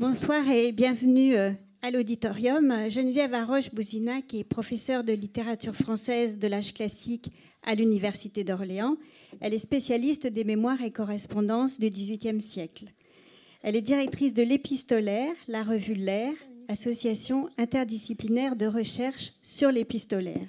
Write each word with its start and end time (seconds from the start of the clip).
Bonsoir 0.00 0.48
et 0.48 0.72
bienvenue 0.72 1.34
euh, 1.34 1.50
à 1.82 1.90
l'auditorium. 1.90 2.88
Geneviève 2.88 3.34
Arroche-Bouzina, 3.34 4.22
qui 4.22 4.38
est 4.38 4.44
professeure 4.44 5.04
de 5.04 5.12
littérature 5.12 5.76
française 5.76 6.38
de 6.38 6.48
l'âge 6.48 6.72
classique 6.72 7.30
à 7.62 7.74
l'Université 7.74 8.42
d'Orléans. 8.42 8.96
Elle 9.42 9.52
est 9.52 9.58
spécialiste 9.58 10.26
des 10.26 10.44
mémoires 10.44 10.80
et 10.80 10.90
correspondances 10.90 11.78
du 11.78 11.90
XVIIIe 11.90 12.40
siècle. 12.40 12.86
Elle 13.62 13.76
est 13.76 13.82
directrice 13.82 14.32
de 14.32 14.42
l'Épistolaire, 14.42 15.34
la 15.48 15.62
revue 15.62 15.96
L'Air, 15.96 16.32
association 16.68 17.50
interdisciplinaire 17.58 18.56
de 18.56 18.64
recherche 18.64 19.34
sur 19.42 19.70
l'épistolaire. 19.70 20.48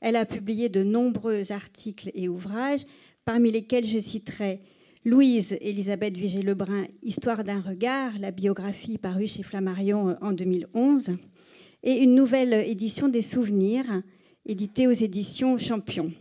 Elle 0.00 0.16
a 0.16 0.26
publié 0.26 0.68
de 0.68 0.82
nombreux 0.82 1.52
articles 1.52 2.10
et 2.14 2.28
ouvrages, 2.28 2.86
parmi 3.24 3.52
lesquels 3.52 3.86
je 3.86 4.00
citerai 4.00 4.60
Louise 5.06 5.56
Elisabeth 5.62 6.14
Vigée-Lebrun, 6.14 6.86
Histoire 7.02 7.42
d'un 7.42 7.60
regard, 7.60 8.18
la 8.18 8.32
biographie 8.32 8.98
parue 8.98 9.26
chez 9.26 9.42
Flammarion 9.42 10.14
en 10.20 10.32
2011, 10.32 11.16
et 11.82 12.02
une 12.02 12.14
nouvelle 12.14 12.52
édition 12.52 13.08
des 13.08 13.22
Souvenirs, 13.22 14.02
éditée 14.44 14.86
aux 14.86 14.92
éditions 14.92 15.56
Champion. 15.56 16.12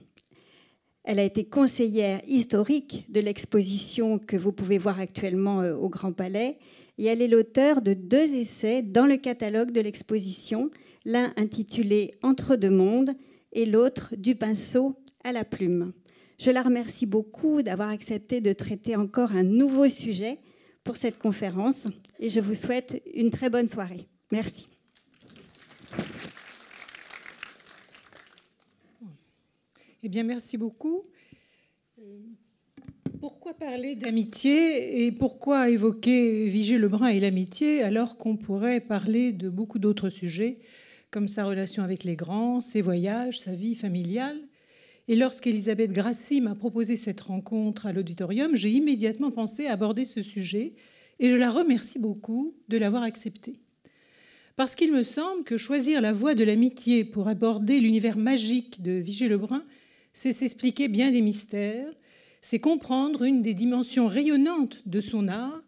Elle 1.03 1.19
a 1.19 1.25
été 1.25 1.43
conseillère 1.43 2.21
historique 2.25 3.05
de 3.09 3.19
l'exposition 3.19 4.17
que 4.17 4.37
vous 4.37 4.53
pouvez 4.53 4.77
voir 4.77 4.97
actuellement 5.01 5.59
euh, 5.59 5.75
au 5.75 5.89
Grand 5.89 6.13
Palais, 6.13 6.57
et 6.97 7.03
elle 7.03 7.21
est 7.21 7.27
l'auteur 7.27 7.81
de 7.81 7.93
deux 7.93 8.33
essais 8.33 8.81
dans 8.81 9.05
le 9.05 9.17
catalogue 9.17 9.71
de 9.71 9.81
l'exposition, 9.81 10.71
l'un 11.03 11.33
intitulé 11.35 12.11
Entre 12.23 12.55
deux 12.55 12.69
mondes 12.69 13.11
et 13.51 13.65
l'autre 13.65 14.15
Du 14.15 14.35
pinceau 14.35 14.95
à 15.25 15.33
la 15.33 15.43
plume. 15.43 15.91
Je 16.39 16.51
la 16.51 16.61
remercie 16.61 17.05
beaucoup 17.05 17.61
d'avoir 17.61 17.89
accepté 17.89 18.39
de 18.39 18.53
traiter 18.53 18.95
encore 18.95 19.33
un 19.33 19.43
nouveau 19.43 19.89
sujet 19.89 20.39
pour 20.85 20.95
cette 20.95 21.19
conférence 21.19 21.87
et 22.17 22.29
je 22.29 22.39
vous 22.39 22.55
souhaite 22.55 23.03
une 23.13 23.29
très 23.29 23.49
bonne 23.49 23.67
soirée. 23.67 24.07
Merci. 24.31 24.65
Eh 30.01 30.07
bien, 30.07 30.23
merci 30.23 30.57
beaucoup. 30.57 31.03
Euh, 31.99 32.19
pourquoi 33.19 33.53
parler 33.53 33.95
d'amitié 33.95 35.05
et 35.05 35.11
pourquoi 35.11 35.69
évoquer 35.69 36.47
Vigée 36.47 36.77
Lebrun 36.77 37.07
et 37.09 37.19
l'amitié 37.19 37.83
alors 37.83 38.17
qu'on 38.17 38.37
pourrait 38.37 38.79
parler 38.79 39.33
de 39.33 39.49
beaucoup 39.49 39.77
d'autres 39.77 40.07
sujets, 40.07 40.59
comme 41.11 41.27
sa 41.27 41.43
relation 41.43 41.83
avec 41.83 42.05
les 42.05 42.15
grands, 42.15 42.61
ses 42.61 42.81
voyages, 42.81 43.41
sa 43.41 43.51
vie 43.51 43.75
familiale? 43.75 44.39
Et 45.09 45.15
lorsqu'Elisabeth 45.15 45.91
Grassi 45.91 46.39
m'a 46.39 46.53
proposé 46.53 46.95
cette 46.95 47.21
rencontre 47.21 47.87
à 47.87 47.93
l'auditorium, 47.93 48.55
j'ai 48.55 48.69
immédiatement 48.69 49.31
pensé 49.31 49.65
à 49.65 49.73
aborder 49.73 50.05
ce 50.05 50.21
sujet 50.21 50.73
et 51.17 51.31
je 51.31 51.35
la 51.35 51.49
remercie 51.49 51.97
beaucoup 51.97 52.53
de 52.67 52.77
l'avoir 52.77 53.01
accepté. 53.01 53.55
Parce 54.55 54.75
qu'il 54.75 54.93
me 54.93 55.01
semble 55.01 55.43
que 55.43 55.57
choisir 55.57 55.99
la 55.99 56.13
voie 56.13 56.35
de 56.35 56.43
l'amitié 56.43 57.05
pour 57.05 57.27
aborder 57.27 57.79
l'univers 57.79 58.17
magique 58.17 58.83
de 58.83 58.91
Vigée-Lebrun, 58.91 59.63
c'est 60.13 60.31
s'expliquer 60.31 60.87
bien 60.87 61.09
des 61.09 61.21
mystères, 61.21 61.91
c'est 62.41 62.59
comprendre 62.59 63.23
une 63.23 63.41
des 63.41 63.55
dimensions 63.55 64.05
rayonnantes 64.05 64.77
de 64.85 65.01
son 65.01 65.27
art. 65.27 65.63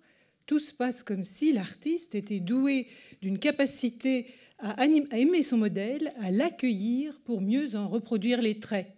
Tout 0.45 0.59
se 0.59 0.71
passe 0.71 1.01
comme 1.01 1.23
si 1.23 1.51
l'artiste 1.51 2.13
était 2.13 2.39
doué 2.39 2.85
d'une 3.23 3.39
capacité 3.39 4.27
à 4.59 4.85
aimer 4.85 5.41
son 5.41 5.57
modèle, 5.57 6.13
à 6.19 6.29
l'accueillir 6.29 7.19
pour 7.21 7.41
mieux 7.41 7.75
en 7.75 7.87
reproduire 7.87 8.39
les 8.39 8.59
traits. 8.59 8.95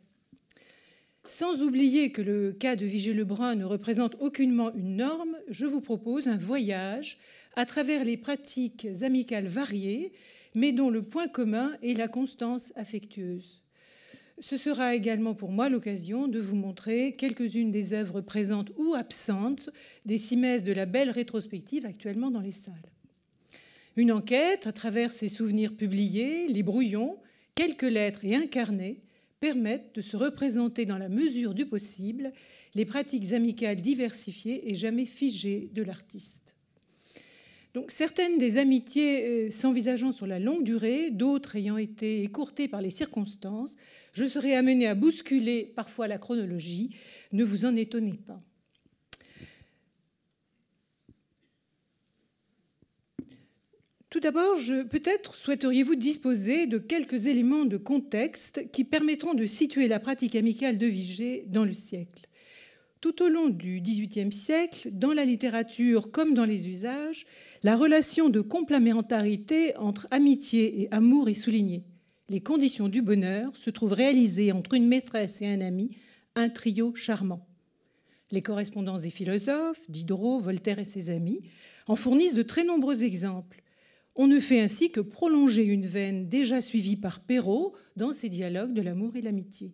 Sans 1.25 1.61
oublier 1.61 2.11
que 2.11 2.21
le 2.21 2.51
cas 2.51 2.75
de 2.75 2.85
Vigée-Lebrun 2.85 3.55
ne 3.55 3.63
représente 3.63 4.17
aucunement 4.19 4.73
une 4.73 4.97
norme, 4.97 5.37
je 5.47 5.65
vous 5.65 5.79
propose 5.79 6.27
un 6.27 6.35
voyage 6.35 7.17
à 7.55 7.65
travers 7.65 8.03
les 8.03 8.17
pratiques 8.17 8.87
amicales 9.01 9.47
variées, 9.47 10.11
mais 10.53 10.73
dont 10.73 10.89
le 10.89 11.01
point 11.01 11.29
commun 11.29 11.71
est 11.81 11.97
la 11.97 12.09
constance 12.09 12.73
affectueuse. 12.75 13.63
Ce 14.39 14.57
sera 14.57 14.95
également 14.95 15.33
pour 15.33 15.51
moi 15.51 15.69
l'occasion 15.69 16.27
de 16.27 16.39
vous 16.41 16.57
montrer 16.57 17.13
quelques-unes 17.13 17.71
des 17.71 17.93
œuvres 17.93 18.19
présentes 18.19 18.71
ou 18.75 18.93
absentes 18.93 19.69
des 20.05 20.17
cimaises 20.17 20.63
de 20.63 20.73
la 20.73 20.85
belle 20.85 21.09
rétrospective 21.09 21.85
actuellement 21.85 22.31
dans 22.31 22.41
les 22.41 22.51
salles. 22.51 22.91
Une 23.95 24.11
enquête 24.11 24.67
à 24.67 24.73
travers 24.73 25.13
ces 25.13 25.29
souvenirs 25.29 25.77
publiés, 25.77 26.47
les 26.47 26.63
brouillons, 26.63 27.17
quelques 27.55 27.83
lettres 27.83 28.25
et 28.25 28.35
incarnés 28.35 28.99
permettent 29.43 29.93
de 29.95 29.99
se 29.99 30.15
représenter 30.15 30.85
dans 30.85 30.97
la 30.97 31.09
mesure 31.09 31.53
du 31.53 31.65
possible 31.65 32.31
les 32.75 32.85
pratiques 32.85 33.33
amicales 33.33 33.81
diversifiées 33.81 34.71
et 34.71 34.73
jamais 34.73 35.03
figées 35.03 35.69
de 35.73 35.83
l'artiste. 35.83 36.55
Donc, 37.73 37.91
certaines 37.91 38.37
des 38.37 38.57
amitiés 38.57 39.25
euh, 39.25 39.49
s'envisageant 39.49 40.13
sur 40.13 40.27
la 40.27 40.39
longue 40.39 40.63
durée, 40.63 41.11
d'autres 41.11 41.57
ayant 41.57 41.75
été 41.75 42.23
écourtées 42.23 42.69
par 42.69 42.79
les 42.79 42.89
circonstances, 42.89 43.75
je 44.13 44.23
serai 44.23 44.55
amenée 44.55 44.87
à 44.87 44.95
bousculer 44.95 45.73
parfois 45.75 46.07
la 46.07 46.19
chronologie. 46.19 46.95
Ne 47.33 47.43
vous 47.43 47.65
en 47.65 47.75
étonnez 47.75 48.15
pas. 48.25 48.37
Tout 54.13 54.19
d'abord, 54.19 54.57
peut-être 54.91 55.33
souhaiteriez-vous 55.33 55.95
disposer 55.95 56.67
de 56.67 56.77
quelques 56.77 57.25
éléments 57.25 57.65
de 57.65 57.77
contexte 57.77 58.69
qui 58.71 58.83
permettront 58.83 59.33
de 59.33 59.47
situer 59.47 59.87
la 59.87 59.99
pratique 59.99 60.35
amicale 60.35 60.77
de 60.77 60.85
Vigée 60.85 61.45
dans 61.47 61.65
le 61.65 61.73
siècle. 61.73 62.27
Tout 63.01 63.23
au 63.23 63.27
long 63.27 63.49
du 63.49 63.81
XVIIIe 63.81 64.31
siècle, 64.31 64.89
dans 64.91 65.13
la 65.13 65.25
littérature 65.25 66.11
comme 66.11 66.35
dans 66.35 66.45
les 66.45 66.69
usages, 66.69 67.25
la 67.63 67.75
relation 67.75 68.29
de 68.29 68.41
complémentarité 68.41 69.75
entre 69.77 70.05
amitié 70.11 70.83
et 70.83 70.93
amour 70.93 71.27
est 71.27 71.33
soulignée. 71.33 71.83
Les 72.29 72.39
conditions 72.39 72.89
du 72.89 73.01
bonheur 73.01 73.57
se 73.57 73.71
trouvent 73.71 73.93
réalisées 73.93 74.51
entre 74.51 74.75
une 74.75 74.87
maîtresse 74.87 75.41
et 75.41 75.47
un 75.47 75.61
ami, 75.61 75.97
un 76.35 76.49
trio 76.49 76.93
charmant. 76.93 77.47
Les 78.29 78.43
correspondances 78.43 79.01
des 79.01 79.09
philosophes, 79.09 79.89
Diderot, 79.89 80.39
Voltaire 80.39 80.77
et 80.77 80.85
ses 80.85 81.09
amis, 81.09 81.39
en 81.87 81.95
fournissent 81.95 82.35
de 82.35 82.43
très 82.43 82.63
nombreux 82.63 83.03
exemples. 83.03 83.63
On 84.15 84.27
ne 84.27 84.39
fait 84.39 84.59
ainsi 84.59 84.91
que 84.91 84.99
prolonger 84.99 85.63
une 85.63 85.87
veine 85.87 86.29
déjà 86.29 86.61
suivie 86.61 86.97
par 86.97 87.21
Perrault 87.21 87.73
dans 87.95 88.13
ses 88.13 88.29
dialogues 88.29 88.73
de 88.73 88.81
l'amour 88.81 89.15
et 89.15 89.21
l'amitié, 89.21 89.73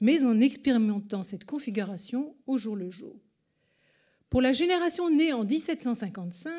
mais 0.00 0.22
en 0.22 0.40
expérimentant 0.40 1.22
cette 1.22 1.44
configuration 1.44 2.34
au 2.46 2.56
jour 2.56 2.76
le 2.76 2.90
jour. 2.90 3.20
Pour 4.30 4.40
la 4.40 4.52
génération 4.52 5.10
née 5.10 5.32
en 5.32 5.44
1755, 5.44 6.52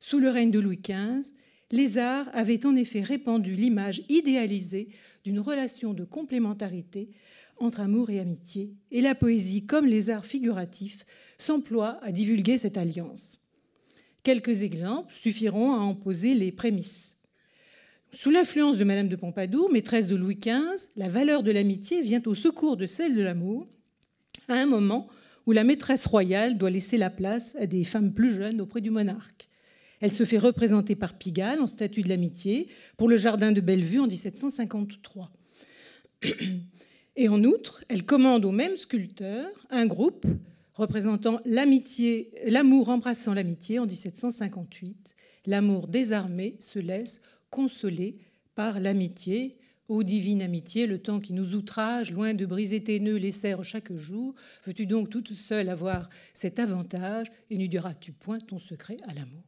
sous 0.00 0.18
le 0.18 0.30
règne 0.30 0.50
de 0.50 0.58
Louis 0.58 0.80
XV, 0.82 1.32
les 1.70 1.98
arts 1.98 2.28
avaient 2.32 2.66
en 2.66 2.76
effet 2.76 3.00
répandu 3.00 3.54
l'image 3.54 4.02
idéalisée 4.08 4.88
d'une 5.24 5.40
relation 5.40 5.94
de 5.94 6.04
complémentarité 6.04 7.10
entre 7.58 7.80
amour 7.80 8.10
et 8.10 8.18
amitié, 8.18 8.74
et 8.90 9.00
la 9.00 9.14
poésie, 9.14 9.66
comme 9.66 9.86
les 9.86 10.10
arts 10.10 10.26
figuratifs, 10.26 11.06
s'emploient 11.38 11.98
à 12.02 12.12
divulguer 12.12 12.58
cette 12.58 12.76
alliance. 12.76 13.41
Quelques 14.22 14.62
exemples 14.62 15.12
suffiront 15.14 15.72
à 15.74 15.78
en 15.78 15.94
poser 15.94 16.34
les 16.34 16.52
prémices. 16.52 17.16
Sous 18.12 18.30
l'influence 18.30 18.78
de 18.78 18.84
Madame 18.84 19.08
de 19.08 19.16
Pompadour, 19.16 19.72
maîtresse 19.72 20.06
de 20.06 20.14
Louis 20.14 20.36
XV, 20.36 20.90
la 20.96 21.08
valeur 21.08 21.42
de 21.42 21.50
l'amitié 21.50 22.02
vient 22.02 22.22
au 22.26 22.34
secours 22.34 22.76
de 22.76 22.86
celle 22.86 23.16
de 23.16 23.22
l'amour, 23.22 23.66
à 24.48 24.54
un 24.54 24.66
moment 24.66 25.08
où 25.46 25.52
la 25.52 25.64
maîtresse 25.64 26.06
royale 26.06 26.56
doit 26.56 26.70
laisser 26.70 26.98
la 26.98 27.10
place 27.10 27.56
à 27.56 27.66
des 27.66 27.82
femmes 27.84 28.12
plus 28.12 28.30
jeunes 28.30 28.60
auprès 28.60 28.80
du 28.80 28.90
monarque. 28.90 29.48
Elle 30.00 30.12
se 30.12 30.24
fait 30.24 30.38
représenter 30.38 30.94
par 30.94 31.14
Pigalle 31.16 31.60
en 31.60 31.66
statue 31.66 32.02
de 32.02 32.08
l'amitié 32.08 32.68
pour 32.96 33.08
le 33.08 33.16
jardin 33.16 33.50
de 33.50 33.60
Bellevue 33.60 34.00
en 34.00 34.06
1753. 34.06 35.32
Et 37.16 37.28
en 37.28 37.42
outre, 37.44 37.84
elle 37.88 38.04
commande 38.04 38.44
au 38.44 38.52
même 38.52 38.76
sculpteur 38.76 39.48
un 39.70 39.86
groupe 39.86 40.26
représentant 40.82 41.40
l'amitié, 41.44 42.32
l'amour 42.44 42.88
embrassant 42.88 43.34
l'amitié 43.34 43.78
en 43.78 43.86
1758. 43.86 45.14
L'amour 45.46 45.86
désarmé 45.86 46.56
se 46.58 46.80
laisse 46.80 47.22
consoler 47.50 48.18
par 48.56 48.80
l'amitié. 48.80 49.58
Ô 49.88 50.02
divine 50.02 50.42
amitié, 50.42 50.86
le 50.86 50.98
temps 50.98 51.20
qui 51.20 51.34
nous 51.34 51.54
outrage, 51.54 52.12
loin 52.12 52.34
de 52.34 52.46
briser 52.46 52.82
tes 52.82 52.98
nœuds, 52.98 53.16
les 53.16 53.30
serre 53.30 53.64
chaque 53.64 53.92
jour, 53.92 54.34
veux-tu 54.66 54.86
donc 54.86 55.10
toute 55.10 55.34
seule 55.34 55.68
avoir 55.68 56.08
cet 56.32 56.58
avantage 56.58 57.30
et 57.50 57.56
n'y 57.56 57.68
diras-tu 57.68 58.12
point 58.12 58.40
ton 58.40 58.58
secret 58.58 58.96
à 59.06 59.14
l'amour? 59.14 59.42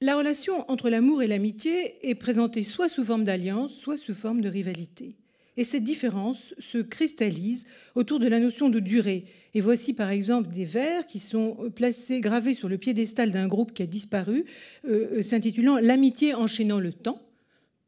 La 0.00 0.16
relation 0.16 0.68
entre 0.70 0.90
l'amour 0.90 1.22
et 1.22 1.28
l'amitié 1.28 2.08
est 2.08 2.16
présentée 2.16 2.62
soit 2.62 2.88
sous 2.88 3.04
forme 3.04 3.24
d'alliance, 3.24 3.72
soit 3.72 3.96
sous 3.96 4.14
forme 4.14 4.40
de 4.40 4.48
rivalité. 4.48 5.16
Et 5.56 5.64
cette 5.64 5.84
différence 5.84 6.54
se 6.58 6.78
cristallise 6.78 7.66
autour 7.94 8.18
de 8.18 8.26
la 8.26 8.40
notion 8.40 8.70
de 8.70 8.80
durée. 8.80 9.26
Et 9.54 9.60
voici 9.60 9.92
par 9.92 10.10
exemple 10.10 10.48
des 10.48 10.64
vers 10.64 11.06
qui 11.06 11.18
sont 11.18 11.70
placés, 11.74 12.20
gravés 12.20 12.54
sur 12.54 12.68
le 12.68 12.78
piédestal 12.78 13.32
d'un 13.32 13.48
groupe 13.48 13.72
qui 13.74 13.82
a 13.82 13.86
disparu, 13.86 14.46
euh, 14.86 15.18
euh, 15.18 15.22
s'intitulant 15.22 15.76
L'amitié 15.78 16.34
enchaînant 16.34 16.80
le 16.80 16.92
temps. 16.92 17.20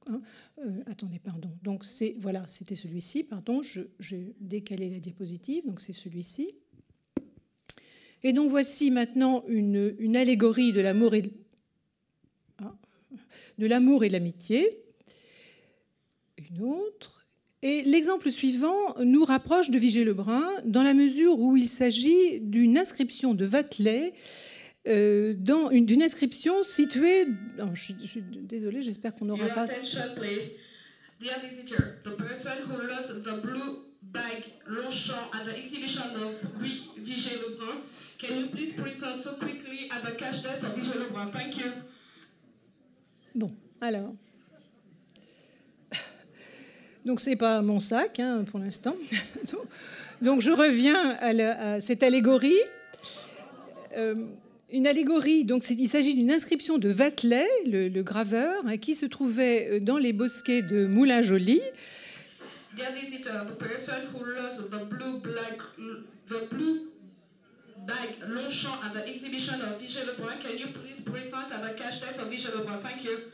Hein, 0.09 0.21
euh, 0.59 0.83
attendez, 0.87 1.19
pardon. 1.19 1.51
Donc 1.63 1.85
c'est 1.85 2.17
voilà, 2.21 2.45
c'était 2.49 2.75
celui-ci. 2.75 3.25
Pardon, 3.25 3.63
j'ai 3.63 4.35
décalé 4.41 4.91
la 4.91 4.99
diapositive. 4.99 5.67
Donc 5.67 5.81
c'est 5.81 5.95
celui-ci. 5.95 6.51
Et 8.23 8.33
donc 8.33 8.51
voici 8.51 8.91
maintenant 8.91 9.45
une, 9.49 10.17
allégorie 10.17 10.73
de 10.73 10.81
l'amour 10.81 11.15
et 11.15 11.23
de, 11.23 11.31
ah, 12.59 12.75
l'amour 13.59 14.05
et 14.05 14.09
l'amitié. 14.09 14.69
Une 16.39 16.63
autre. 16.63 17.24
Et 17.65 17.83
l'exemple 17.83 18.31
suivant 18.31 18.95
nous 19.01 19.25
rapproche 19.25 19.71
de 19.71 19.79
Vigée-Lebrun 19.79 20.47
dans 20.67 20.83
la 20.83 20.93
mesure 20.93 21.39
où 21.39 21.57
il 21.57 21.67
s'agit 21.67 22.39
d'une 22.43 22.77
inscription 22.77 23.33
de 23.33 23.47
Vatelet 23.47 24.13
euh, 24.87 25.33
dans 25.39 25.71
d'une 25.71 26.03
inscription 26.03 26.63
située. 26.63 27.27
Oh, 27.59 27.69
je, 27.73 27.95
je, 28.03 28.07
suis 28.07 28.23
désolée, 28.23 28.83
j'espère 28.83 29.15
qu'on 29.15 29.25
n'aura 29.25 29.49
pas. 29.49 29.65
Dear 31.21 31.41
visitor, 31.41 31.79
the 32.03 32.17
person 32.19 32.53
who 32.69 32.77
lost 32.87 33.23
the 33.23 33.41
blue 33.41 33.79
bag 34.03 34.45
Longchamp 34.67 35.31
at 35.33 35.45
the 35.45 35.57
exhibition 35.57 36.03
of 36.17 36.35
Vigée 36.99 37.39
Lebrun, 37.39 37.81
can 38.19 38.41
you 38.41 38.49
please 38.49 38.75
present 38.75 39.19
so 39.19 39.37
quickly 39.37 39.89
at 39.91 40.03
the 40.03 40.17
cash 40.19 40.43
desk 40.43 40.65
of 40.65 40.75
Vigée 40.75 40.99
Lebrun? 40.99 41.31
Thank 41.31 41.57
you. 41.57 41.71
Bon, 43.35 43.53
alors. 43.81 44.13
Donc 47.05 47.21
c'est 47.21 47.37
pas 47.37 47.63
mon 47.63 47.81
sac 47.81 48.19
hein, 48.21 48.45
pour 48.51 48.59
l'instant. 48.59 48.97
Donc 50.23 50.41
je 50.41 50.51
reviens 50.51 51.11
à, 51.21 51.75
à 51.75 51.81
cette 51.81 52.03
allégorie. 52.03 52.55
Euh, 53.97 54.15
une 54.71 54.87
allégorie, 54.89 55.45
donc 55.45 55.69
il 55.71 55.89
s'agit 55.89 56.15
d'une 56.15 56.33
inscription 56.33 56.79
de 56.79 56.89
Vatelet, 56.89 57.47
le, 57.65 58.03
graveur, 58.03 58.61
hein, 58.67 58.77
qui 58.77 58.97
se 58.97 59.07
trouvait 59.07 59.69
euh, 59.71 59.81
dans 59.81 59.99
les 59.99 60.13
bosquets 60.13 60.63
de 60.63 60.87
Moulin-Joly. 60.87 61.61
Visitor, 62.75 63.47
the 66.27 66.49
blue, 66.51 66.89
bag 67.87 68.17
Longchamp 68.27 68.81
at 68.83 68.95
the 68.95 69.09
exhibition 69.09 69.55
of 69.61 69.81
Vigée 69.81 70.05
Lebrun, 70.07 70.39
can 70.41 70.57
you 70.59 70.67
please 70.73 71.01
present 71.03 71.53
at 71.53 71.61
the 71.63 71.77
cash 71.77 72.01
desk 72.01 72.21
of 72.21 72.29
Vigée 72.29 72.51
Lebrun? 72.57 72.79
Thank 72.83 73.05
you. 73.05 73.31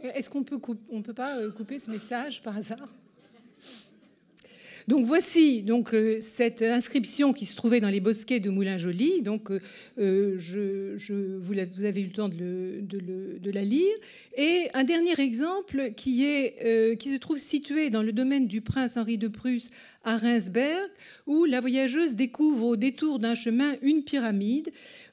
Est-ce 0.00 0.28
qu'on 0.28 0.44
peut, 0.44 0.60
on 0.90 1.02
peut 1.02 1.14
pas 1.14 1.38
euh, 1.38 1.50
couper 1.50 1.78
ce 1.78 1.90
message 1.90 2.42
par 2.42 2.56
hasard? 2.56 2.88
Donc 4.86 5.06
voici 5.06 5.62
donc 5.62 5.94
euh, 5.94 6.18
cette 6.20 6.60
inscription 6.60 7.32
qui 7.32 7.46
se 7.46 7.56
trouvait 7.56 7.80
dans 7.80 7.88
les 7.88 8.00
bosquets 8.00 8.40
de 8.40 8.50
Moulin-Joly. 8.50 9.22
Donc 9.22 9.50
euh, 9.50 9.60
euh, 9.98 10.34
je, 10.38 11.38
vous, 11.38 11.54
avez 11.84 12.02
eu 12.02 12.06
le 12.06 12.12
temps 12.12 12.28
de, 12.28 13.50
la 13.50 13.62
lire. 13.62 13.94
Et 14.36 14.68
un 14.74 14.84
dernier 14.84 15.18
exemple 15.18 15.92
qui, 15.96 16.24
est, 16.24 16.98
qui 16.98 17.10
se 17.10 17.16
trouve 17.16 17.38
situé 17.38 17.88
dans 17.88 18.02
le 18.02 18.12
domaine 18.12 18.46
du 18.46 18.60
prince 18.60 18.96
Henri 18.96 19.16
de 19.16 19.28
Prusse 19.28 19.70
à 20.02 20.18
Reinsberg, 20.18 20.90
où 21.26 21.44
la 21.44 21.60
voyageuse 21.60 22.14
découvre 22.14 22.66
au 22.66 22.76
détour 22.76 23.18
d'un 23.18 23.34
chemin 23.34 23.74
une 23.80 24.02
pyramide 24.02 24.70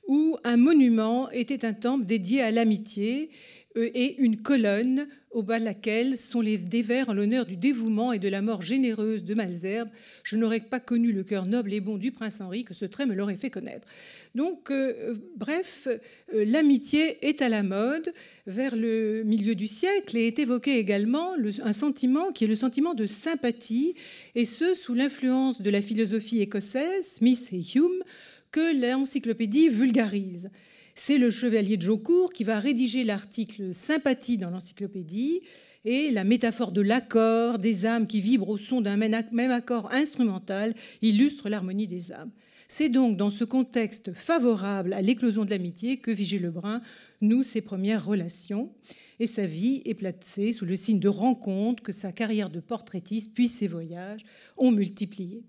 où 0.08 0.38
un 0.44 0.58
monument 0.58 1.30
était 1.32 1.64
un 1.66 1.74
temple 1.74 2.06
dédié 2.06 2.42
à 2.42 2.52
l'amitié 2.52 3.30
et 3.76 4.18
une 4.18 4.42
colonne 4.42 5.08
au 5.32 5.44
bas 5.44 5.60
de 5.60 5.66
laquelle 5.66 6.18
sont 6.18 6.42
les, 6.42 6.58
des 6.58 6.82
vers 6.82 7.10
en 7.10 7.14
l'honneur 7.14 7.46
du 7.46 7.56
dévouement 7.56 8.12
et 8.12 8.20
de 8.20 8.28
la 8.28 8.42
mort 8.42 8.62
généreuse 8.62 9.24
de 9.24 9.34
Malzerbe. 9.34 9.90
Je 10.24 10.36
n'aurais 10.36 10.60
pas 10.60 10.80
connu 10.80 11.14
le 11.14 11.24
cœur 11.24 11.46
noble 11.46 11.74
et 11.74 11.80
bon 11.80 11.98
du 11.98 12.12
prince 12.12 12.42
Henri 12.42 12.66
que 12.66 12.74
ce 12.74 12.86
trait 12.86 13.06
me 13.06 13.16
l'aurait 13.16 13.38
fait 13.38 13.50
connaître. 13.50 13.88
Donc, 14.36 14.72
euh, 14.72 15.16
bref, 15.38 15.88
euh, 15.88 16.46
l'amitié 16.46 17.26
est 17.26 17.42
à 17.42 17.48
la 17.48 17.64
mode 17.64 18.14
vers 18.46 18.76
le 18.76 19.24
milieu 19.24 19.56
du 19.56 19.68
siècle 19.68 20.18
et 20.18 20.28
est 20.28 20.40
évoqué 20.40 20.78
également 20.78 21.36
un 21.64 21.74
sentiment 21.74 22.32
qui 22.32 22.44
est 22.44 22.48
le 22.48 22.56
sentiment 22.56 22.94
de 22.94 23.06
sympathie, 23.06 23.96
et 24.36 24.46
ce, 24.46 24.74
sous 24.74 24.94
l'influence 24.94 25.62
de 25.62 25.70
la 25.70 25.82
philosophie 25.82 26.42
écossaise, 26.42 27.08
Smith 27.08 27.50
et 27.54 27.64
Hume, 27.76 28.04
que 28.52 28.82
l'encyclopédie 28.82 29.70
vulgarise. 29.70 30.50
C'est 30.96 31.18
le 31.18 31.30
chevalier 31.30 31.78
de 31.78 31.82
Jaucourt 31.82 32.34
qui 32.34 32.44
va 32.44 32.60
rédiger 32.60 33.04
l'article 33.04 33.74
Sympathie 33.74 34.38
dans 34.38 34.50
l'encyclopédie 34.50 35.42
et 35.86 36.12
la 36.12 36.24
métaphore 36.24 36.72
de 36.72 36.82
l'accord 36.82 37.60
des 37.60 37.86
âmes 37.86 38.08
qui 38.08 38.22
vibrent 38.22 38.50
au 38.50 38.58
son 38.58 38.82
d'un 38.82 38.98
même 38.98 39.52
accord 39.52 39.92
instrumental 39.92 40.76
illustre 41.02 41.50
l'harmonie 41.50 41.88
des 41.88 42.12
âmes. 42.12 42.32
C'est 42.68 42.90
donc 42.90 43.18
dans 43.18 43.30
ce 43.30 43.44
contexte 43.44 44.14
favorable 44.14 44.94
à 44.94 45.02
l'éclosion 45.02 45.44
de 45.44 45.50
l'amitié 45.50 45.98
que 45.98 46.12
Vigée 46.12 46.40
Lebrun 46.40 46.82
noue 47.20 47.44
ses 47.44 47.62
premières 47.62 48.06
relations 48.06 48.72
et 49.20 49.28
sa 49.28 49.46
vie 49.46 49.82
est 49.86 49.94
placée 49.94 50.54
sous 50.54 50.66
le 50.66 50.76
signe 50.76 51.00
de 51.00 51.10
rencontre 51.10 51.84
que 51.84 51.92
sa 51.92 52.12
carrière 52.12 52.50
de 52.50 52.60
portraitiste 52.60 53.34
puis 53.34 53.48
ses 53.48 53.68
voyages 53.68 54.24
ont 54.56 54.72
multiplié. 54.72 55.44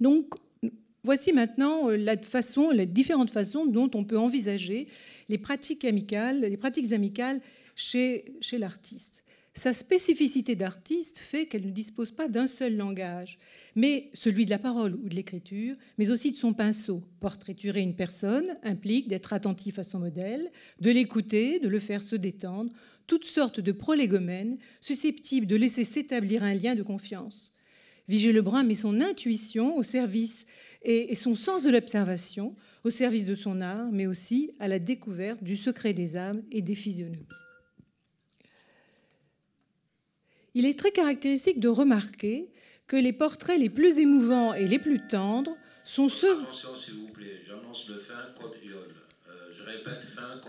Donc 0.00 0.34
Voici 1.04 1.34
maintenant 1.34 1.90
euh, 1.90 1.96
la 1.96 2.16
façon, 2.16 2.70
les 2.70 2.86
différentes 2.86 3.30
façons 3.30 3.66
dont 3.66 3.90
on 3.94 4.04
peut 4.04 4.18
envisager 4.18 4.88
les 5.28 5.38
pratiques 5.38 5.84
amicales, 5.84 6.40
les 6.40 6.56
pratiques 6.56 6.92
amicales 6.92 7.40
chez, 7.76 8.24
l'artiste. 8.52 9.24
Sa 9.52 9.72
spécificité 9.72 10.56
d'artiste 10.56 11.18
fait 11.18 11.46
qu'elle 11.46 11.66
ne 11.66 11.70
dispose 11.70 12.10
pas 12.10 12.26
d'un 12.26 12.46
seul 12.46 12.76
langage, 12.76 13.38
mais 13.76 14.10
celui 14.14 14.46
de 14.46 14.50
la 14.50 14.58
parole 14.58 14.94
ou 14.94 15.08
de 15.08 15.14
l'écriture, 15.14 15.76
mais 15.98 16.10
aussi 16.10 16.32
de 16.32 16.36
son 16.36 16.54
pinceau. 16.54 17.02
Portraiturer 17.20 17.80
une 17.80 17.94
personne 17.94 18.54
implique 18.62 19.06
d'être 19.06 19.32
attentif 19.32 19.78
à 19.78 19.84
son 19.84 20.00
modèle, 20.00 20.50
de 20.80 20.90
l'écouter, 20.90 21.60
de 21.60 21.68
le 21.68 21.78
faire 21.78 22.02
se 22.02 22.16
détendre, 22.16 22.72
toutes 23.06 23.26
sortes 23.26 23.60
de 23.60 23.72
prolégomènes 23.72 24.56
susceptibles 24.80 25.46
de 25.46 25.56
laisser 25.56 25.84
s'établir 25.84 26.42
un 26.42 26.54
lien 26.54 26.74
de 26.74 26.82
confiance. 26.82 27.52
Vigée 28.08 28.32
Lebrun 28.32 28.64
met 28.64 28.74
son 28.74 29.00
intuition 29.00 29.76
au 29.76 29.82
service 29.82 30.46
et, 30.84 31.14
son 31.14 31.34
sens 31.34 31.62
de 31.62 31.70
l'observation 31.70 32.54
au 32.84 32.90
service 32.90 33.24
de 33.24 33.34
son 33.34 33.60
art, 33.60 33.90
mais 33.92 34.06
aussi 34.06 34.52
à 34.60 34.68
la 34.68 34.78
découverte 34.78 35.42
du 35.42 35.56
secret 35.56 35.94
des 35.94 36.16
âmes 36.16 36.42
et 36.50 36.62
des 36.62 36.74
physionomies. 36.74 37.26
Il 40.54 40.66
est 40.66 40.78
très 40.78 40.92
caractéristique 40.92 41.58
de 41.58 41.68
remarquer 41.68 42.50
que 42.86 42.96
les 42.96 43.12
portraits 43.12 43.58
les 43.58 43.70
plus 43.70 43.98
émouvants 43.98 44.54
et 44.54 44.68
les 44.68 44.78
plus 44.78 45.00
tendres 45.08 45.56
sont 45.84 46.08
ceux. 46.08 46.38
J'annonce 47.46 47.88
le 47.88 47.98
fin. 47.98 48.14
Euh, 48.14 49.52
je 49.52 49.62
répète, 49.62 50.04
fin 50.04 50.40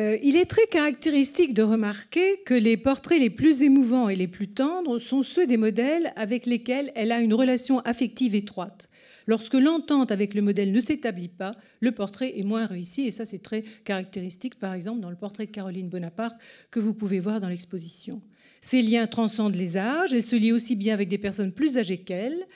Euh, 0.00 0.16
il 0.22 0.36
est 0.36 0.44
très 0.44 0.66
caractéristique 0.66 1.54
de 1.54 1.62
remarquer 1.62 2.38
que 2.46 2.54
les 2.54 2.76
portraits 2.76 3.18
les 3.18 3.30
plus 3.30 3.62
émouvants 3.62 4.08
et 4.08 4.14
les 4.14 4.28
plus 4.28 4.46
tendres 4.46 4.98
sont 5.00 5.24
ceux 5.24 5.46
des 5.46 5.56
modèles 5.56 6.12
avec 6.14 6.46
lesquels 6.46 6.92
elle 6.94 7.10
a 7.10 7.20
une 7.20 7.34
relation 7.34 7.80
affective 7.80 8.36
étroite. 8.36 8.88
Lorsque 9.26 9.54
l'entente 9.54 10.12
avec 10.12 10.34
le 10.34 10.42
modèle 10.42 10.72
ne 10.72 10.80
s'établit 10.80 11.28
pas, 11.28 11.50
le 11.80 11.90
portrait 11.90 12.38
est 12.38 12.44
moins 12.44 12.64
réussi. 12.64 13.08
Et 13.08 13.10
ça, 13.10 13.24
c'est 13.24 13.42
très 13.42 13.62
caractéristique, 13.84 14.58
par 14.58 14.72
exemple, 14.72 15.00
dans 15.00 15.10
le 15.10 15.16
portrait 15.16 15.46
de 15.46 15.50
Caroline 15.50 15.88
Bonaparte 15.88 16.38
que 16.70 16.80
vous 16.80 16.94
pouvez 16.94 17.18
voir 17.18 17.40
dans 17.40 17.48
l'exposition. 17.48 18.22
Ces 18.60 18.82
liens 18.82 19.06
transcendent 19.06 19.56
les 19.56 19.76
âges 19.76 20.14
et 20.14 20.20
se 20.20 20.36
lient 20.36 20.52
aussi 20.52 20.76
bien 20.76 20.94
avec 20.94 21.08
des 21.08 21.18
personnes 21.18 21.52
plus 21.52 21.76
âgées 21.76 21.98
qu'elle 21.98 22.46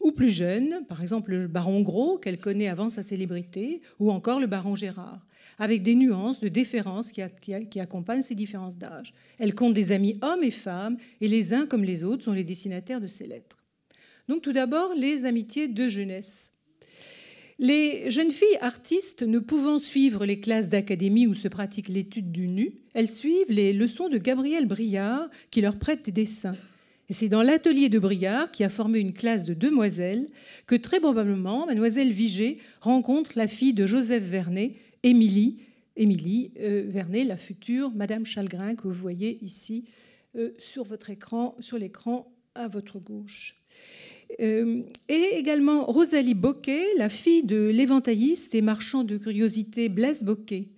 ou 0.00 0.12
plus 0.12 0.30
jeunes, 0.30 0.84
par 0.88 1.02
exemple 1.02 1.32
le 1.32 1.46
baron 1.46 1.82
Gros 1.82 2.16
qu'elle 2.16 2.38
connaît 2.38 2.68
avant 2.68 2.88
sa 2.88 3.02
célébrité, 3.02 3.82
ou 3.98 4.10
encore 4.10 4.40
le 4.40 4.46
baron 4.46 4.74
Gérard 4.74 5.20
avec 5.60 5.82
des 5.82 5.94
nuances 5.94 6.40
de 6.40 6.48
déférence 6.48 7.12
qui, 7.12 7.80
accompagnent 7.80 8.22
ces 8.22 8.34
différences 8.34 8.78
d'âge. 8.78 9.12
Elle 9.38 9.54
compte 9.54 9.74
des 9.74 9.92
amis 9.92 10.18
hommes 10.22 10.42
et 10.42 10.50
femmes, 10.50 10.96
et 11.20 11.28
les 11.28 11.52
uns 11.52 11.66
comme 11.66 11.84
les 11.84 12.02
autres 12.02 12.24
sont 12.24 12.32
les 12.32 12.44
destinataires 12.44 13.00
de 13.00 13.06
ces 13.06 13.26
lettres. 13.26 13.58
Donc 14.26 14.40
tout 14.42 14.52
d'abord, 14.52 14.94
les 14.94 15.26
amitiés 15.26 15.68
de 15.68 15.88
jeunesse. 15.88 16.50
Les 17.58 18.10
jeunes 18.10 18.30
filles 18.30 18.58
artistes 18.62 19.22
ne 19.22 19.38
pouvant 19.38 19.78
suivre 19.78 20.24
les 20.24 20.40
classes 20.40 20.70
d'académie 20.70 21.26
où 21.26 21.34
se 21.34 21.48
pratique 21.48 21.88
l'étude 21.88 22.32
du 22.32 22.46
nu, 22.46 22.72
elles 22.94 23.08
suivent 23.08 23.50
les 23.50 23.74
leçons 23.74 24.08
de 24.08 24.16
Gabriel 24.16 24.66
Briard 24.66 25.28
qui 25.50 25.60
leur 25.60 25.78
prête 25.78 26.06
des 26.06 26.12
dessins. 26.12 26.56
Et 27.10 27.12
c'est 27.12 27.28
dans 27.28 27.42
l'atelier 27.42 27.88
de 27.88 27.98
Briard, 27.98 28.52
qui 28.52 28.62
a 28.62 28.68
formé 28.68 29.00
une 29.00 29.12
classe 29.12 29.44
de 29.44 29.52
demoiselles, 29.52 30.28
que 30.68 30.76
très 30.76 31.00
probablement 31.00 31.66
mademoiselle 31.66 32.12
Vigée 32.12 32.60
rencontre 32.80 33.32
la 33.34 33.48
fille 33.48 33.74
de 33.74 33.84
Joseph 33.84 34.22
Vernet, 34.22 34.74
Émilie, 35.02 35.60
Émilie 35.96 36.50
euh, 36.60 36.84
Vernet, 36.86 37.24
la 37.24 37.38
future 37.38 37.90
Madame 37.90 38.26
Chalgrin 38.26 38.74
que 38.74 38.82
vous 38.82 38.92
voyez 38.92 39.38
ici 39.42 39.84
euh, 40.36 40.50
sur 40.58 40.84
votre 40.84 41.08
écran, 41.08 41.56
sur 41.60 41.78
l'écran 41.78 42.30
à 42.54 42.68
votre 42.68 42.98
gauche. 42.98 43.56
Euh, 44.40 44.82
et 45.08 45.38
également 45.38 45.86
Rosalie 45.86 46.34
Boquet, 46.34 46.84
la 46.98 47.08
fille 47.08 47.44
de 47.44 47.68
l'éventailliste 47.68 48.54
et 48.54 48.60
marchand 48.60 49.02
de 49.02 49.16
curiosités 49.16 49.88
Blaise 49.88 50.22
Boquet. 50.22 50.68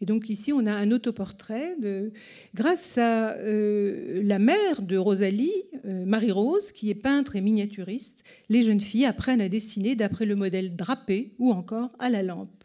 Et 0.00 0.06
donc 0.06 0.28
ici, 0.28 0.52
on 0.52 0.66
a 0.66 0.72
un 0.72 0.92
autoportrait 0.92 1.76
de, 1.76 2.12
grâce 2.54 2.98
à 2.98 3.36
la 3.42 4.38
mère 4.38 4.80
de 4.80 4.96
Rosalie, 4.96 5.64
Marie-Rose, 5.84 6.70
qui 6.70 6.88
est 6.90 6.94
peintre 6.94 7.34
et 7.34 7.40
miniaturiste. 7.40 8.22
Les 8.48 8.62
jeunes 8.62 8.80
filles 8.80 9.06
apprennent 9.06 9.40
à 9.40 9.48
dessiner 9.48 9.96
d'après 9.96 10.24
le 10.24 10.36
modèle 10.36 10.76
drapé 10.76 11.32
ou 11.40 11.50
encore 11.50 11.90
à 11.98 12.10
la 12.10 12.22
lampe. 12.22 12.57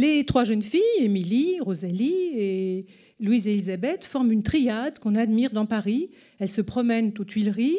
Les 0.00 0.24
trois 0.24 0.44
jeunes 0.44 0.62
filles, 0.62 0.80
Émilie, 0.98 1.60
Rosalie 1.60 2.30
et, 2.32 2.86
Louise 3.20 3.46
et 3.46 3.52
Elisabeth 3.52 4.06
forment 4.06 4.32
une 4.32 4.42
triade 4.42 4.98
qu'on 4.98 5.14
admire 5.14 5.50
dans 5.50 5.66
Paris. 5.66 6.10
Elles 6.38 6.48
se 6.48 6.62
promènent 6.62 7.12
aux 7.18 7.24
Tuileries, 7.24 7.76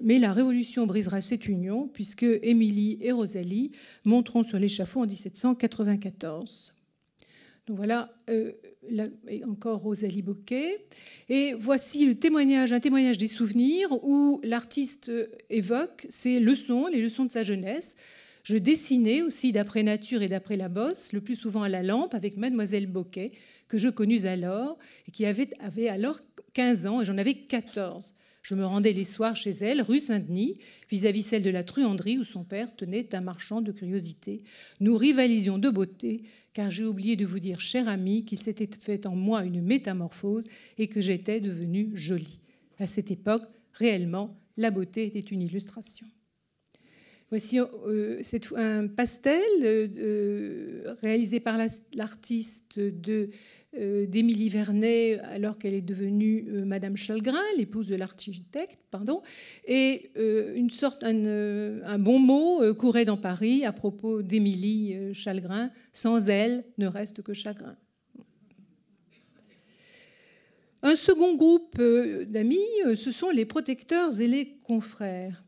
mais 0.00 0.20
la 0.20 0.32
Révolution 0.32 0.86
brisera 0.86 1.20
cette 1.20 1.48
union 1.48 1.90
puisque 1.92 2.22
Émilie 2.22 2.98
et 3.00 3.10
Rosalie 3.10 3.72
monteront 4.04 4.44
sur 4.44 4.60
l'échafaud 4.60 5.00
en 5.00 5.06
1794. 5.06 6.74
Donc 7.66 7.76
voilà, 7.76 8.08
euh, 8.30 8.52
encore 9.44 9.80
Rosalie 9.80 10.22
Bocquet. 10.22 10.86
Et 11.28 11.54
voici 11.54 12.06
le 12.06 12.14
témoignage, 12.14 12.72
un 12.72 12.78
témoignage 12.78 13.18
des 13.18 13.26
souvenirs 13.26 13.88
où 14.04 14.40
l'artiste 14.44 15.10
évoque 15.50 16.06
ses 16.08 16.38
leçons, 16.38 16.86
les 16.86 17.02
leçons 17.02 17.24
de 17.24 17.32
sa 17.32 17.42
jeunesse. 17.42 17.96
Je 18.48 18.56
dessinais 18.56 19.20
aussi 19.20 19.52
d'après 19.52 19.82
nature 19.82 20.22
et 20.22 20.28
d'après 20.30 20.56
la 20.56 20.70
bosse, 20.70 21.12
le 21.12 21.20
plus 21.20 21.34
souvent 21.34 21.64
à 21.64 21.68
la 21.68 21.82
lampe, 21.82 22.14
avec 22.14 22.38
mademoiselle 22.38 22.86
Bocquet, 22.86 23.32
que 23.68 23.76
je 23.76 23.90
connus 23.90 24.24
alors 24.24 24.78
et 25.06 25.10
qui 25.10 25.26
avait, 25.26 25.50
avait 25.60 25.88
alors 25.88 26.18
15 26.54 26.86
ans 26.86 27.02
et 27.02 27.04
j'en 27.04 27.18
avais 27.18 27.34
14. 27.34 28.14
Je 28.40 28.54
me 28.54 28.64
rendais 28.64 28.94
les 28.94 29.04
soirs 29.04 29.36
chez 29.36 29.50
elle, 29.50 29.82
rue 29.82 30.00
Saint-Denis, 30.00 30.60
vis-à-vis 30.88 31.20
celle 31.20 31.42
de 31.42 31.50
la 31.50 31.62
truanderie 31.62 32.16
où 32.16 32.24
son 32.24 32.42
père 32.42 32.74
tenait 32.74 33.14
un 33.14 33.20
marchand 33.20 33.60
de 33.60 33.70
curiosités. 33.70 34.44
Nous 34.80 34.96
rivalisions 34.96 35.58
de 35.58 35.68
beauté, 35.68 36.22
car 36.54 36.70
j'ai 36.70 36.86
oublié 36.86 37.16
de 37.16 37.26
vous 37.26 37.40
dire, 37.40 37.60
cher 37.60 37.86
ami, 37.86 38.24
qu'il 38.24 38.38
s'était 38.38 38.70
fait 38.80 39.04
en 39.04 39.14
moi 39.14 39.44
une 39.44 39.60
métamorphose 39.60 40.46
et 40.78 40.86
que 40.86 41.02
j'étais 41.02 41.42
devenue 41.42 41.90
jolie. 41.92 42.40
À 42.78 42.86
cette 42.86 43.10
époque, 43.10 43.44
réellement, 43.74 44.34
la 44.56 44.70
beauté 44.70 45.04
était 45.04 45.20
une 45.20 45.42
illustration. 45.42 46.06
Voici 47.30 47.58
euh, 47.60 48.22
un 48.56 48.86
pastel 48.86 49.40
euh, 49.62 50.94
réalisé 51.02 51.40
par 51.40 51.58
l'artiste 51.92 52.80
euh, 53.76 54.06
d'Émilie 54.06 54.48
Vernet 54.48 55.20
alors 55.24 55.58
qu'elle 55.58 55.74
est 55.74 55.82
devenue 55.82 56.46
euh, 56.48 56.64
Madame 56.64 56.96
Chalgrin, 56.96 57.42
l'épouse 57.58 57.86
de 57.88 57.96
l'architecte, 57.96 58.78
pardon, 58.90 59.20
et 59.66 60.10
euh, 60.16 60.54
une 60.54 60.70
sorte, 60.70 61.04
un, 61.04 61.98
bon 61.98 62.18
mot 62.18 62.74
courait 62.74 63.04
dans 63.04 63.18
Paris 63.18 63.66
à 63.66 63.72
propos 63.72 64.22
d'Émilie 64.22 65.14
Chalgrin. 65.14 65.70
Sans 65.92 66.30
elle, 66.30 66.64
ne 66.78 66.86
reste 66.86 67.20
que 67.20 67.34
chagrin. 67.34 67.76
Un 70.82 70.96
second 70.96 71.34
groupe 71.34 71.78
d'amis, 71.78 72.56
ce 72.94 73.10
sont 73.10 73.28
les 73.28 73.44
protecteurs 73.44 74.18
et 74.18 74.28
les 74.28 74.56
confrères. 74.66 75.44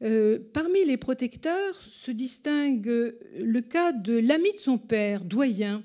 Parmi 0.00 0.84
les 0.84 0.96
protecteurs 0.96 1.80
se 1.80 2.10
distingue 2.10 3.14
le 3.38 3.60
cas 3.60 3.92
de 3.92 4.18
l'ami 4.18 4.52
de 4.52 4.58
son 4.58 4.78
père, 4.78 5.24
doyen, 5.24 5.82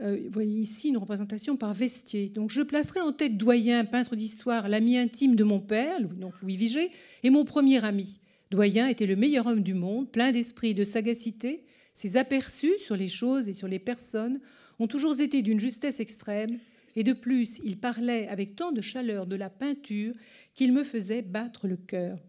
euh, 0.00 0.18
vous 0.24 0.32
voyez 0.32 0.60
ici 0.60 0.88
une 0.88 0.96
représentation 0.96 1.56
par 1.56 1.72
Vestier. 1.72 2.28
Donc 2.28 2.50
je 2.50 2.62
placerai 2.62 3.00
en 3.00 3.12
tête 3.12 3.36
Doyen, 3.36 3.84
peintre 3.84 4.16
d'histoire, 4.16 4.68
l'ami 4.68 4.98
intime 4.98 5.36
de 5.36 5.44
mon 5.44 5.60
père, 5.60 6.00
donc 6.00 6.34
Louis 6.42 6.56
Vigée, 6.56 6.90
et 7.22 7.30
mon 7.30 7.44
premier 7.44 7.84
ami. 7.84 8.20
Doyen 8.50 8.88
était 8.88 9.06
le 9.06 9.16
meilleur 9.16 9.46
homme 9.46 9.62
du 9.62 9.74
monde, 9.74 10.10
plein 10.10 10.32
d'esprit 10.32 10.70
et 10.70 10.74
de 10.74 10.84
sagacité. 10.84 11.64
Ses 11.92 12.16
aperçus 12.16 12.78
sur 12.78 12.96
les 12.96 13.08
choses 13.08 13.48
et 13.48 13.52
sur 13.52 13.68
les 13.68 13.78
personnes 13.78 14.40
ont 14.80 14.88
toujours 14.88 15.20
été 15.20 15.42
d'une 15.42 15.60
justesse 15.60 16.00
extrême, 16.00 16.58
et 16.96 17.04
de 17.04 17.12
plus, 17.12 17.60
il 17.64 17.78
parlait 17.78 18.28
avec 18.28 18.56
tant 18.56 18.72
de 18.72 18.80
chaleur 18.80 19.26
de 19.26 19.36
la 19.36 19.50
peinture 19.50 20.14
qu'il 20.54 20.72
me 20.72 20.84
faisait 20.84 21.22
battre 21.22 21.66
le 21.66 21.76
cœur. 21.76 22.18
Euh, 22.18 22.24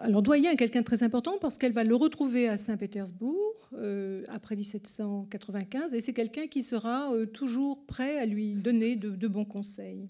alors 0.00 0.22
Doyen 0.22 0.52
est 0.52 0.56
quelqu'un 0.56 0.80
de 0.80 0.84
très 0.84 1.02
important 1.02 1.38
parce 1.40 1.58
qu'elle 1.58 1.72
va 1.72 1.84
le 1.84 1.94
retrouver 1.94 2.48
à 2.48 2.56
Saint-Pétersbourg 2.56 3.70
euh, 3.74 4.24
après 4.28 4.56
1795 4.56 5.94
et 5.94 6.00
c'est 6.00 6.12
quelqu'un 6.12 6.46
qui 6.46 6.62
sera 6.62 7.12
euh, 7.14 7.26
toujours 7.26 7.84
prêt 7.86 8.18
à 8.18 8.26
lui 8.26 8.54
donner 8.54 8.96
de, 8.96 9.28
bons 9.28 9.44
conseils. 9.44 10.08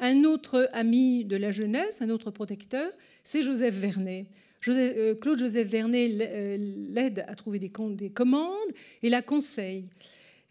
Un 0.00 0.24
autre 0.24 0.68
ami 0.72 1.24
de 1.24 1.36
la 1.36 1.50
jeunesse, 1.50 2.00
un 2.02 2.08
autre 2.08 2.30
protecteur, 2.30 2.90
c'est 3.24 3.42
Joseph 3.42 3.74
Vernet. 3.74 4.26
Claude 4.60 5.38
Joseph 5.38 5.68
Vernet 5.68 6.08
l'aide 6.08 7.24
à 7.28 7.34
trouver 7.34 7.58
des, 7.58 7.70
des 7.90 8.10
commandes 8.10 8.72
et 9.02 9.10
la 9.10 9.22
conseille. 9.22 9.88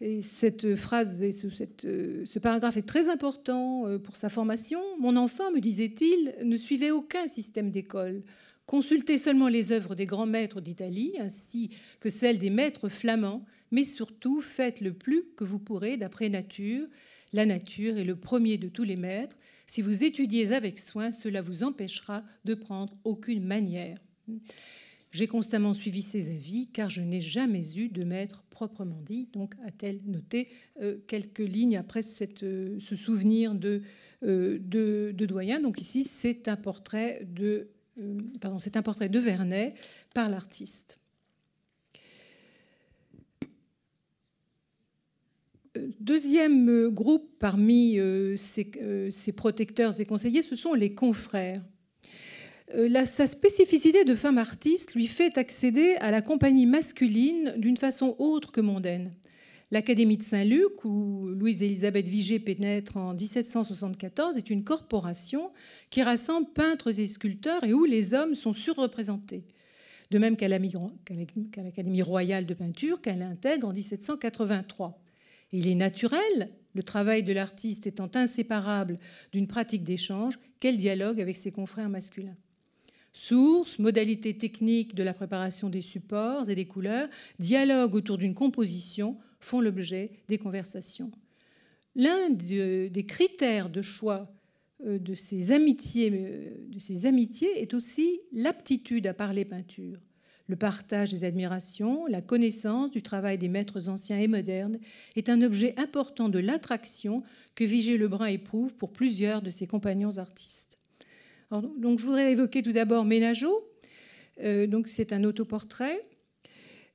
Et 0.00 0.22
cette 0.22 0.76
phrase 0.76 1.24
et 1.24 1.32
ce, 1.32 1.48
ce, 1.50 2.38
paragraphe 2.38 2.76
est 2.76 2.86
très 2.86 3.08
important 3.08 3.86
euh, 3.86 3.98
pour 3.98 4.14
sa 4.14 4.28
formation. 4.28 4.80
Mon 5.00 5.16
enfant, 5.16 5.50
me 5.50 5.58
disait-il, 5.58 6.34
ne 6.44 6.56
suivait 6.56 6.92
aucun 6.92 7.26
système 7.26 7.70
d'école. 7.70 8.22
Consultez 8.66 9.18
seulement 9.18 9.48
les 9.48 9.72
œuvres 9.72 9.94
des 9.94 10.06
grands 10.06 10.26
maîtres 10.26 10.60
d'Italie, 10.60 11.14
ainsi 11.18 11.70
que 12.00 12.10
celles 12.10 12.38
des 12.38 12.50
maîtres 12.50 12.88
flamands, 12.88 13.44
mais 13.72 13.82
surtout 13.82 14.40
faites 14.40 14.80
le 14.80 14.92
plus 14.92 15.24
que 15.36 15.44
vous 15.44 15.58
pourrez 15.58 15.96
d'après 15.96 16.28
nature. 16.28 16.86
La 17.32 17.46
nature 17.46 17.96
est 17.96 18.04
le 18.04 18.16
premier 18.16 18.56
de 18.56 18.68
tous 18.68 18.84
les 18.84 18.96
maîtres. 18.96 19.36
Si 19.66 19.82
vous 19.82 20.04
étudiez 20.04 20.52
avec 20.52 20.78
soin, 20.78 21.12
cela 21.12 21.42
vous 21.42 21.62
empêchera 21.62 22.22
de 22.44 22.54
prendre 22.54 22.96
aucune 23.04 23.44
manière. 23.44 23.98
J'ai 25.10 25.26
constamment 25.26 25.72
suivi 25.72 26.02
ses 26.02 26.30
avis 26.30 26.68
car 26.68 26.90
je 26.90 27.00
n'ai 27.00 27.20
jamais 27.20 27.76
eu 27.76 27.88
de 27.88 28.04
maître 28.04 28.44
proprement 28.50 29.00
dit. 29.00 29.28
Donc 29.32 29.54
a-t-elle 29.66 30.00
noté 30.06 30.48
euh, 30.82 30.98
quelques 31.06 31.38
lignes 31.38 31.76
après 31.78 32.00
euh, 32.42 32.78
ce 32.78 32.96
souvenir 32.96 33.54
de, 33.54 33.82
euh, 34.24 34.58
de, 34.60 35.12
de, 35.14 35.26
doyen? 35.26 35.60
Donc 35.60 35.80
ici 35.80 36.04
c'est 36.04 36.48
un 36.48 36.56
portrait 36.56 37.26
de 37.26 37.68
pardon, 38.40 38.58
c'est 38.58 38.76
un 38.76 38.82
portrait 38.82 39.08
de 39.08 39.18
Vernet 39.18 39.74
par 40.14 40.28
l'artiste. 40.28 41.00
Deuxième 46.00 46.88
groupe 46.90 47.38
parmi 47.38 47.98
ces 48.36 49.32
protecteurs 49.36 50.00
et 50.00 50.06
conseillers, 50.06 50.42
ce 50.42 50.56
sont 50.56 50.74
les 50.74 50.92
confrères. 50.94 51.62
Euh, 52.74 53.04
sa 53.06 53.26
spécificité 53.26 54.04
de 54.04 54.14
femme 54.14 54.36
artiste 54.36 54.94
lui 54.94 55.06
fait 55.06 55.38
accéder 55.38 55.94
à 56.00 56.10
la 56.10 56.20
compagnie 56.20 56.66
masculine 56.66 57.54
d'une 57.56 57.78
façon 57.78 58.14
autre 58.18 58.52
que 58.52 58.60
mondaine. 58.60 59.14
L'Académie 59.70 60.16
de 60.16 60.22
Saint-Luc, 60.22 60.84
où 60.84 61.28
Louise-Élisabeth 61.28 62.08
Vigée 62.08 62.38
pénètre 62.38 62.96
en 62.96 63.14
1774, 63.14 64.36
est 64.36 64.50
une 64.50 64.64
corporation 64.64 65.50
qui 65.90 66.02
rassemble 66.02 66.48
peintres 66.54 66.98
et 66.98 67.06
sculpteurs 67.06 67.64
et 67.64 67.74
où 67.74 67.84
les 67.84 68.14
hommes 68.14 68.34
sont 68.34 68.52
surreprésentés. 68.52 69.44
De 70.10 70.18
même 70.18 70.36
qu'à 70.36 70.48
l'Académie 70.48 72.02
royale 72.02 72.46
de 72.46 72.54
peinture 72.54 73.02
qu'elle 73.02 73.22
intègre 73.22 73.68
en 73.68 73.72
1783. 73.72 75.02
il 75.52 75.68
est 75.68 75.74
naturel, 75.74 76.50
le 76.74 76.82
travail 76.82 77.22
de 77.22 77.32
l'artiste 77.32 77.86
étant 77.86 78.10
inséparable 78.14 78.98
d'une 79.32 79.46
pratique 79.46 79.84
d'échange, 79.84 80.38
qu'elle 80.60 80.78
dialogue 80.78 81.20
avec 81.20 81.36
ses 81.36 81.52
confrères 81.52 81.90
masculins. 81.90 82.36
Sources, 83.20 83.80
modalités 83.80 84.38
techniques 84.38 84.94
de 84.94 85.02
la 85.02 85.12
préparation 85.12 85.68
des 85.68 85.80
supports 85.80 86.48
et 86.48 86.54
des 86.54 86.66
couleurs, 86.66 87.08
dialogue 87.40 87.96
autour 87.96 88.16
d'une 88.16 88.32
composition 88.32 89.16
font 89.40 89.60
l'objet 89.60 90.12
des 90.28 90.38
conversations. 90.38 91.10
L'un 91.96 92.30
des 92.30 93.04
critères 93.08 93.70
de 93.70 93.82
choix 93.82 94.30
euh, 94.86 95.00
de 95.00 95.16
ces, 95.16 95.50
amitiés, 95.50 96.12
euh, 96.14 96.54
de 96.68 96.78
ces 96.78 97.06
amitiés 97.06 97.60
est 97.60 97.74
aussi 97.74 98.20
l'aptitude 98.32 99.08
à 99.08 99.14
parler 99.14 99.44
peinture, 99.44 99.98
le 100.46 100.54
partage 100.54 101.10
des 101.10 101.24
admirations, 101.24 102.06
la 102.06 102.22
connaissance 102.22 102.92
du 102.92 103.02
travail 103.02 103.36
des 103.36 103.48
maîtres 103.48 103.88
anciens 103.88 104.20
et 104.20 104.28
modernes 104.28 104.78
est 105.16 105.28
un 105.28 105.42
objet 105.42 105.74
important 105.76 106.28
de 106.28 106.38
l'attraction 106.38 107.24
que 107.56 107.64
Vigée 107.64 107.98
Lebrun 107.98 108.26
éprouve 108.26 108.74
pour 108.76 108.92
plusieurs 108.92 109.42
de 109.42 109.50
ses 109.50 109.66
compagnons 109.66 110.18
artistes 110.18 110.77
donc, 111.50 111.98
je 111.98 112.04
voudrais 112.04 112.32
évoquer 112.32 112.62
tout 112.62 112.72
d'abord 112.72 113.04
Ménageau. 113.04 113.66
Euh, 114.42 114.66
donc, 114.66 114.88
c'est 114.88 115.12
un 115.12 115.24
autoportrait. 115.24 116.06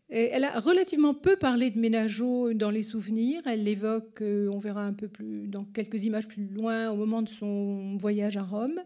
elle 0.10 0.43
a 0.43 0.60
relativement 0.60 1.13
peu 1.13 1.36
parlé 1.36 1.72
de 1.72 1.79
Ménageau 1.79 2.53
dans 2.53 2.69
les 2.69 2.83
souvenirs. 2.83 3.41
Elle 3.45 3.63
l'évoque, 3.63 4.22
euh, 4.22 4.50
on 4.50 4.60
verra 4.60 4.86
un 4.86 4.93
peu 4.93 5.07
plus 5.07 5.48
dans 5.48 5.65
quelques 5.65 6.05
images 6.05 6.27
plus 6.27 6.45
loin, 6.45 6.91
au 6.91 6.95
moment 6.95 7.22
de 7.22 7.29
son 7.29 7.98
voyage 7.98 8.38
à 8.38 8.43
Rome. 8.43 8.79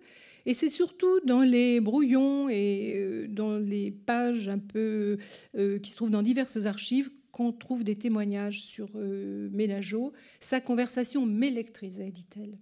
Et 0.46 0.54
c'est 0.54 0.70
surtout 0.70 1.20
dans 1.26 1.42
les 1.42 1.82
brouillons 1.82 2.48
et 2.48 2.94
euh, 2.96 3.28
dans 3.28 3.58
les 3.58 3.92
pages 3.92 4.48
un 4.48 4.60
peu 4.60 5.18
qui 5.54 5.92
se 5.92 5.96
trouvent 5.96 6.12
dans 6.12 6.22
diverses 6.22 6.66
archives 6.66 7.12
qu'on 7.32 7.52
trouve 7.52 7.84
des 7.84 7.98
témoignages 7.98 8.62
sur 8.62 8.90
Ménageau. 8.96 10.14
Sa 10.40 10.62
conversation 10.62 11.26
m'électrisait, 11.26 12.10
dit-elle. 12.10 12.56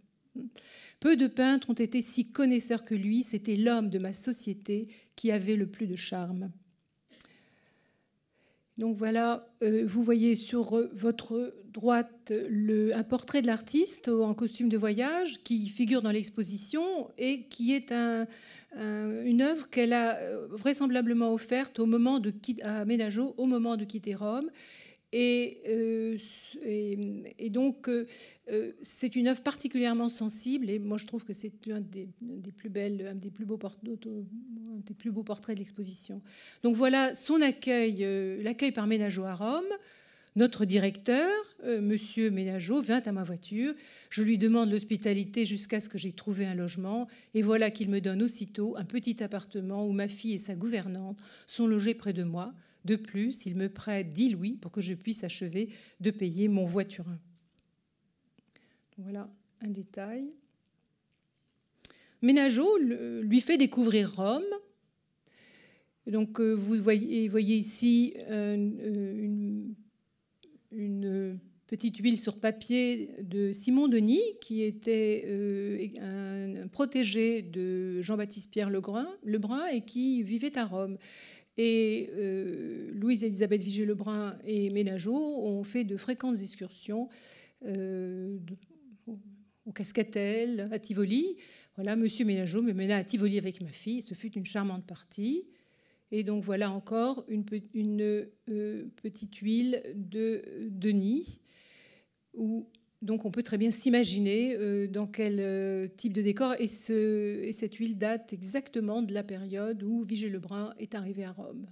Peu 0.99 1.15
de 1.15 1.27
peintres 1.27 1.69
ont 1.69 1.73
été 1.73 2.01
si 2.01 2.31
connaisseurs 2.31 2.85
que 2.85 2.95
lui, 2.95 3.23
c'était 3.23 3.57
l'homme 3.57 3.89
de 3.89 3.99
ma 3.99 4.13
société 4.13 4.87
qui 5.15 5.31
avait 5.31 5.55
le 5.55 5.67
plus 5.67 5.87
de 5.87 5.95
charme. 5.95 6.51
Donc 8.77 8.97
voilà, 8.97 9.47
euh, 9.63 9.85
vous 9.87 10.03
voyez 10.03 10.35
sur 10.35 10.77
votre 10.93 11.53
droite 11.71 12.33
un 12.93 13.03
portrait 13.03 13.41
de 13.41 13.47
l'artiste 13.47 14.09
en 14.09 14.33
costume 14.33 14.67
de 14.67 14.77
voyage 14.77 15.41
qui 15.43 15.69
figure 15.69 16.01
dans 16.01 16.11
l'exposition 16.11 17.09
et 17.17 17.43
qui 17.43 17.73
est 17.73 17.93
une 17.93 19.41
œuvre 19.41 19.69
qu'elle 19.69 19.93
a 19.93 20.17
euh, 20.17 20.47
vraisemblablement 20.49 21.33
offerte 21.33 21.79
à 21.79 22.85
Ménageau 22.85 23.33
au 23.37 23.45
moment 23.45 23.77
de 23.77 23.85
quitter 23.85 24.13
Rome 24.13 24.49
Et, 25.11 25.61
euh, 25.67 26.17
et, 27.37 27.49
donc, 27.49 27.87
euh, 27.87 28.05
c'est 28.81 29.15
une 29.15 29.27
œuvre 29.27 29.41
particulièrement 29.41 30.09
sensible. 30.09 30.69
Et 30.69 30.79
moi, 30.79 30.97
je 30.97 31.05
trouve 31.05 31.23
que 31.23 31.33
c'est 31.33 31.53
un 31.69 31.79
des, 31.79 32.09
plus 32.51 32.69
beaux, 33.45 33.57
portraits 33.57 35.55
de 35.55 35.59
l'exposition. 35.59 36.21
Donc 36.63 36.75
voilà 36.75 37.15
son 37.15 37.41
accueil, 37.41 38.43
l'accueil 38.43 38.71
par 38.71 38.87
Ménageau 38.87 39.23
à 39.23 39.35
Rome. 39.35 39.65
Notre 40.37 40.65
directeur, 40.65 41.31
euh, 41.63 41.79
Monsieur 41.79 42.29
Ménageau, 42.29 42.81
vint 42.81 43.01
à 43.05 43.13
ma 43.13 43.23
voiture. 43.23 43.73
Je 44.09 44.21
lui 44.21 44.37
demande 44.37 44.69
l'hospitalité 44.69 45.45
jusqu'à 45.45 45.79
ce 45.79 45.87
que 45.87 45.97
j'ai 45.97 46.11
trouvé 46.11 46.45
un 46.45 46.55
logement. 46.55 47.07
Et 47.33 47.41
voilà 47.41 47.71
qu'il 47.71 47.89
me 47.89 48.01
donne 48.01 48.21
aussitôt 48.21 48.75
un 48.75 48.83
petit 48.83 49.23
appartement 49.23 49.87
où 49.87 49.93
ma 49.93 50.09
fille 50.09 50.33
et 50.33 50.37
sa 50.37 50.55
gouvernante 50.55 51.17
sont 51.47 51.67
logées 51.67 51.93
près 51.93 52.11
de 52.11 52.23
moi. 52.23 52.53
De 52.85 52.95
plus, 52.95 53.45
il 53.45 53.55
me 53.55 53.67
prête 53.67 54.13
10 54.13 54.29
louis 54.29 54.57
pour 54.57 54.71
que 54.71 54.79
je 54.79 54.93
puisse 54.93 55.23
achever 55.23 55.69
de 55.99 56.11
payer 56.11 56.47
mon 56.47 56.65
voiturin. 56.65 57.19
Voilà 58.97 59.29
un 59.61 59.69
détail. 59.69 60.31
Ménageau 62.21 62.77
lui 62.77 63.41
fait 63.41 63.57
découvrir 63.57 64.15
Rome. 64.15 64.43
Donc, 66.07 66.39
euh, 66.39 66.53
vous 66.53 66.79
voyez, 66.81 67.57
ici 67.57 68.13
euh, 68.29 68.55
une 70.71 71.39
petite 71.67 71.97
huile 71.97 72.17
sur 72.17 72.39
papier 72.39 73.09
de 73.21 73.51
Simon 73.51 73.87
Denis, 73.87 74.21
qui 74.39 74.63
était 74.63 75.23
euh, 75.27 76.63
un 76.63 76.67
protégé 76.67 77.41
de 77.41 78.01
Jean-Baptiste 78.01 78.51
Pierre 78.51 78.69
Lebrun 78.69 79.65
et 79.71 79.81
qui 79.81 80.21
vivait 80.23 80.57
à 80.57 80.65
Rome. 80.65 80.97
Et 81.57 82.09
euh, 82.13 82.91
Louise-Elisabeth 82.93 83.61
Vigée-Lebrun 83.61 84.37
et 84.45 84.69
Ménageau 84.69 85.15
ont 85.15 85.63
fait 85.63 85.83
de 85.83 85.95
fréquentes 85.95 86.41
excursions 86.41 87.07
euh, 87.65 88.37
au 89.65 89.71
Cascatel, 89.71 90.67
à 90.71 90.79
Tivoli. 90.79 91.37
Voilà, 91.75 91.95
Monsieur 91.95 92.25
Ménageau 92.25 92.61
me 92.61 92.73
mena 92.73 92.97
à 92.97 93.03
Tivoli 93.03 93.37
avec 93.37 93.61
ma 93.61 93.71
fille. 93.71 94.01
Ce 94.01 94.13
fut 94.13 94.33
une 94.33 94.45
charmante 94.45 94.85
partie. 94.85 95.45
Et 96.11 96.23
donc 96.23 96.43
voilà 96.43 96.71
encore 96.71 97.25
une, 97.27 97.45
euh, 98.49 98.85
petite 99.01 99.35
huile 99.37 99.81
de 99.95 100.69
Denis, 100.69 101.41
où 102.33 102.69
donc 103.05 103.25
on 103.25 103.31
peut 103.31 103.43
très 103.43 103.57
bien 103.57 103.71
s'imaginer 103.71 104.55
euh, 104.55 104.87
dans 104.87 105.07
quel 105.07 105.39
euh, 105.39 105.87
type 105.95 106.13
de 106.13 106.21
décor. 106.21 106.55
Et, 106.59 106.67
cette 106.67 107.75
huile 107.75 107.97
date 107.97 108.33
exactement 108.33 109.01
de 109.01 109.13
la 109.13 109.23
période 109.23 109.81
où 109.83 110.03
Vigée 110.03 110.29
Lebrun 110.29 110.73
est 110.79 110.95
arrivé 110.95 111.23
à 111.23 111.31
Rome. 111.31 111.65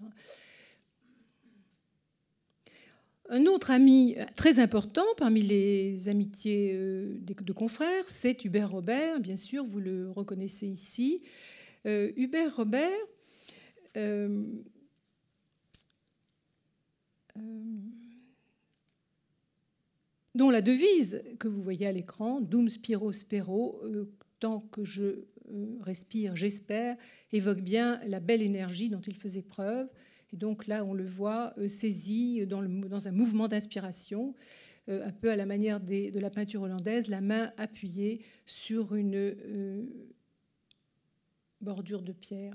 Un 3.29 3.45
autre 3.45 3.71
ami 3.71 4.15
très 4.35 4.59
important 4.59 5.05
parmi 5.17 5.41
les 5.41 6.09
amitiés 6.09 6.73
de 6.73 7.53
confrères, 7.53 8.07
c'est 8.07 8.43
Hubert 8.45 8.69
Robert. 8.69 9.19
Bien 9.19 9.37
sûr, 9.37 9.63
vous 9.63 9.79
le 9.79 10.11
reconnaissez 10.11 10.67
ici. 10.67 11.21
Hubert 11.85 12.55
Robert 12.55 12.91
euh, 13.95 14.43
euh, 17.37 17.41
dont 20.35 20.49
la 20.49 20.61
devise 20.61 21.23
que 21.39 21.47
vous 21.47 21.61
voyez 21.61 21.87
à 21.87 21.91
l'écran, 21.91 22.41
Dum 22.41 22.69
Spiro 22.69 23.11
Spero, 23.11 23.79
euh, 23.83 24.11
tant 24.39 24.61
que 24.71 24.83
je 24.83 25.25
respire, 25.81 26.35
j'espère, 26.35 26.95
évoque 27.31 27.61
bien 27.61 27.99
la 28.07 28.19
belle 28.19 28.41
énergie 28.41 28.89
dont 28.89 29.01
il 29.01 29.15
faisait 29.15 29.41
preuve. 29.41 29.87
Et 30.31 30.37
donc 30.37 30.67
là, 30.67 30.83
on 30.83 30.93
le 30.93 31.05
voit 31.05 31.53
saisi 31.67 32.47
dans, 32.47 32.61
un 33.07 33.11
mouvement 33.11 33.47
d'inspiration, 33.47 34.33
un 34.87 35.11
peu 35.11 35.29
à 35.29 35.35
la 35.35 35.45
manière 35.45 35.79
de 35.79 36.17
la 36.17 36.29
peinture 36.29 36.63
hollandaise, 36.63 37.07
la 37.07 37.21
main 37.21 37.51
appuyée 37.57 38.21
sur 38.45 38.95
une 38.95 39.35
bordure 41.63 42.01
de 42.01 42.11
pierre. 42.11 42.53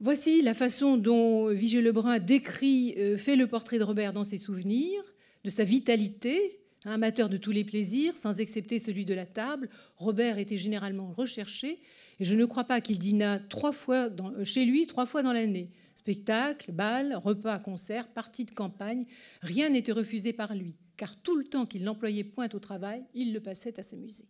Voici 0.00 0.42
la 0.42 0.54
façon 0.54 0.96
dont 0.96 1.48
Vigée 1.48 1.82
Lebrun 1.82 2.20
décrit, 2.20 2.94
euh, 2.98 3.18
fait 3.18 3.34
le 3.34 3.48
portrait 3.48 3.80
de 3.80 3.84
Robert 3.84 4.12
dans 4.12 4.22
ses 4.22 4.38
souvenirs, 4.38 5.02
de 5.44 5.50
sa 5.50 5.64
vitalité, 5.64 6.60
amateur 6.84 7.28
de 7.28 7.36
tous 7.36 7.50
les 7.50 7.64
plaisirs, 7.64 8.16
sans 8.16 8.40
excepter 8.40 8.78
celui 8.78 9.04
de 9.04 9.14
la 9.14 9.26
table. 9.26 9.68
Robert 9.96 10.38
était 10.38 10.56
généralement 10.56 11.12
recherché, 11.12 11.80
et 12.20 12.24
je 12.24 12.36
ne 12.36 12.44
crois 12.44 12.64
pas 12.64 12.80
qu'il 12.80 12.98
dîna 12.98 13.38
trois 13.38 13.72
fois 13.72 14.10
euh, 14.10 14.44
chez 14.44 14.64
lui 14.64 14.86
trois 14.86 15.06
fois 15.06 15.22
dans 15.22 15.32
l'année. 15.32 15.70
Spectacle, 15.94 16.72
bal, 16.72 17.14
repas, 17.16 17.58
concert, 17.58 18.08
partie 18.08 18.44
de 18.44 18.52
campagne, 18.52 19.04
rien 19.42 19.68
n'était 19.70 19.92
refusé 19.92 20.32
par 20.32 20.54
lui, 20.54 20.76
car 20.96 21.20
tout 21.20 21.36
le 21.36 21.44
temps 21.44 21.66
qu'il 21.66 21.82
n'employait 21.84 22.24
point 22.24 22.48
au 22.54 22.58
travail, 22.58 23.04
il 23.14 23.32
le 23.32 23.40
passait 23.40 23.78
à 23.78 23.82
s'amuser. 23.82 24.26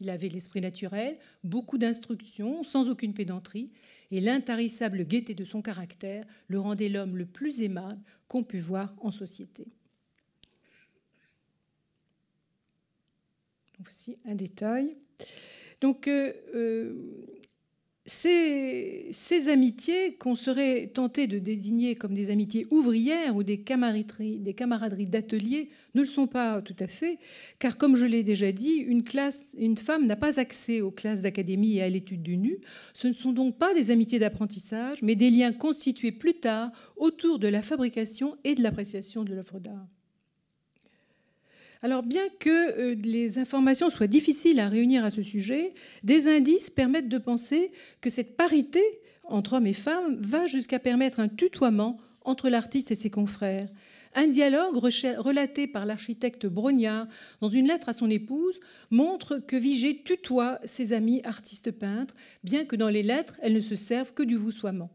Il 0.00 0.10
avait 0.10 0.28
l'esprit 0.28 0.60
naturel, 0.60 1.18
beaucoup 1.44 1.78
d'instructions, 1.78 2.64
sans 2.64 2.88
aucune 2.88 3.14
pédanterie, 3.14 3.70
et 4.10 4.20
l'intarissable 4.20 5.04
gaieté 5.06 5.34
de 5.34 5.44
son 5.44 5.62
caractère 5.62 6.26
le 6.48 6.58
rendait 6.58 6.88
l'homme 6.88 7.16
le 7.16 7.26
plus 7.26 7.62
aimable 7.62 8.02
qu'on 8.26 8.42
pût 8.42 8.58
voir 8.58 8.94
en 9.00 9.10
société. 9.10 9.68
Voici 13.84 14.18
un 14.24 14.34
détail. 14.34 14.96
Donc, 15.80 16.08
euh, 16.08 16.32
euh, 16.54 16.94
ces, 18.06 19.48
amitiés 19.48 20.14
qu'on 20.14 20.34
serait 20.34 20.88
tenté 20.88 21.26
de 21.26 21.38
désigner 21.38 21.94
comme 21.94 22.12
des 22.12 22.30
amitiés 22.30 22.66
ouvrières 22.70 23.34
ou 23.34 23.42
des 23.42 23.60
camaraderies, 23.60 24.40
des 24.40 24.54
camaraderies 24.54 25.06
d'atelier 25.06 25.70
ne 25.94 26.00
le 26.00 26.06
sont 26.06 26.26
pas 26.26 26.60
tout 26.60 26.76
à 26.80 26.86
fait, 26.86 27.18
car 27.58 27.78
comme 27.78 27.96
je 27.96 28.04
l'ai 28.04 28.22
déjà 28.22 28.52
dit, 28.52 28.74
une, 28.74 29.04
classe, 29.04 29.42
une 29.58 29.76
femme 29.76 30.06
n'a 30.06 30.16
pas 30.16 30.38
accès 30.38 30.80
aux 30.80 30.90
classes 30.90 31.22
d'académie 31.22 31.76
et 31.76 31.82
à 31.82 31.88
l'étude 31.88 32.22
du 32.22 32.36
nu. 32.36 32.58
Ce 32.92 33.06
ne 33.06 33.14
sont 33.14 33.32
donc 33.32 33.56
pas 33.58 33.72
des 33.74 33.90
amitiés 33.90 34.18
d'apprentissage, 34.18 35.02
mais 35.02 35.14
des 35.14 35.30
liens 35.30 35.52
constitués 35.52 36.12
plus 36.12 36.34
tard 36.34 36.70
autour 36.96 37.38
de 37.38 37.48
la 37.48 37.62
fabrication 37.62 38.36
et 38.44 38.54
de 38.54 38.62
l'appréciation 38.62 39.24
de 39.24 39.34
l'œuvre 39.34 39.60
d'art. 39.60 39.86
Alors 41.84 42.02
bien 42.02 42.22
que 42.38 42.48
euh, 42.48 42.94
les 42.94 43.38
informations 43.38 43.90
soient 43.90 44.06
difficiles 44.06 44.58
à 44.58 44.70
réunir 44.70 45.04
à 45.04 45.10
ce 45.10 45.22
sujet, 45.22 45.74
des 46.02 46.34
indices 46.34 46.70
permettent 46.70 47.10
de 47.10 47.18
penser 47.18 47.72
que 48.00 48.08
cette 48.08 48.38
parité 48.38 48.80
entre 49.24 49.52
hommes 49.52 49.66
et 49.66 49.74
femmes 49.74 50.16
va 50.18 50.46
jusqu'à 50.46 50.78
permettre 50.78 51.20
un 51.20 51.28
tutoiement 51.28 51.98
entre 52.22 52.48
l'artiste 52.48 52.90
et 52.90 52.94
ses 52.94 53.10
confrères. 53.10 53.68
Un 54.14 54.28
dialogue 54.28 54.76
relaté 54.76 55.66
par 55.66 55.84
l'architecte 55.84 56.46
Brognard 56.46 57.06
dans 57.42 57.48
une 57.48 57.68
lettre 57.68 57.90
à 57.90 57.92
son 57.92 58.08
épouse 58.08 58.60
montre 58.90 59.36
que 59.46 59.56
Vigée 59.56 60.00
tutoie 60.02 60.60
ses 60.64 60.94
amis 60.94 61.20
artistes 61.24 61.70
peintres, 61.70 62.14
bien 62.44 62.64
que 62.64 62.76
dans 62.76 62.88
les 62.88 63.02
lettres, 63.02 63.38
elles 63.42 63.52
ne 63.52 63.60
se 63.60 63.76
servent 63.76 64.14
que 64.14 64.22
du 64.22 64.36
voussoiement. 64.36 64.88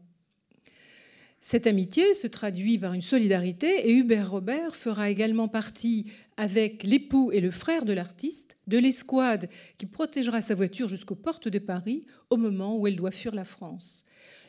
Cette 1.42 1.66
amitié 1.66 2.12
se 2.12 2.26
traduit 2.26 2.76
par 2.76 2.92
une 2.92 3.00
solidarité 3.00 3.88
et 3.88 3.94
Hubert 3.94 4.30
Robert 4.30 4.76
fera 4.76 5.08
également 5.08 5.48
partie 5.48 6.12
avec 6.36 6.82
l'époux 6.82 7.32
et 7.32 7.40
le 7.40 7.50
frère 7.50 7.86
de 7.86 7.94
l'artiste 7.94 8.58
de 8.66 8.76
l'escouade 8.76 9.48
qui 9.78 9.86
protégera 9.86 10.42
sa 10.42 10.54
voiture 10.54 10.86
jusqu'aux 10.86 11.14
portes 11.14 11.48
de 11.48 11.58
Paris 11.58 12.04
au 12.28 12.36
moment 12.36 12.76
où 12.76 12.86
elle 12.86 12.96
doit 12.96 13.10
fuir 13.10 13.34
la 13.34 13.46
France. 13.46 14.04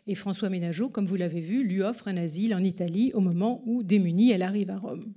Et 0.06 0.16
François 0.16 0.50
Ménageau, 0.50 0.90
comme 0.90 1.06
vous 1.06 1.16
l'avez 1.16 1.40
vu, 1.40 1.64
lui 1.64 1.82
offre 1.82 2.10
un 2.10 2.18
asile 2.18 2.54
en 2.54 2.64
Italie 2.64 3.12
au 3.14 3.22
moment 3.22 3.64
où, 3.66 3.84
démunie, 3.84 4.32
elle 4.32 4.42
arrive 4.42 4.70
à 4.70 4.78
Rome. 4.78 5.14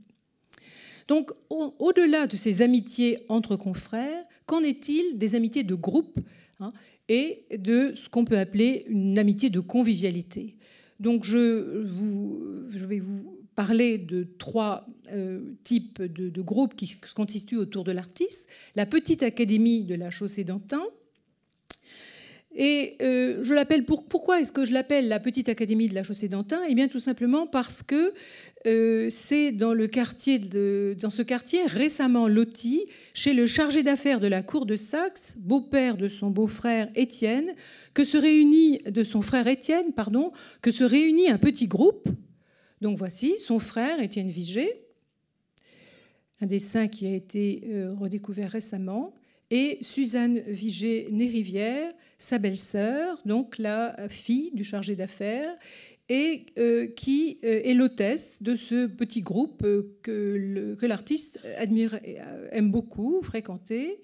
Donc, 1.08 1.32
au-delà 1.50 2.28
de 2.28 2.36
ces 2.36 2.62
amitiés 2.62 3.18
entre 3.28 3.56
confrères, 3.56 4.24
qu'en 4.46 4.60
est-il 4.60 5.18
des 5.18 5.34
amitiés 5.34 5.64
de 5.64 5.74
groupe 5.74 6.20
hein, 6.60 6.72
et 7.08 7.46
de 7.58 7.92
ce 7.94 8.08
qu'on 8.08 8.24
peut 8.24 8.38
appeler 8.38 8.84
une 8.88 9.18
amitié 9.18 9.50
de 9.50 9.60
convivialité? 9.60 10.56
Donc 11.00 11.24
je, 11.24 12.86
vais 12.86 12.98
vous 12.98 13.38
parler 13.54 13.98
de 13.98 14.26
trois 14.38 14.86
euh, 15.12 15.54
types 15.62 16.02
de, 16.02 16.42
groupes 16.42 16.74
qui 16.74 16.86
se 16.86 17.14
constituent 17.14 17.58
autour 17.58 17.84
de 17.84 17.92
l'artiste. 17.92 18.48
La 18.74 18.86
petite 18.86 19.22
académie 19.22 19.84
de 19.84 19.94
la 19.94 20.10
chaussée 20.10 20.44
d'Antin. 20.44 20.82
Et 22.56 22.96
euh, 23.02 23.38
je 23.42 23.52
l'appelle 23.52 23.84
pourquoi 23.84 24.40
est-ce 24.40 24.52
que 24.52 24.64
je 24.64 24.72
l'appelle 24.72 25.08
la 25.08 25.18
petite 25.18 25.48
académie 25.48 25.88
de 25.88 25.94
la 25.94 26.04
chaussée 26.04 26.28
d'Antin? 26.28 26.60
Eh 26.68 26.74
bien 26.74 26.86
tout 26.86 27.00
simplement 27.00 27.48
parce 27.48 27.82
que 27.82 28.14
euh, 28.66 29.08
c'est 29.10 29.50
dans 29.50 29.74
ce 29.74 31.22
quartier 31.22 31.66
récemment 31.66 32.28
loti 32.28 32.86
chez 33.12 33.34
le 33.34 33.46
chargé 33.46 33.82
d'affaires 33.82 34.20
de 34.20 34.28
la 34.28 34.42
cour 34.42 34.66
de 34.66 34.76
Saxe, 34.76 35.36
beau-père 35.38 35.96
de 35.96 36.08
son 36.08 36.30
beau-frère 36.30 36.88
Étienne, 36.94 37.54
que 37.92 38.04
se 38.04 38.16
réunit 38.16 38.78
de 38.86 39.02
son 39.02 39.20
frère 39.20 39.48
Étienne, 39.48 39.92
pardon, 39.92 40.32
que 40.62 40.70
se 40.70 40.84
réunit 40.84 41.28
un 41.28 41.38
petit 41.38 41.66
groupe. 41.66 42.08
Donc 42.80 42.96
voici 42.96 43.36
son 43.38 43.58
frère 43.58 44.00
Étienne 44.00 44.30
Vigée, 44.30 44.70
un 46.40 46.46
dessin 46.46 46.86
qui 46.86 47.06
a 47.06 47.14
été 47.14 47.64
euh, 47.66 47.94
redécouvert 47.94 48.50
récemment, 48.50 49.14
et 49.50 49.78
Suzanne 49.80 50.40
Vigée-Nérivière, 50.46 51.92
sa 52.18 52.38
belle-sœur, 52.38 53.20
donc 53.24 53.58
la 53.58 54.08
fille 54.08 54.50
du 54.54 54.64
chargé 54.64 54.96
d'affaires, 54.96 55.54
et 56.08 56.44
qui 56.96 57.38
est 57.42 57.74
l'hôtesse 57.74 58.42
de 58.42 58.56
ce 58.56 58.86
petit 58.86 59.22
groupe 59.22 59.66
que 60.02 60.86
l'artiste 60.86 61.40
admire, 61.56 61.98
aime 62.50 62.70
beaucoup 62.70 63.22
fréquenter. 63.22 64.00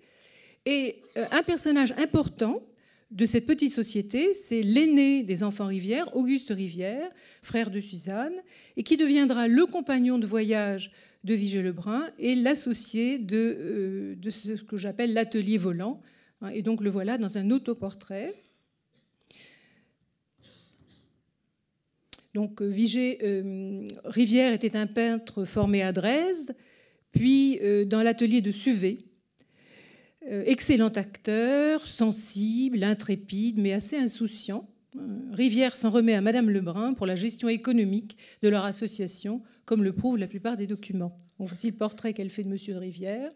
Et 0.67 0.97
un 1.31 1.43
personnage 1.43 1.93
important 1.99 2.63
de 3.11 3.27
cette 3.27 3.47
petite 3.47 3.73
société, 3.73 4.33
c'est 4.35 4.63
l'aîné 4.63 5.23
des 5.25 5.43
enfants 5.43 5.67
Rivière, 5.67 6.17
Auguste 6.17 6.51
Rivière, 6.51 7.11
frère 7.43 7.71
de 7.71 7.81
Suzanne, 7.81 8.35
et 8.77 8.83
qui 8.83 8.97
deviendra 8.97 9.49
le 9.49 9.67
compagnon 9.67 10.19
de 10.19 10.27
voyage 10.27 10.93
de 11.25 11.35
Vigée 11.35 11.63
Lebrun 11.63 12.09
et 12.19 12.35
l'associé 12.35 13.19
de, 13.19 13.57
euh, 13.59 14.15
de, 14.17 14.31
ce 14.31 14.53
que 14.53 14.77
j'appelle 14.77 15.13
l'atelier 15.13 15.59
volant. 15.59 16.01
Hein, 16.41 16.49
et 16.49 16.63
donc 16.63 16.81
le 16.81 16.91
voilà 16.91 17.19
dans 17.19 17.39
un 17.39 17.51
autoportrait. 17.51 18.35
Donc 22.33 22.63
euh, 22.63 22.67
Vigée 22.67 23.19
euh, 23.23 23.87
Rivière 24.05 24.53
était 24.53 24.77
un 24.77 24.87
peintre 24.87 25.45
formé 25.45 25.83
à 25.83 25.93
Dresde, 25.93 26.57
puis 27.13 27.59
dans 27.87 28.03
l'atelier 28.03 28.41
de 28.41 28.53
Suvé, 28.53 28.99
excellent 30.23 30.91
acteur, 30.91 31.85
sensible, 31.85 32.85
intrépide, 32.85 33.59
mais 33.59 33.73
assez 33.73 33.97
insouciant. 33.97 34.69
Rivière 35.33 35.75
s'en 35.75 35.91
remet 35.91 36.15
à 36.15 36.21
Madame 36.21 36.51
Lebrun 36.51 36.95
pour 36.95 37.07
la 37.07 37.17
gestion 37.17 37.49
économique 37.49 38.17
de 38.43 38.49
leur 38.49 38.65
association, 38.65 39.43
comme 39.65 39.85
le 39.85 39.93
prouvent 39.93 40.19
la 40.19 40.27
plupart 40.27 40.57
des 40.57 40.67
documents. 40.67 41.19
voici 41.39 41.69
le 41.71 41.77
portrait 41.77 42.13
qu'elle 42.13 42.31
fait 42.31 42.43
de 42.43 42.49
Monsieur 42.49 42.75
de 42.75 42.79
Rivière. 42.79 43.31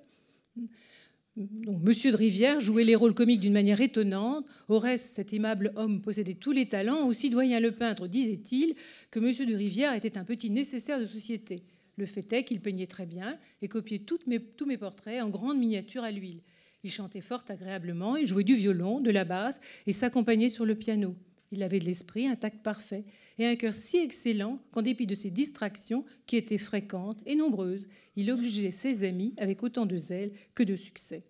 Donc, 1.37 1.83
Monsieur 1.83 2.13
de 2.13 2.17
Rivière 2.17 2.61
jouait 2.61 2.85
les 2.85 2.95
rôles 2.95 3.15
comiques 3.15 3.41
d'une 3.41 3.53
manière 3.53 3.81
étonnante. 3.81 4.47
Reste, 4.69 5.11
cet 5.11 5.33
aimable 5.33 5.73
homme 5.75 6.01
possédait 6.01 6.35
tous 6.35 6.53
les 6.53 6.69
talents. 6.69 7.07
Aussi 7.09 7.29
doyen 7.29 7.59
le 7.59 7.73
peintre 7.73 8.07
disait-il 8.07 8.77
que 9.11 9.19
Monsieur 9.19 9.47
de 9.47 9.55
Rivière 9.55 9.95
était 9.95 10.17
un 10.17 10.25
petit 10.25 10.51
nécessaire 10.51 11.01
de 11.01 11.07
société. 11.07 11.65
Le 11.97 12.07
fait 12.07 12.33
est 12.33 12.45
qu'il 12.45 12.61
peignait 12.61 12.87
très 12.87 13.07
bien 13.07 13.39
et 13.63 13.69
copiait 13.69 14.01
tous 14.01 14.21
mes 14.27 14.77
portraits 14.77 15.23
en 15.23 15.29
grande 15.29 15.59
miniature 15.59 16.05
à 16.05 16.11
l'huile. 16.11 16.41
Il 16.85 16.91
chantait 16.91 17.21
fort 17.21 17.45
agréablement, 17.49 18.17
il 18.17 18.27
jouait 18.27 18.45
du 18.45 18.55
violon, 18.55 19.01
de 19.01 19.11
la 19.11 19.25
basse 19.25 19.61
et 19.87 19.93
s'accompagnait 19.93 20.51
sur 20.51 20.67
le 20.67 20.75
piano. 20.75 21.17
Il 21.55 21.63
avait 21.63 21.79
de 21.79 21.85
l'esprit, 21.85 22.27
un 22.27 22.35
tact 22.35 22.63
parfait 22.63 23.05
et 23.39 23.47
un 23.47 23.55
cœur 23.55 23.73
si 23.73 23.99
excellent 23.99 24.59
qu'en 24.73 24.83
dépit 24.83 25.07
de 25.07 25.15
ses 25.15 25.31
distractions, 25.31 26.05
qui 26.27 26.37
étaient 26.37 26.59
fréquentes 26.59 27.23
et 27.27 27.37
nombreuses, 27.37 27.89
il 28.17 28.31
obligeait 28.31 28.73
ses 28.73 29.05
amis 29.05 29.35
avec 29.37 29.63
autant 29.63 29.87
de 29.87 29.97
zèle 29.97 30.33
que 30.55 30.65
de 30.65 30.75
succès. 30.75 31.23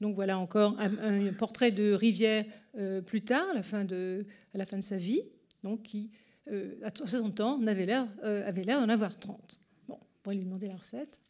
Donc 0.00 0.14
voilà 0.14 0.38
encore 0.38 0.76
un, 0.78 1.32
portrait 1.32 1.70
de 1.70 1.92
Rivière 1.92 2.44
euh, 2.76 3.02
plus 3.02 3.22
tard, 3.22 3.46
à 3.50 3.54
la, 3.54 3.62
fin 3.62 3.84
de, 3.84 4.24
sa 4.80 4.96
vie, 4.96 5.22
donc 5.62 5.82
qui, 5.82 6.10
euh, 6.50 6.76
à 6.82 6.90
60 6.94 7.40
ans, 7.40 7.66
avait 7.66 7.86
l'air 7.86 8.06
euh, 8.24 8.50
d'en 8.52 8.88
avoir 8.88 9.18
30. 9.18 9.60
Bon, 9.86 9.98
on 10.24 10.30
lui 10.30 10.44
demander 10.44 10.68
la 10.68 10.76
recette. 10.76 11.20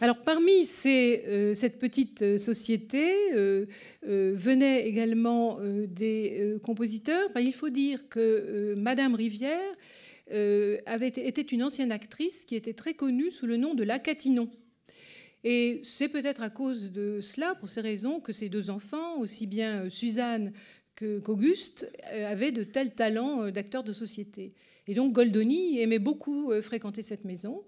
Alors 0.00 0.18
parmi 0.18 0.64
euh, 0.86 1.54
cette 1.54 1.80
petite 1.80 2.22
euh, 2.22 2.38
société 2.38 3.32
euh, 3.34 3.66
venaient 4.04 4.86
également 4.86 5.58
des 5.60 6.56
compositeurs. 6.62 7.28
il 7.36 7.52
faut 7.52 7.68
dire 7.68 8.08
que 8.08 8.74
Madame 8.76 9.14
Rivière 9.14 9.74
avait, 10.86 11.08
était 11.08 11.42
une 11.42 11.64
ancienne 11.64 11.90
actrice 11.90 12.44
qui 12.44 12.54
était 12.54 12.74
très 12.74 12.94
connue 12.94 13.30
sous 13.30 13.46
le 13.46 13.56
nom 13.56 13.74
de 13.74 13.82
La 13.82 13.98
Catinon. 13.98 14.48
Et 15.42 15.80
c'est 15.84 16.08
peut-être 16.08 16.42
à 16.42 16.50
cause 16.50 16.92
de 16.92 17.20
cela, 17.20 17.54
pour 17.54 17.68
ces 17.68 17.80
raisons, 17.80 18.20
que 18.20 18.32
ces 18.32 18.48
deux 18.48 18.70
enfants, 18.70 19.18
aussi 19.18 19.46
bien 19.46 19.88
Suzanne 19.88 20.52
qu'Auguste, 20.96 21.90
avaient 22.12 22.52
de 22.52 22.64
tels 22.64 22.94
talents 22.94 23.50
d'acteurs 23.50 23.84
de 23.84 23.92
société. 23.92 24.54
Et 24.86 24.94
donc 24.94 25.12
Goldoni 25.12 25.80
aimait 25.80 25.98
beaucoup 25.98 26.52
fréquenter 26.60 27.02
cette 27.02 27.24
maison 27.24 27.64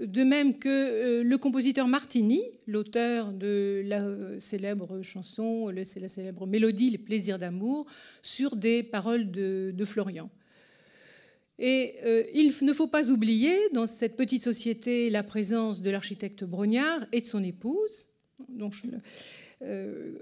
de 0.00 0.24
même 0.24 0.58
que 0.58 0.68
euh, 0.68 1.22
le 1.22 1.38
compositeur 1.38 1.86
Martini, 1.86 2.42
l'auteur 2.66 3.32
de 3.32 3.82
la 3.84 4.38
célèbre 4.38 5.02
chanson, 5.02 5.68
la 5.68 5.84
célèbre 5.84 6.46
mélodie 6.46 6.90
Les 6.90 6.98
plaisirs 6.98 7.38
d'amour, 7.38 7.86
sur 8.22 8.56
des 8.56 8.82
paroles 8.82 9.30
de, 9.30 9.84
Florian. 9.84 10.30
Et 11.58 11.96
euh, 12.04 12.24
il 12.34 12.54
ne 12.62 12.72
faut 12.72 12.86
pas 12.86 13.10
oublier 13.10 13.54
dans 13.74 13.86
cette 13.86 14.16
petite 14.16 14.42
société 14.42 15.10
la 15.10 15.22
présence 15.22 15.82
de 15.82 15.90
l'architecte 15.90 16.44
Brognard 16.44 17.06
et 17.12 17.20
de 17.20 17.26
son 17.26 17.44
épouse, 17.44 18.08
euh, 19.62 20.16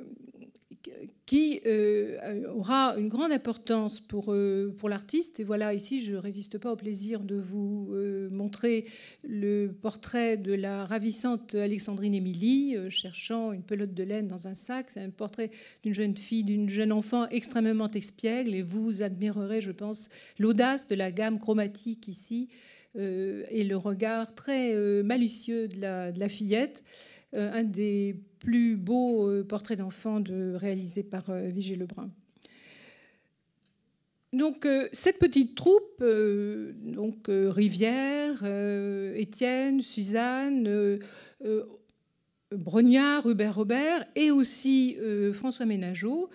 qui 1.29 1.61
euh, 1.67 2.49
aura 2.55 2.95
une 2.97 3.09
grande 3.09 3.33
importance 3.33 4.01
pour, 4.01 4.33
euh, 4.33 4.75
pour 4.79 4.89
l'artiste. 4.89 5.41
Et 5.41 5.45
voilà, 5.45 5.75
ici, 5.75 6.01
je 6.01 6.15
ne 6.15 6.19
résiste 6.19 6.57
pas 6.57 6.73
au 6.73 6.77
plaisir 6.77 7.21
de 7.21 7.37
vous 7.37 7.91
euh, 7.93 8.31
montrer 8.31 8.87
le 9.25 9.69
portrait 9.69 10.39
de 10.39 10.55
la 10.55 10.87
ravissante 10.87 11.55
Alexandrine 11.55 12.15
Émilie, 12.15 12.77
cherchant 12.89 13.53
une 13.53 13.63
pelote 13.63 13.93
de 13.93 14.05
laine 14.05 14.27
dans 14.27 14.49
un 14.49 14.55
sac. 14.55 14.87
C'est 14.91 15.03
un 15.03 15.11
portrait 15.11 15.51
d'une 15.83 15.93
jeune 15.93 16.17
fille, 16.17 16.45
d'une 16.45 16.71
jeune 16.71 16.93
enfant 16.93 17.29
extrêmement 17.29 17.89
expiègle. 17.89 18.55
Et 18.55 18.63
vous 18.63 19.03
admirerez, 19.03 19.61
je 19.61 19.73
pense, 19.73 20.09
l'audace 20.39 20.89
de 20.89 20.95
la 20.95 21.13
gamme 21.13 21.39
chromatique 21.39 22.09
ici 22.09 22.49
et 22.95 23.65
le 23.65 23.77
regard 23.77 24.35
très 24.35 24.75
malicieux 25.03 25.69
de 25.69 25.79
la 26.19 26.29
fillette. 26.29 26.83
Un 27.33 27.63
des 27.63 28.17
plus 28.39 28.77
beau 28.77 29.29
euh, 29.29 29.45
portrait 29.45 29.77
d'enfant 29.77 30.23
réalisé 30.55 31.03
par 31.03 31.31
euh, 31.31 31.49
Vigée 31.49 31.77
Lebrun. 31.77 32.11
Donc 34.33 34.67
euh, 34.67 34.89
cette 34.93 35.19
petite 35.19 35.55
troupe, 35.55 36.03
donc 36.03 37.29
Rivière, 37.29 38.45
Étienne, 39.15 39.81
Suzanne, 39.81 40.99
Brognard, 42.51 43.27
Hubert 43.27 43.55
Robert 43.55 44.07
et 44.15 44.31
aussi 44.31 44.99
François 45.33 45.65
Ménageau, 45.65 46.29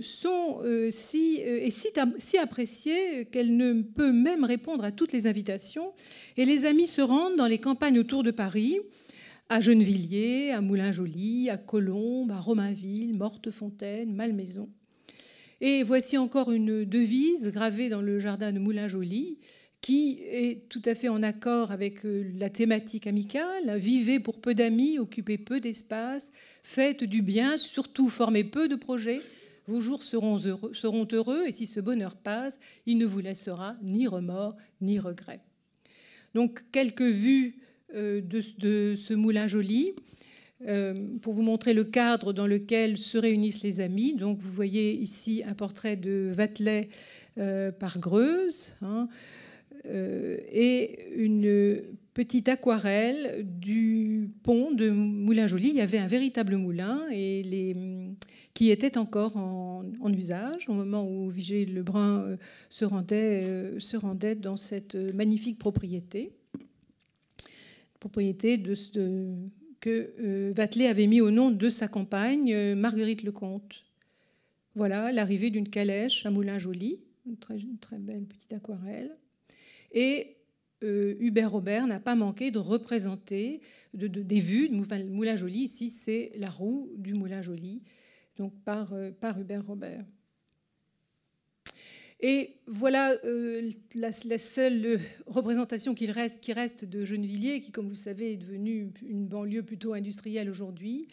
sont 0.00 0.62
si, 0.92 1.40
et 1.40 3.24
qu'elle 3.32 3.56
ne 3.56 3.82
peut 3.82 4.12
même 4.12 4.44
répondre 4.44 4.84
à 4.84 4.92
toutes 4.92 5.12
les 5.12 5.26
invitations. 5.26 5.92
Et 6.36 6.44
les 6.44 6.64
amis 6.64 6.86
se 6.86 7.02
rendent 7.02 7.36
dans 7.36 7.48
les 7.48 7.58
campagnes 7.58 7.98
autour 7.98 8.22
de 8.22 8.30
Paris 8.30 8.78
à 9.50 9.60
Gennevilliers, 9.60 10.52
à 10.52 10.60
Moulin-Joly, 10.60 11.50
à 11.50 11.58
Colombes, 11.58 12.30
à 12.30 12.38
Romainville, 12.38 13.18
Mortefontaine, 13.18 14.14
Malmaison. 14.14 14.70
Et 15.60 15.82
voici 15.82 16.16
encore 16.16 16.52
une 16.52 16.84
devise 16.84 17.50
gravée 17.50 17.88
dans 17.88 18.00
le 18.00 18.20
jardin 18.20 18.52
de 18.52 18.60
Moulin-Joly 18.60 19.38
qui 19.80 20.20
est 20.22 20.68
tout 20.68 20.82
à 20.84 20.94
fait 20.94 21.08
en 21.08 21.22
accord 21.22 21.72
avec 21.72 22.04
euh, 22.04 22.30
la 22.36 22.50
thématique 22.50 23.06
amicale. 23.06 23.76
Vivez 23.78 24.20
pour 24.20 24.38
peu 24.38 24.54
d'amis, 24.54 24.98
occupez 24.98 25.38
peu 25.38 25.58
d'espace, 25.58 26.30
faites 26.62 27.02
du 27.02 27.22
bien, 27.22 27.56
surtout 27.56 28.08
formez 28.08 28.44
peu 28.44 28.68
de 28.68 28.76
projets. 28.76 29.20
Vos 29.66 29.80
jours 29.80 30.02
seront 30.02 30.38
heureux, 30.38 30.74
seront 30.74 31.08
heureux 31.10 31.44
et 31.46 31.52
si 31.52 31.66
ce 31.66 31.80
bonheur 31.80 32.14
passe, 32.14 32.58
il 32.86 32.98
ne 32.98 33.06
vous 33.06 33.20
laissera 33.20 33.74
ni 33.82 34.06
remords 34.06 34.56
ni 34.80 34.98
regrets. 34.98 35.40
Donc 36.34 36.62
quelques 36.70 37.02
vues 37.02 37.56
euh, 37.94 38.20
de, 38.20 38.94
ce 38.94 39.14
moulin 39.14 39.48
joli 39.48 39.94
euh, 40.66 40.94
pour 41.22 41.32
vous 41.32 41.42
montrer 41.42 41.74
le 41.74 41.84
cadre 41.84 42.32
dans 42.32 42.46
lequel 42.46 42.98
se 42.98 43.18
réunissent 43.18 43.62
les 43.62 43.80
amis. 43.80 44.14
Donc 44.14 44.38
vous 44.38 44.50
voyez 44.50 44.92
ici 44.92 45.42
un 45.46 45.54
portrait 45.54 45.96
de 45.96 46.30
Vatelet 46.32 46.88
euh, 47.38 47.72
par 47.72 47.98
Greuze 47.98 48.76
hein, 48.82 49.08
et 49.84 51.08
une 51.16 51.82
petite 52.12 52.48
aquarelle 52.48 53.44
du 53.44 54.30
pont 54.42 54.70
de 54.70 54.90
Moulin-Joli. 54.90 55.70
Il 55.70 55.76
y 55.76 55.80
avait 55.80 55.98
un 55.98 56.06
véritable 56.06 56.56
moulin 56.56 57.06
qui 58.52 58.70
était 58.70 58.98
encore 58.98 59.36
en, 59.36 59.84
usage 60.12 60.68
au 60.68 60.74
moment 60.74 61.08
où 61.08 61.30
Vigée 61.30 61.64
Lebrun 61.64 62.36
se 62.68 62.84
se 63.78 63.96
rendait 63.96 64.34
dans 64.34 64.56
cette 64.56 64.94
magnifique 65.14 65.58
propriété 65.58 66.32
propriété 68.00 68.56
de, 68.56 68.74
que 69.80 70.12
euh, 70.20 70.52
Vatelet 70.56 70.88
avait 70.88 71.06
mis 71.06 71.20
au 71.20 71.30
nom 71.30 71.50
de 71.50 71.70
sa 71.70 71.86
compagne, 71.86 72.52
euh, 72.52 72.74
Marguerite 72.74 73.22
Lecomte. 73.22 73.84
Voilà 74.74 75.12
l'arrivée 75.12 75.50
d'une 75.50 75.68
calèche 75.68 76.26
à 76.26 76.30
Moulin-Joli, 76.30 77.00
une 77.26 77.36
très, 77.36 77.98
belle 77.98 78.24
petite 78.24 78.52
aquarelle. 78.52 79.16
Et 79.92 80.36
euh, 80.82 81.14
Hubert 81.20 81.50
Robert 81.50 81.86
n'a 81.86 82.00
pas 82.00 82.14
manqué 82.14 82.50
de 82.50 82.58
représenter 82.58 83.60
des 83.92 84.40
vues 84.40 84.68
de 84.68 85.10
Moulin-Joli. 85.10 85.60
Ici, 85.60 85.88
c'est 85.88 86.32
la 86.36 86.48
roue 86.48 86.90
du 86.96 87.14
Moulin-Joli, 87.14 87.82
donc 88.38 88.54
par, 88.64 88.94
par 89.20 89.38
Hubert 89.38 89.66
Robert. 89.66 90.04
Et 92.22 92.50
voilà 92.66 93.14
euh, 93.24 93.70
la, 93.94 94.12
seule 94.12 95.00
représentation 95.26 95.94
qu'il 95.94 96.10
reste, 96.10 96.40
qui 96.40 96.52
reste 96.52 96.84
de 96.84 97.04
Gennevilliers, 97.04 97.60
qui, 97.60 97.70
comme 97.70 97.88
vous 97.88 97.94
savez, 97.94 98.32
est 98.32 98.36
devenue 98.36 98.92
une 99.08 99.26
banlieue 99.26 99.62
plutôt 99.62 99.94
industrielle 99.94 100.50
aujourd'hui. 100.50 101.08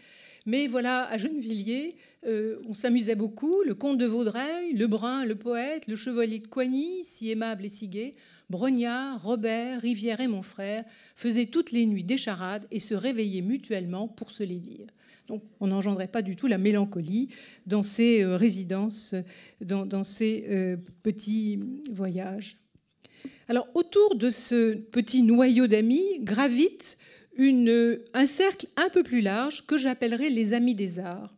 Mais 0.45 0.67
voilà, 0.67 1.09
à 1.09 1.17
Gennevilliers, 1.17 1.95
euh, 2.25 2.57
on 2.67 2.73
s'amusait 2.73 3.15
beaucoup. 3.15 3.63
Le 3.63 3.73
comte 3.73 3.97
de 3.97 4.05
Vaudreuil, 4.05 4.73
le 4.73 4.87
brun, 4.87 5.25
le 5.25 5.35
poète, 5.35 5.87
le 5.87 5.95
chevalier 5.95 6.39
de 6.39 6.47
Coigny, 6.47 7.03
si 7.03 7.31
aimable 7.31 7.65
et 7.65 7.69
si 7.69 7.87
gai, 7.87 8.13
Brognard, 8.49 9.21
Robert, 9.21 9.81
Rivière 9.81 10.19
et 10.19 10.27
mon 10.27 10.41
frère 10.41 10.83
faisaient 11.15 11.47
toutes 11.47 11.71
les 11.71 11.85
nuits 11.85 12.03
des 12.03 12.17
charades 12.17 12.65
et 12.71 12.79
se 12.79 12.95
réveillaient 12.95 13.41
mutuellement 13.41 14.07
pour 14.07 14.31
se 14.31 14.43
les 14.43 14.59
dire. 14.59 14.87
On 15.59 15.67
n'engendrait 15.67 16.07
pas 16.07 16.21
du 16.21 16.35
tout 16.35 16.47
la 16.47 16.57
mélancolie 16.57 17.29
dans 17.65 17.83
ces 17.83 18.23
euh, 18.23 18.37
résidences, 18.37 19.15
dans, 19.61 20.03
ces 20.03 20.45
euh, 20.49 20.77
petits 21.03 21.59
voyages. 21.91 22.57
Alors 23.49 23.67
autour 23.73 24.15
de 24.15 24.29
ce 24.29 24.75
petit 24.75 25.21
noyau 25.21 25.67
d'amis 25.67 26.19
gravite 26.21 26.97
un 27.39 28.25
cercle 28.25 28.67
un 28.77 28.89
peu 28.89 29.03
plus 29.03 29.21
large 29.21 29.65
que 29.65 29.77
j'appellerais 29.77 30.29
les 30.29 30.53
amis 30.53 30.75
des 30.75 30.99
arts. 30.99 31.36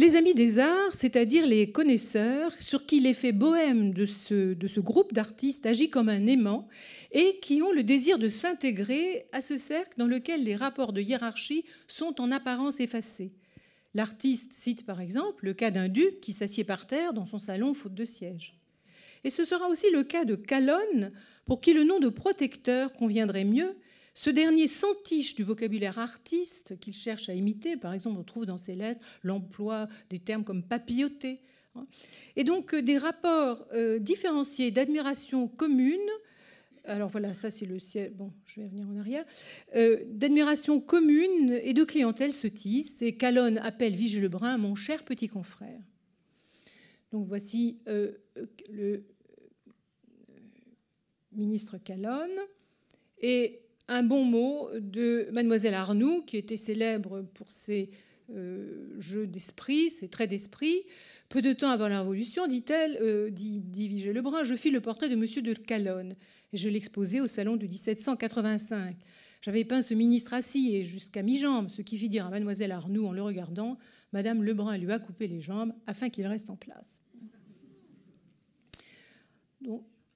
Les 0.00 0.16
amis 0.16 0.32
des 0.32 0.58
arts, 0.58 0.94
c'est-à-dire 0.94 1.44
les 1.44 1.72
connaisseurs 1.72 2.52
sur 2.58 2.86
qui 2.86 3.00
l'effet 3.00 3.32
bohème 3.32 3.92
de 3.92 4.06
ce, 4.06 4.80
groupe 4.80 5.12
d'artistes 5.12 5.66
agit 5.66 5.90
comme 5.90 6.08
un 6.08 6.24
aimant 6.24 6.68
et 7.12 7.38
qui 7.42 7.60
ont 7.60 7.70
le 7.70 7.82
désir 7.82 8.18
de 8.18 8.28
s'intégrer 8.28 9.26
à 9.32 9.42
ce 9.42 9.58
cercle 9.58 9.92
dans 9.98 10.06
lequel 10.06 10.42
les 10.42 10.56
rapports 10.56 10.94
de 10.94 11.02
hiérarchie 11.02 11.66
sont 11.86 12.18
en 12.18 12.32
apparence 12.32 12.80
effacés. 12.80 13.34
L'artiste 13.92 14.54
cite 14.54 14.86
par 14.86 15.02
exemple 15.02 15.44
le 15.44 15.52
cas 15.52 15.70
d'un 15.70 15.88
duc 15.88 16.22
qui 16.22 16.32
s'assied 16.32 16.64
par 16.64 16.86
terre 16.86 17.12
dans 17.12 17.26
son 17.26 17.38
salon 17.38 17.74
faute 17.74 17.92
de 17.94 18.06
siège. 18.06 18.58
Et 19.24 19.28
ce 19.28 19.44
sera 19.44 19.68
aussi 19.68 19.90
le 19.92 20.02
cas 20.02 20.24
de 20.24 20.34
Calonne, 20.34 21.12
pour 21.44 21.60
qui 21.60 21.74
le 21.74 21.84
nom 21.84 22.00
de 22.00 22.08
protecteur 22.08 22.94
conviendrait 22.94 23.44
mieux. 23.44 23.76
Ce 24.14 24.30
dernier 24.30 24.66
s'entiche 24.66 25.34
du 25.34 25.44
vocabulaire 25.44 25.98
artiste 25.98 26.78
qu'il 26.80 26.94
cherche 26.94 27.28
à 27.28 27.34
imiter. 27.34 27.76
Par 27.76 27.92
exemple, 27.92 28.18
on 28.18 28.24
trouve 28.24 28.46
dans 28.46 28.56
ses 28.56 28.74
lettres 28.74 29.04
l'emploi 29.22 29.88
des 30.08 30.18
termes 30.18 30.44
comme 30.44 30.62
papilloter. 30.62 31.40
Et 32.36 32.44
donc 32.44 32.74
euh, 32.74 32.82
des 32.82 32.98
rapports 32.98 33.64
euh, 33.72 33.98
différenciés 33.98 34.70
d'admiration 34.70 35.48
commune 35.48 35.98
alors 36.84 37.10
voilà, 37.10 37.34
ça 37.34 37.50
c'est 37.50 37.66
le 37.66 37.78
ciel. 37.78 38.14
Bon, 38.14 38.32
je 38.46 38.56
vais 38.56 38.64
revenir 38.64 38.88
en 38.88 38.96
arrière. 38.98 39.24
Euh, 39.76 40.02
d'admiration 40.08 40.80
commune 40.80 41.60
et 41.62 41.74
de 41.74 41.84
clientèle 41.84 42.32
se 42.32 42.46
tisse. 42.46 43.02
Et 43.02 43.16
Calonne 43.18 43.58
appelle 43.58 43.94
Vigée 43.94 44.18
Lebrun 44.18 44.56
mon 44.56 44.74
cher 44.74 45.04
petit 45.04 45.28
confrère. 45.28 45.78
Donc 47.12 47.28
voici 47.28 47.80
le 47.86 49.04
ministre 51.32 51.76
Calonne. 51.76 52.40
Et 53.20 53.60
un 53.90 54.02
bon 54.02 54.24
mot 54.24 54.70
de 54.80 55.28
Mademoiselle 55.32 55.74
Arnoux, 55.74 56.22
qui 56.22 56.38
était 56.38 56.56
célèbre 56.56 57.22
pour 57.34 57.50
ses 57.50 57.90
euh, 58.30 58.96
jeux 58.98 59.26
d'esprit, 59.26 59.90
ses 59.90 60.08
traits 60.08 60.30
d'esprit. 60.30 60.84
Peu 61.28 61.42
de 61.42 61.52
temps 61.52 61.70
avant 61.70 61.88
la 61.88 62.00
Révolution, 62.00 62.46
dit-elle, 62.46 63.30
dit, 63.32 63.60
dit 63.60 63.88
Vigée 63.88 64.12
Lebrun, 64.12 64.42
je 64.44 64.54
fis 64.54 64.70
le 64.70 64.80
portrait 64.80 65.08
de 65.08 65.16
Monsieur 65.16 65.42
de 65.42 65.52
Calonne 65.52 66.14
et 66.52 66.56
je 66.56 66.68
l'exposais 66.68 67.20
au 67.20 67.26
salon 67.26 67.56
de 67.56 67.66
1785. 67.66 68.96
J'avais 69.40 69.64
peint 69.64 69.80
ce 69.80 69.94
ministre 69.94 70.34
assis 70.34 70.74
et 70.76 70.84
jusqu'à 70.84 71.22
mi-jambe, 71.22 71.70
ce 71.70 71.82
qui 71.82 71.96
fit 71.96 72.08
dire 72.08 72.26
à 72.26 72.30
mademoiselle 72.30 72.72
Arnoux 72.72 73.06
en 73.06 73.12
le 73.12 73.22
regardant, 73.22 73.78
Madame 74.12 74.42
Lebrun 74.42 74.76
lui 74.76 74.92
a 74.92 74.98
coupé 74.98 75.28
les 75.28 75.40
jambes 75.40 75.72
afin 75.86 76.10
qu'il 76.10 76.26
reste 76.26 76.50
en 76.50 76.56
place. 76.56 77.00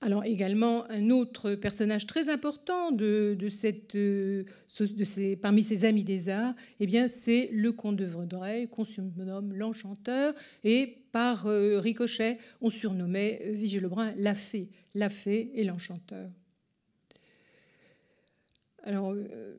Alors 0.05 0.25
également 0.25 0.85
un 0.91 1.11
autre 1.11 1.55
personnage 1.55 2.07
très 2.07 2.29
important 2.29 2.93
de, 2.93 3.37
ces, 3.49 5.37
parmi 5.37 5.63
ses 5.63 5.85
amis 5.85 6.05
des 6.05 6.29
arts, 6.29 6.55
eh 6.79 6.87
bien 6.87 7.09
c'est 7.09 7.49
le 7.53 7.73
comte 7.73 7.97
de 7.97 8.05
Vaudreuil, 8.05 8.69
qu'on 8.69 8.85
surnomme 8.85 9.55
l'enchanteur, 9.55 10.35
et 10.63 10.97
par 11.11 11.47
euh, 11.47 11.79
ricochet, 11.79 12.39
on 12.61 12.71
surnommait 12.71 13.41
Vigée 13.53 13.81
Lebrun 13.81 14.13
la 14.17 14.35
fée 14.35 14.69
la 14.95 15.11
fée 15.11 15.51
et 15.55 15.65
l'enchanteur. 15.65 16.31
Alors, 18.87 19.13
euh, 19.13 19.57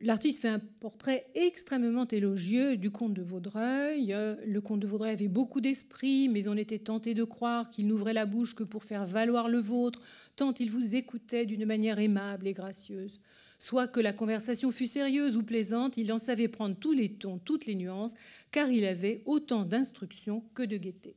l'artiste 0.00 0.40
fait 0.40 0.48
un 0.48 0.58
portrait 0.80 1.26
extrêmement 1.34 2.08
élogieux 2.08 2.78
du 2.78 2.90
comte 2.90 3.12
de 3.12 3.20
Vaudreuil. 3.20 4.14
Euh, 4.14 4.36
le 4.46 4.60
comte 4.62 4.80
de 4.80 4.86
Vaudreuil 4.86 5.12
avait 5.12 5.28
beaucoup 5.28 5.60
d'esprit, 5.60 6.30
mais 6.30 6.48
on 6.48 6.56
était 6.56 6.78
tenté 6.78 7.12
de 7.12 7.24
croire 7.24 7.68
qu'il 7.68 7.86
n'ouvrait 7.86 8.14
la 8.14 8.24
bouche 8.24 8.54
que 8.54 8.64
pour 8.64 8.84
faire 8.84 9.04
valoir 9.04 9.48
le 9.48 9.58
vôtre, 9.58 10.00
tant 10.34 10.54
il 10.54 10.70
vous 10.70 10.96
écoutait 10.96 11.44
d'une 11.44 11.66
manière 11.66 11.98
aimable 11.98 12.46
et 12.46 12.54
gracieuse. 12.54 13.20
Soit 13.58 13.86
que 13.86 14.00
la 14.00 14.14
conversation 14.14 14.70
fût 14.70 14.86
sérieuse 14.86 15.36
ou 15.36 15.42
plaisante, 15.42 15.98
il 15.98 16.10
en 16.10 16.18
savait 16.18 16.48
prendre 16.48 16.76
tous 16.76 16.92
les 16.92 17.10
tons, 17.10 17.38
toutes 17.44 17.66
les 17.66 17.74
nuances, 17.74 18.14
car 18.50 18.70
il 18.70 18.86
avait 18.86 19.22
autant 19.26 19.64
d'instruction 19.64 20.42
que 20.54 20.62
de 20.62 20.78
gaieté. 20.78 21.16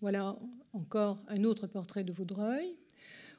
Voilà 0.00 0.36
encore 0.72 1.18
un 1.26 1.42
autre 1.42 1.66
portrait 1.66 2.04
de 2.04 2.12
Vaudreuil. 2.12 2.76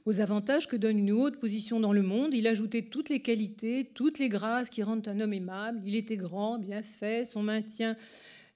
Aux 0.06 0.20
avantages 0.20 0.68
que 0.68 0.76
donne 0.76 0.98
une 0.98 1.12
haute 1.12 1.40
position 1.40 1.80
dans 1.80 1.94
le 1.94 2.02
monde, 2.02 2.34
il 2.34 2.48
ajoutait 2.48 2.82
toutes 2.82 3.10
les 3.10 3.22
qualités, 3.22 3.90
toutes 3.94 4.20
les 4.20 4.28
grâces 4.28 4.70
qui 4.70 4.84
rendent 4.84 5.08
un 5.08 5.22
homme 5.22 5.34
aimable. 5.34 5.80
Il 5.86 5.96
était 5.96 6.18
grand, 6.18 6.60
bien 6.60 6.82
fait, 6.82 7.26
son 7.26 7.44
maintien 7.44 7.96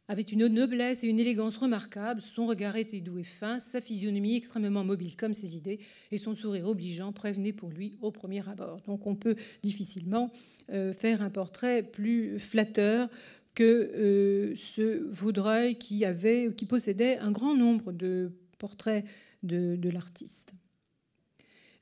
avait 0.10 0.22
une 0.22 0.48
noblesse 0.48 1.04
et 1.04 1.08
une 1.08 1.20
élégance 1.20 1.56
remarquables, 1.56 2.22
son 2.22 2.46
regard 2.46 2.76
était 2.76 3.00
doux 3.00 3.20
et 3.20 3.24
fin, 3.24 3.60
sa 3.60 3.80
physionomie 3.80 4.36
extrêmement 4.36 4.84
mobile 4.84 5.16
comme 5.16 5.34
ses 5.34 5.56
idées, 5.56 5.80
et 6.12 6.18
son 6.18 6.36
sourire 6.36 6.68
obligeant 6.68 7.14
prévenait 7.14 7.54
pour 7.54 7.70
lui 7.70 7.98
au 8.02 8.12
premier 8.12 8.48
abord. 8.50 8.82
Donc 8.86 9.08
on 9.08 9.16
peut 9.16 9.36
difficilement 9.64 10.30
euh, 10.72 10.92
faire 10.92 11.22
un 11.22 11.30
portrait 11.30 11.84
plus 11.84 12.38
flatteur 12.38 13.08
que 13.56 13.64
euh, 13.64 14.56
ce 14.56 15.04
Vaudreuil 15.12 15.78
qui, 15.78 16.06
avait, 16.06 16.54
qui 16.56 16.66
possédait 16.66 17.18
un 17.20 17.32
grand 17.32 17.56
nombre 17.56 17.92
de 17.92 18.32
portraits 18.58 19.06
de, 19.44 19.90
l'artiste. 19.90 20.54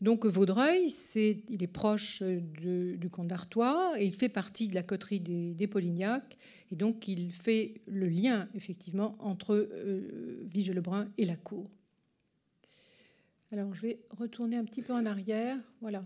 Donc 0.02 0.26
Vaudreuil, 0.26 0.92
il 1.16 1.64
est 1.64 1.68
proche 1.68 2.24
du 2.24 3.10
comte 3.12 3.28
d'Artois 3.28 3.94
et 3.98 4.06
il 4.06 4.16
fait 4.16 4.30
partie 4.30 4.68
de 4.68 4.76
la 4.76 4.84
coterie 4.84 5.20
des, 5.20 5.68
Polignac. 5.68 6.38
Et 6.72 6.76
donc 6.76 7.08
il 7.08 7.32
fait 7.34 7.82
le 7.86 8.08
lien 8.08 8.48
effectivement 8.56 9.16
entre 9.20 9.54
euh, 9.54 10.42
Vigée-Lebrun 10.46 11.10
et 11.18 11.26
la 11.26 11.36
cour. 11.36 11.70
Alors 13.52 13.74
je 13.74 13.82
vais 13.82 14.00
retourner 14.18 14.56
un 14.56 14.64
petit 14.64 14.82
peu 14.82 14.94
en 14.94 15.06
arrière. 15.06 15.58
Voilà. 15.82 16.04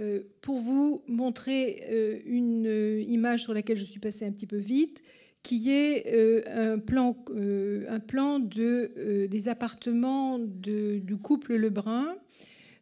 Euh, 0.00 0.22
pour 0.40 0.58
vous 0.58 1.04
montrer 1.06 1.84
euh, 1.88 2.18
une 2.26 2.66
euh, 2.66 3.00
image 3.02 3.42
sur 3.42 3.54
laquelle 3.54 3.76
je 3.76 3.84
suis 3.84 4.00
passée 4.00 4.26
un 4.26 4.32
petit 4.32 4.48
peu 4.48 4.56
vite, 4.56 5.04
qui 5.44 5.70
est 5.70 6.46
un 6.48 6.78
plan, 6.78 7.14
un 7.36 8.00
plan 8.00 8.38
de, 8.38 9.26
des 9.30 9.48
appartements 9.50 10.38
du 10.38 11.18
couple 11.22 11.56
Lebrun 11.56 12.16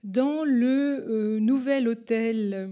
dans 0.04 0.44
le 0.44 1.40
nouvel 1.40 1.88
hôtel 1.88 2.70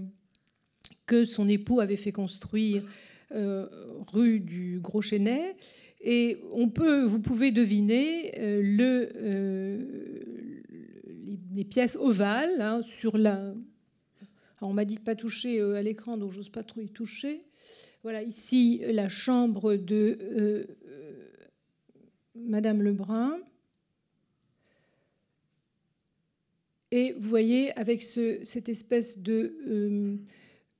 que 1.05 1.25
son 1.25 1.49
époux 1.49 1.81
avait 1.81 1.97
fait 1.97 2.13
construire 2.13 2.83
rue 3.31 4.39
du 4.39 4.79
Gros 4.79 5.01
Chenet. 5.01 5.57
Et 5.99 6.37
on 6.51 6.69
peut, 6.69 7.03
vous 7.03 7.19
pouvez 7.19 7.51
deviner 7.51 8.31
le, 8.61 9.09
les, 11.53 11.65
pièces 11.65 11.97
ovales 11.97 12.61
hein, 12.61 12.81
sur 12.81 13.17
la 13.17 13.53
on 14.61 14.73
m'a 14.73 14.85
dit 14.85 14.95
de 14.95 15.01
pas 15.01 15.15
toucher 15.15 15.59
euh, 15.59 15.75
à 15.75 15.81
l'écran, 15.81 16.17
donc 16.17 16.31
j'ose 16.31 16.49
pas 16.49 16.63
trop 16.63 16.81
y 16.81 16.89
toucher. 16.89 17.41
Voilà, 18.03 18.23
ici 18.23 18.81
la 18.87 19.09
chambre 19.09 19.75
de 19.75 20.17
euh, 20.21 20.65
euh, 20.87 21.27
Madame 22.35 22.81
Lebrun. 22.81 23.39
Et 26.91 27.13
vous 27.13 27.29
voyez, 27.29 27.71
avec 27.79 28.01
cette 28.01 28.67
espèce 28.67 29.19
de 29.19 30.19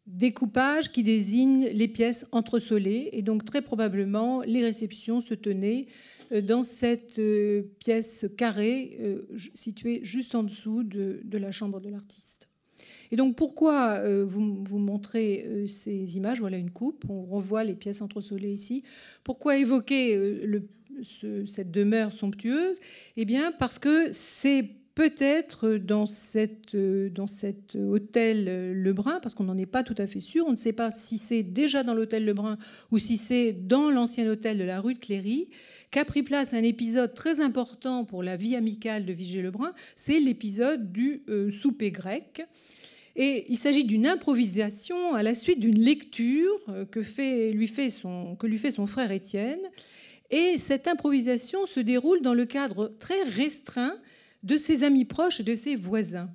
découpage 0.08 0.92
qui 0.92 1.04
désigne 1.04 1.68
les 1.68 1.88
pièces 1.88 2.28
entresolées. 2.34 3.10
Et 3.14 3.22
donc, 3.22 3.46
très 3.46 3.62
probablement, 3.62 4.42
les 4.42 4.62
réceptions 4.62 5.22
se 5.22 5.34
tenaient 5.34 5.88
dans 6.44 6.64
cette 6.64 7.22
pièce 7.80 8.26
carrée 8.36 9.00
située 9.54 10.02
juste 10.04 10.36
en 10.36 10.44
dessous 10.44 10.84
de 10.84 11.38
la 11.38 11.52
chambre 11.52 11.80
de 11.80 11.88
l'artiste. 11.88 12.51
Et 13.12 13.18
donc 13.18 13.36
pourquoi 13.36 13.98
euh, 13.98 14.26
vous, 14.26 14.64
vous 14.64 14.80
montrez 14.80 15.46
euh, 15.46 15.68
ces 15.68 16.18
images? 16.18 16.40
Voilà 16.40 16.58
une 16.58 16.72
coupe, 16.72 17.06
on 17.10 17.24
revoit 17.24 17.64
les 17.64 17.76
pièces 17.76 18.02
entresolées 18.02 18.54
ici. 18.54 18.84
Pourquoi 19.24 19.58
évoquer 19.58 20.16
euh, 20.16 20.60
cette 21.46 21.72
demeure 21.72 22.14
somptueuse? 22.14 22.80
Eh 23.18 23.26
bien 23.26 23.52
parce 23.52 23.80
que 23.80 24.12
c'est 24.12 24.66
peut-être 24.96 25.76
dans, 25.76 26.06
cet 26.06 26.76
hôtel 27.76 28.74
Lebrun, 28.74 29.20
parce 29.22 29.36
qu'on 29.36 29.46
n'en 29.46 29.58
est 29.58 29.66
pas 29.66 29.84
tout 29.84 29.96
à 29.98 30.06
fait 30.06 30.20
sûr. 30.20 30.46
On 30.48 30.52
ne 30.52 30.58
sait 30.58 30.74
pas 30.74 30.92
si 30.92 31.18
c'est 31.18 31.44
déjà 31.44 31.84
dans 31.84 31.94
l'hôtel 31.94 32.26
Lebrun 32.26 32.58
ou 32.92 33.00
si 33.00 33.18
c'est 33.18 33.54
dans 33.54 33.90
l'ancien 33.90 34.30
hôtel 34.30 34.58
de 34.58 34.64
la 34.64 34.80
rue 34.80 34.94
de 34.94 35.00
Cléry 35.00 35.50
qu'a 35.92 36.06
pris 36.06 36.24
place 36.24 36.54
un 36.54 36.64
épisode 36.64 37.14
très 37.14 37.42
important 37.42 38.06
pour 38.06 38.22
la 38.22 38.36
vie 38.36 38.56
amicale 38.56 39.06
de 39.06 39.12
Vigée-Lebrun, 39.12 39.74
c'est 39.96 40.20
l'épisode 40.20 40.92
du 40.92 41.24
souper 41.52 41.92
grec. 41.92 42.46
Et 43.16 43.46
il 43.50 43.58
s'agit 43.58 43.84
d'une 43.84 44.08
improvisation 44.08 45.16
à 45.16 45.24
la 45.24 45.36
suite 45.36 45.60
d'une 45.60 45.80
lecture 45.80 46.58
euh, 46.70 46.86
que, 46.86 47.00
lui 47.52 47.68
fait 47.68 47.90
son, 47.90 48.36
que 48.36 48.48
lui 48.48 48.58
fait 48.58 48.72
son 48.72 48.88
frère 48.88 49.12
Étienne. 49.12 49.62
Et 50.30 50.58
cette 50.58 50.88
improvisation 50.88 51.66
se 51.66 51.80
déroule 51.80 52.22
dans 52.22 52.34
le 52.34 52.46
cadre 52.46 52.94
très 53.00 53.22
restreint 53.24 53.98
de 54.44 54.58
ses 54.58 54.84
amis 54.84 55.06
proches 55.06 55.42
et 55.42 55.44
de 55.44 55.56
ses 55.56 55.76
voisins. 55.76 56.30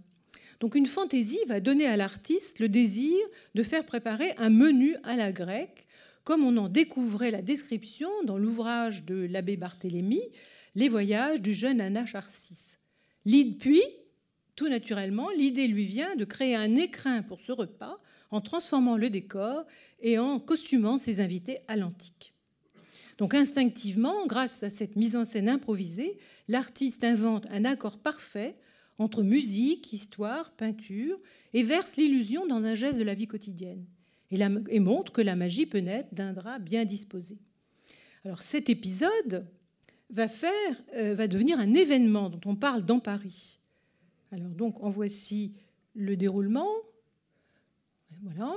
Donc 0.61 0.75
une 0.75 0.87
fantaisie 0.87 1.39
va 1.47 1.61
donner 1.61 1.87
à 1.87 1.97
l'artiste 1.97 2.61
le 2.61 2.69
désir 2.69 3.17
de 3.55 3.63
faire 3.63 3.85
préparer 3.85 4.33
un 4.39 4.51
menu 4.51 4.97
à 5.03 5.17
la 5.17 5.33
grecque 5.33 5.87
comme 6.27 6.45
on 6.45 6.57
en 6.57 6.69
découvrait 6.69 7.31
la 7.31 7.41
description 7.41 8.11
dans 8.25 8.37
l'ouvrage 8.37 9.05
de 9.05 9.15
l'abbé 9.15 9.57
Barthélemy, 9.57 10.21
Les 10.75 10.89
voyages 10.89 11.41
du 11.41 11.55
jeune 11.55 11.81
Anacharsis. 11.81 12.79
Puis, 13.25 13.85
tout 14.57 14.69
naturellement, 14.69 15.31
l'idée 15.31 15.69
lui 15.69 15.85
vient 15.85 16.17
de 16.17 16.25
créer 16.25 16.57
un 16.57 16.75
écrin 16.75 17.23
pour 17.23 17.41
ce 17.41 17.53
repas 17.53 18.01
en 18.31 18.41
transformant 18.41 18.97
le 18.97 19.11
décor 19.11 19.65
et 20.01 20.19
en 20.19 20.41
costumant 20.41 20.97
ses 20.97 21.21
invités 21.21 21.59
à 21.69 21.77
l'antique. 21.77 22.33
Donc 23.19 23.35
instinctivement, 23.35 24.27
grâce 24.27 24.63
à 24.63 24.71
cette 24.71 24.97
mise 24.97 25.17
en 25.17 25.25
scène 25.25 25.49
improvisée, 25.49 26.19
l'artiste 26.49 27.05
invente 27.05 27.47
un 27.51 27.65
accord 27.65 27.99
parfait 27.99 28.57
entre 28.99 29.23
musique, 29.23 29.93
histoire, 29.93 30.53
peinture 30.53 31.19
et 31.53 31.63
verse 31.63 31.97
l'illusion 31.97 32.47
dans 32.47 32.67
un 32.67 32.75
geste 32.75 32.99
de 32.99 33.05
la 33.05 33.15
vie 33.15 33.27
quotidienne 33.27 33.85
et, 34.31 34.81
montre 34.81 35.13
que 35.13 35.21
la 35.21 35.37
magie 35.37 35.67
peut 35.67 35.79
naître 35.79 36.15
d'un 36.15 36.33
drap 36.33 36.59
bien 36.59 36.85
disposé. 36.85 37.39
Alors 38.25 38.43
cet 38.43 38.69
épisode 38.69 39.47
va, 40.11 40.29
faire, 40.29 40.83
euh, 40.95 41.15
va 41.15 41.29
devenir 41.29 41.59
un 41.59 41.75
événement 41.75 42.29
dont 42.29 42.41
on 42.45 42.57
parle 42.57 42.85
dans 42.85 43.01
Paris. 43.01 43.61
Alors 44.33 44.51
donc 44.51 44.83
en 44.83 44.91
voici 44.91 45.55
le 45.95 46.17
déroulement. 46.17 46.69
Voilà. 48.23 48.57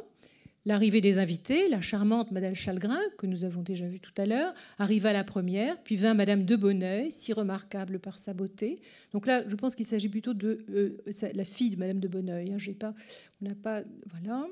L'arrivée 0.66 1.00
des 1.02 1.20
invités, 1.20 1.70
la 1.70 1.82
charmante 1.82 2.32
Madame 2.32 2.54
Chalgrin, 2.54 3.00
que 3.18 3.26
nous 3.26 3.44
avons 3.46 3.62
déjà 3.62 3.88
vue 3.88 4.00
tout 4.00 4.14
à 4.18 4.26
l'heure, 4.26 4.54
arriva 4.78 5.14
la 5.14 5.24
première, 5.24 5.82
puis 5.82 5.96
vint 5.96 6.14
Madame 6.14 6.44
de 6.44 6.56
Bonneuil, 6.56 7.12
si 7.12 7.32
remarquable 7.32 7.98
par 7.98 8.18
sa 8.18 8.34
beauté. 8.34 8.82
Donc 9.14 9.26
là, 9.26 9.48
je 9.48 9.56
pense 9.56 9.74
qu'il 9.76 9.86
s'agit 9.86 10.10
plutôt 10.10 10.34
de 10.34 10.66
euh, 10.70 10.98
la 11.34 11.46
fille 11.46 11.72
de 11.72 11.78
Madame 11.78 12.00
de 12.00 12.08
Bonneuil. 12.08 12.52
Hein, 12.52 12.58
j'ai 12.58 12.74
pas, 12.74 12.94
on 13.42 13.48
n'a 13.48 13.56
pas, 13.56 13.84
voilà. 14.12 14.48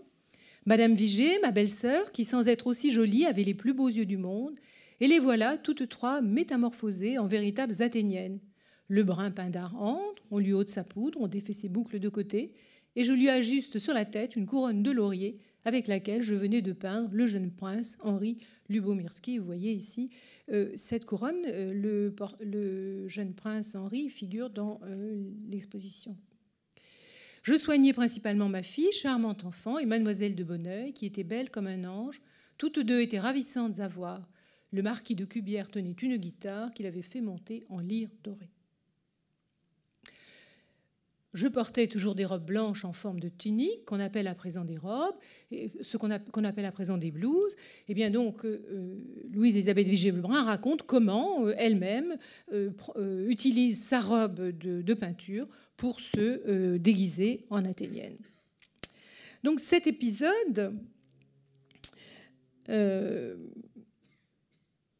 Madame 0.66 0.96
Vigée, 0.96 1.40
ma 1.42 1.52
belle-sœur, 1.52 2.12
qui 2.12 2.24
sans 2.24 2.48
être 2.48 2.68
aussi 2.68 2.90
jolie 2.90 3.26
avait 3.26 3.44
les 3.44 3.54
plus 3.54 3.74
beaux 3.74 3.90
yeux 3.90 4.06
du 4.06 4.18
monde, 4.18 4.56
et 5.00 5.08
les 5.08 5.20
voilà 5.20 5.58
toutes 5.58 5.88
trois 5.90 6.22
métamorphosées 6.22 7.18
en 7.18 7.28
véritables 7.28 7.82
athéniennes. 7.82 8.40
Le 8.88 9.04
brun 9.04 9.32
pindar 9.32 9.76
entre, 9.82 10.24
on 10.32 10.40
lui 10.40 10.54
ôte 10.54 10.70
sa 10.70 10.84
poudre, 10.84 11.20
on 11.22 11.28
défait 11.28 11.54
ses 11.54 11.70
boucles 11.70 12.00
de 12.00 12.10
côté, 12.10 12.54
et 12.96 13.04
je 13.04 13.14
lui 13.14 13.30
ajuste 13.30 13.80
sur 13.80 13.94
la 13.94 14.06
tête 14.06 14.36
une 14.36 14.46
couronne 14.46 14.82
de 14.82 14.92
laurier 14.92 15.40
avec 15.66 15.88
laquelle 15.88 16.22
je 16.22 16.34
venais 16.34 16.62
de 16.62 16.72
peindre 16.72 17.10
le 17.12 17.28
jeune 17.28 17.52
prince 17.52 17.98
Henri 18.02 18.38
Lubomirski. 18.70 19.38
Vous 19.38 19.46
voyez 19.46 19.74
ici 19.74 20.10
euh, 20.50 20.72
cette 20.76 21.06
couronne, 21.06 21.44
euh, 21.46 22.14
le, 22.40 23.08
jeune 23.10 23.34
prince 23.34 23.76
Henri 23.76 24.10
figure 24.10 24.50
dans 24.50 24.80
euh, 24.84 25.30
l'exposition. 25.50 26.16
Je 27.44 27.58
soignais 27.58 27.94
principalement 27.94 28.48
ma 28.48 28.64
fille, 28.64 28.92
charmante 28.94 29.44
enfant, 29.44 29.78
et 29.78 29.86
mademoiselle 29.86 30.36
de 30.36 30.44
Bonneuil, 30.44 30.94
qui 30.94 31.06
était 31.06 31.24
belle 31.24 31.50
comme 31.50 31.68
un 31.68 31.84
ange. 31.84 32.22
Toutes 32.58 32.80
deux 32.80 33.02
étaient 33.02 33.20
ravissantes 33.20 33.80
à 33.80 33.88
voir. 33.88 34.28
Le 34.72 34.82
marquis 34.82 35.16
de 35.16 35.26
Cubière 35.26 35.70
tenait 35.70 35.96
une 36.02 36.18
guitare 36.18 36.74
qu'il 36.74 36.86
avait 36.86 37.02
fait 37.02 37.22
monter 37.22 37.66
en 37.70 37.80
lyre 37.80 38.10
dorée. 38.24 38.52
Je 41.38 41.48
portais 41.48 41.86
toujours 41.86 42.16
des 42.16 42.26
robes 42.26 42.48
blanches 42.48 42.84
en 42.84 42.94
forme 42.94 43.20
de 43.20 43.30
tunique, 43.30 43.86
qu'on 43.86 44.00
appelle 44.00 44.26
à 44.26 44.34
présent 44.34 44.66
des 44.66 44.76
robes, 44.76 45.14
ce 45.52 45.96
qu'on 45.96 46.44
appelle 46.44 46.66
à 46.66 46.72
présent 46.72 46.98
des 46.98 47.12
blouses. 47.12 47.54
Et 47.54 47.90
eh 47.90 47.94
bien 47.94 48.10
donc, 48.10 48.44
euh, 48.44 48.66
euh, 48.72 48.96
Louise-Elisabeth 49.32 49.88
Vigée-Lebrun 49.88 50.42
raconte 50.42 50.82
comment 50.82 51.46
euh, 51.46 51.54
elle-même 51.60 52.18
utilise 53.28 53.84
sa 53.84 54.02
robe 54.02 54.58
de, 54.58 54.94
peinture 54.96 55.48
pour 55.76 56.00
se 56.00 56.78
déguiser 56.78 57.46
en 57.52 57.66
athénienne. 57.66 58.18
Donc 59.44 59.60
cet 59.60 59.86
épisode 59.86 60.74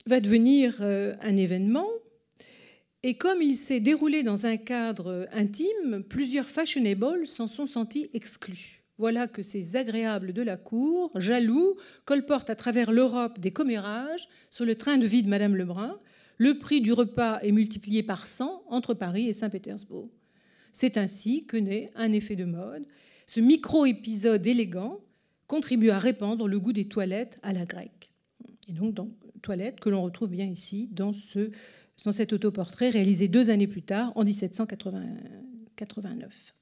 va 0.06 0.20
devenir 0.20 0.80
un 0.84 1.36
événement 1.36 1.88
et 3.08 3.14
comme 3.14 3.42
il 3.42 3.56
s'est 3.56 3.80
déroulé 3.80 4.22
dans 4.22 4.48
un 4.48 4.58
cadre 4.58 5.30
intime, 5.32 6.04
plusieurs 6.10 6.50
fashionables 6.50 7.26
s'en 7.26 7.48
sont 7.48 7.66
sentis 7.66 8.10
exclus. 8.14 8.84
Voilà 8.98 9.30
que 9.30 9.42
ces 9.42 9.78
agréables 9.78 10.34
de 10.34 10.42
la 10.42 10.58
cour, 10.58 11.10
jaloux, 11.16 11.78
colportent 12.04 12.50
à 12.50 12.56
travers 12.58 12.92
l'Europe 12.92 13.40
des 13.40 13.52
commérages 13.52 14.28
sur 14.50 14.66
le 14.66 14.76
train 14.76 14.98
de 14.98 15.08
vie 15.08 15.24
de 15.24 15.30
Madame 15.30 15.56
Lebrun. 15.56 15.98
Le 16.38 16.60
prix 16.60 16.82
du 16.82 16.92
repas 16.92 17.40
est 17.40 17.54
multiplié 17.54 18.04
par 18.04 18.28
100 18.28 18.64
entre 18.68 18.94
Paris 18.94 19.30
et 19.30 19.34
Saint-Pétersbourg. 19.34 20.10
C'est 20.74 20.98
ainsi 20.98 21.46
que 21.46 21.56
naît 21.56 21.90
un 21.96 22.12
effet 22.12 22.36
de 22.36 22.44
mode. 22.44 22.86
Ce 23.26 23.40
micro-épisode 23.40 24.46
élégant 24.46 25.00
contribue 25.48 25.92
à 25.92 26.00
répandre 26.00 26.46
le 26.50 26.60
goût 26.60 26.74
des 26.74 26.90
toilettes 26.90 27.40
à 27.42 27.54
la 27.54 27.66
grecque. 27.66 28.10
Et 28.68 28.74
donc, 28.74 28.98
toilettes 29.42 29.80
que 29.80 29.88
l'on 29.88 30.04
retrouve 30.04 30.32
bien 30.32 30.48
ici 30.48 30.90
dans 30.92 31.14
ce 31.14 31.52
dans 32.06 32.12
cet 32.12 32.34
autoportrait 32.34 32.90
réalisé 32.90 33.28
deux 33.28 33.50
années 33.50 33.68
plus 33.68 33.82
tard, 33.82 34.12
en 34.16 34.24
1789. 34.24 36.54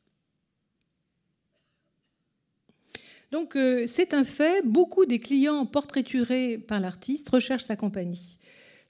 Donc 3.32 3.56
euh, 3.56 3.84
c'est 3.86 4.14
un 4.14 4.24
fait, 4.24 4.66
beaucoup 4.66 5.06
des 5.06 5.20
clients 5.20 5.66
portraiturés 5.66 6.58
par 6.58 6.80
l'artiste 6.80 7.30
recherchent 7.30 7.64
sa 7.64 7.76
compagnie. 7.76 8.40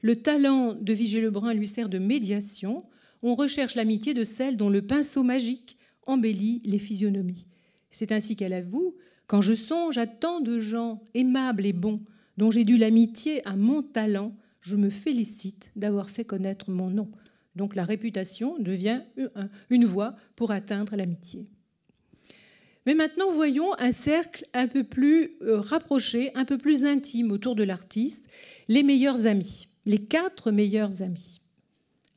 Le 0.02 0.18
talent 0.18 0.74
de 0.74 0.94
Vigée 0.94 1.22
Lebrun 1.22 1.54
lui 1.54 1.68
sert 1.68 1.90
de 1.90 1.98
médiation. 1.98 2.84
On 3.24 3.34
recherche 3.34 3.76
l'amitié 3.76 4.14
de 4.14 4.24
celle 4.24 4.58
dont 4.58 4.70
le 4.70 4.84
pinceau 4.84 5.24
magique 5.24 5.78
embellit 6.06 6.62
les 6.64 6.80
physionomies. 6.80 7.48
C'est 7.90 8.12
ainsi 8.12 8.36
qu'elle 8.36 8.54
avoue 8.54 8.96
Quand 9.26 9.42
je 9.42 9.56
songe 9.56 9.98
à 9.98 10.06
tant 10.06 10.42
de 10.42 10.60
gens 10.60 11.02
aimables 11.16 11.66
et 11.66 11.74
bons, 11.74 12.02
dont 12.38 12.52
j'ai 12.52 12.66
dû 12.66 12.78
l'amitié 12.78 13.48
à 13.48 13.56
mon 13.56 13.82
talent, 13.82 14.36
je 14.66 14.76
me 14.76 14.90
félicite 14.90 15.72
d'avoir 15.76 16.10
fait 16.10 16.26
connaître 16.26 16.72
mon 16.72 16.90
nom. 16.90 17.10
Donc 17.56 17.76
la 17.76 17.86
réputation 17.86 18.58
devient 18.58 19.02
une 19.70 19.86
voie 19.86 20.16
pour 20.36 20.52
atteindre 20.52 20.96
l'amitié. 20.96 21.48
Mais 22.88 22.96
maintenant, 22.96 23.32
voyons 23.32 23.78
un 23.80 23.92
cercle 23.92 24.46
un 24.54 24.68
peu 24.68 24.84
plus 24.84 25.38
euh, 25.42 25.60
rapproché, 25.60 26.32
un 26.36 26.46
peu 26.46 26.58
plus 26.58 26.84
intime 26.84 27.32
autour 27.32 27.56
de 27.56 27.64
l'artiste, 27.64 28.30
les 28.68 28.84
meilleurs 28.84 29.26
amis, 29.26 29.70
les 29.86 30.00
quatre 30.00 30.52
meilleurs 30.52 31.02
amis. 31.02 31.42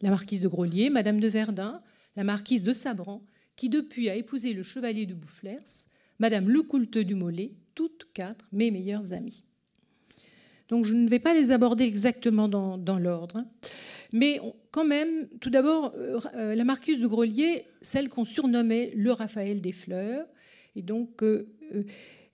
La 0.01 0.11
marquise 0.11 0.41
de 0.41 0.49
Grolier, 0.49 0.91
Madame 0.91 1.21
de 1.21 1.29
Verdun, 1.29 1.83
la 2.17 2.25
marquise 2.25 2.65
de 2.65 2.73
Sabran, 2.73 3.23
qui 3.57 3.69
depuis 3.69 4.09
a 4.09 4.15
épousé 4.15 4.53
le 4.53 4.63
chevalier 4.63 5.07
de 5.07 5.15
Boufflers, 5.15 5.87
Madame 6.19 6.49
Lecoulteux 6.49 7.05
du 7.05 7.15
Mollet, 7.15 7.53
toutes 7.75 8.09
quatre 8.13 8.47
mes 8.53 8.71
meilleures 8.71 9.13
amies. 9.13 9.45
Donc 10.69 10.85
je 10.85 10.95
ne 10.95 11.09
vais 11.09 11.19
pas 11.19 11.35
les 11.35 11.53
aborder 11.53 11.85
exactement 11.85 12.49
dans, 12.49 12.99
l'ordre. 12.99 13.45
Mais 14.13 14.41
quand 14.71 14.85
même, 14.85 15.29
tout 15.41 15.51
d'abord, 15.51 15.93
euh, 15.97 16.19
euh, 16.35 16.55
la 16.55 16.65
marquise 16.65 17.01
de 17.01 17.07
Grelier, 17.07 17.65
celle 17.83 18.09
qu'on 18.09 18.25
surnommait 18.25 18.93
le 18.95 19.13
Raphaël 19.13 19.61
des 19.61 19.73
fleurs. 19.73 20.27
Et 20.77 20.83
donc, 20.83 21.23
euh, 21.23 21.47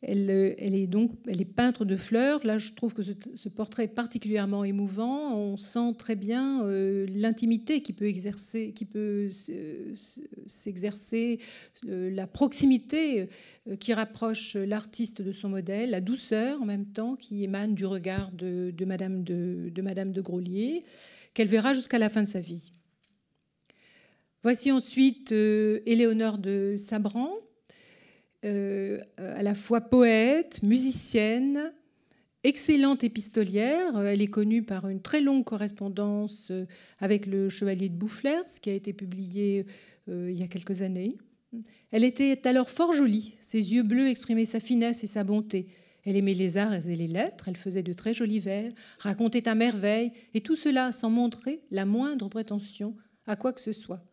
euh, 0.09 0.55
elle, 0.59 0.75
est 0.75 0.87
donc 0.87 1.13
elle 1.27 1.41
est 1.41 1.47
peintre 1.47 1.85
de 1.85 1.97
fleurs. 1.97 2.45
Là, 2.45 2.59
je 2.59 2.73
trouve 2.73 2.93
que 2.95 3.03
ce, 3.03 3.49
portrait 3.49 3.85
est 3.85 3.89
particulièrement 3.89 4.65
émouvant. 4.65 5.37
On 5.37 5.57
sent 5.57 5.95
très 5.99 6.15
bien 6.17 6.65
euh, 6.65 7.07
l'intimité 7.15 7.81
qui 7.81 7.93
peut 7.93 8.07
exercer, 8.07 8.73
qui 8.73 8.85
peut 8.85 9.31
s'exercer, 10.47 11.41
euh, 11.89 12.11
la 12.11 12.27
proximité 12.27 13.29
qui 13.81 13.95
rapproche 13.95 14.57
l'artiste 14.57 15.23
de 15.23 15.33
son 15.33 15.49
modèle, 15.49 15.91
la 15.91 16.01
douceur 16.01 16.61
en 16.61 16.67
même 16.67 16.87
temps 16.87 17.17
qui 17.17 17.43
émane 17.45 17.75
du 17.75 17.87
regard 17.87 18.31
de, 18.33 18.73
Madame 18.85 19.25
de, 19.25 19.71
de 19.71 20.13
de 20.13 20.21
Grolier, 20.21 20.85
qu'elle 21.33 21.49
verra 21.49 21.73
jusqu'à 21.73 21.99
la 21.99 22.11
fin 22.11 22.23
de 22.23 22.29
sa 22.29 22.41
vie. 22.41 22.73
Voici 24.43 24.71
ensuite 24.71 25.33
Éléonore 25.33 26.37
de 26.37 26.75
Sabran, 26.77 27.31
euh, 28.45 29.01
à 29.19 29.43
la 29.43 29.55
fois 29.55 29.81
poète, 29.81 30.63
musicienne, 30.63 31.73
excellente 32.43 33.05
épistolière. 33.05 33.99
Elle 33.99 34.23
est 34.23 34.29
connue 34.29 34.63
par 34.63 34.89
une 34.89 35.01
très 35.01 35.21
longue 35.21 35.45
correspondance 35.45 36.49
euh, 36.51 36.67
avec 37.01 37.27
le 37.27 37.49
chevalier 37.49 37.89
de 37.89 37.97
Boufflers, 37.97 38.61
qui 38.61 38.71
a 38.71 38.75
été 38.75 38.93
publiée 38.93 39.67
il 40.07 40.39
y 40.39 40.43
a 40.43 40.49
quelques 40.49 40.83
années. 40.83 41.17
Elle 41.91 42.05
était 42.05 42.47
alors 42.47 42.69
fort 42.69 42.93
jolie, 42.93 43.37
ses 43.41 43.73
yeux 43.73 43.83
bleus 43.83 44.09
exprimaient 44.09 44.45
sa 44.45 44.61
finesse 44.61 45.03
et 45.03 45.07
sa 45.07 45.25
bonté. 45.25 45.69
Elle 46.05 46.17
aimait 46.17 46.35
les 46.35 46.59
arts 46.59 46.75
et 46.75 46.97
les 46.97 47.07
lettres, 47.07 47.49
elle 47.49 47.57
faisait 47.57 47.83
de 47.83 47.93
très 47.93 48.13
jolis 48.13 48.41
vers, 48.41 48.73
racontait 48.99 49.49
à 49.49 49.55
merveille, 49.55 50.13
et 50.35 50.43
tout 50.43 50.57
cela 50.57 50.93
sans 50.93 51.09
montrer 51.09 51.63
la 51.71 51.87
moindre 51.87 52.29
prétention 52.29 52.95
à 53.27 53.37
quoi 53.37 53.53
que 53.53 53.61
ce 53.61 53.73
soit. 53.73 54.05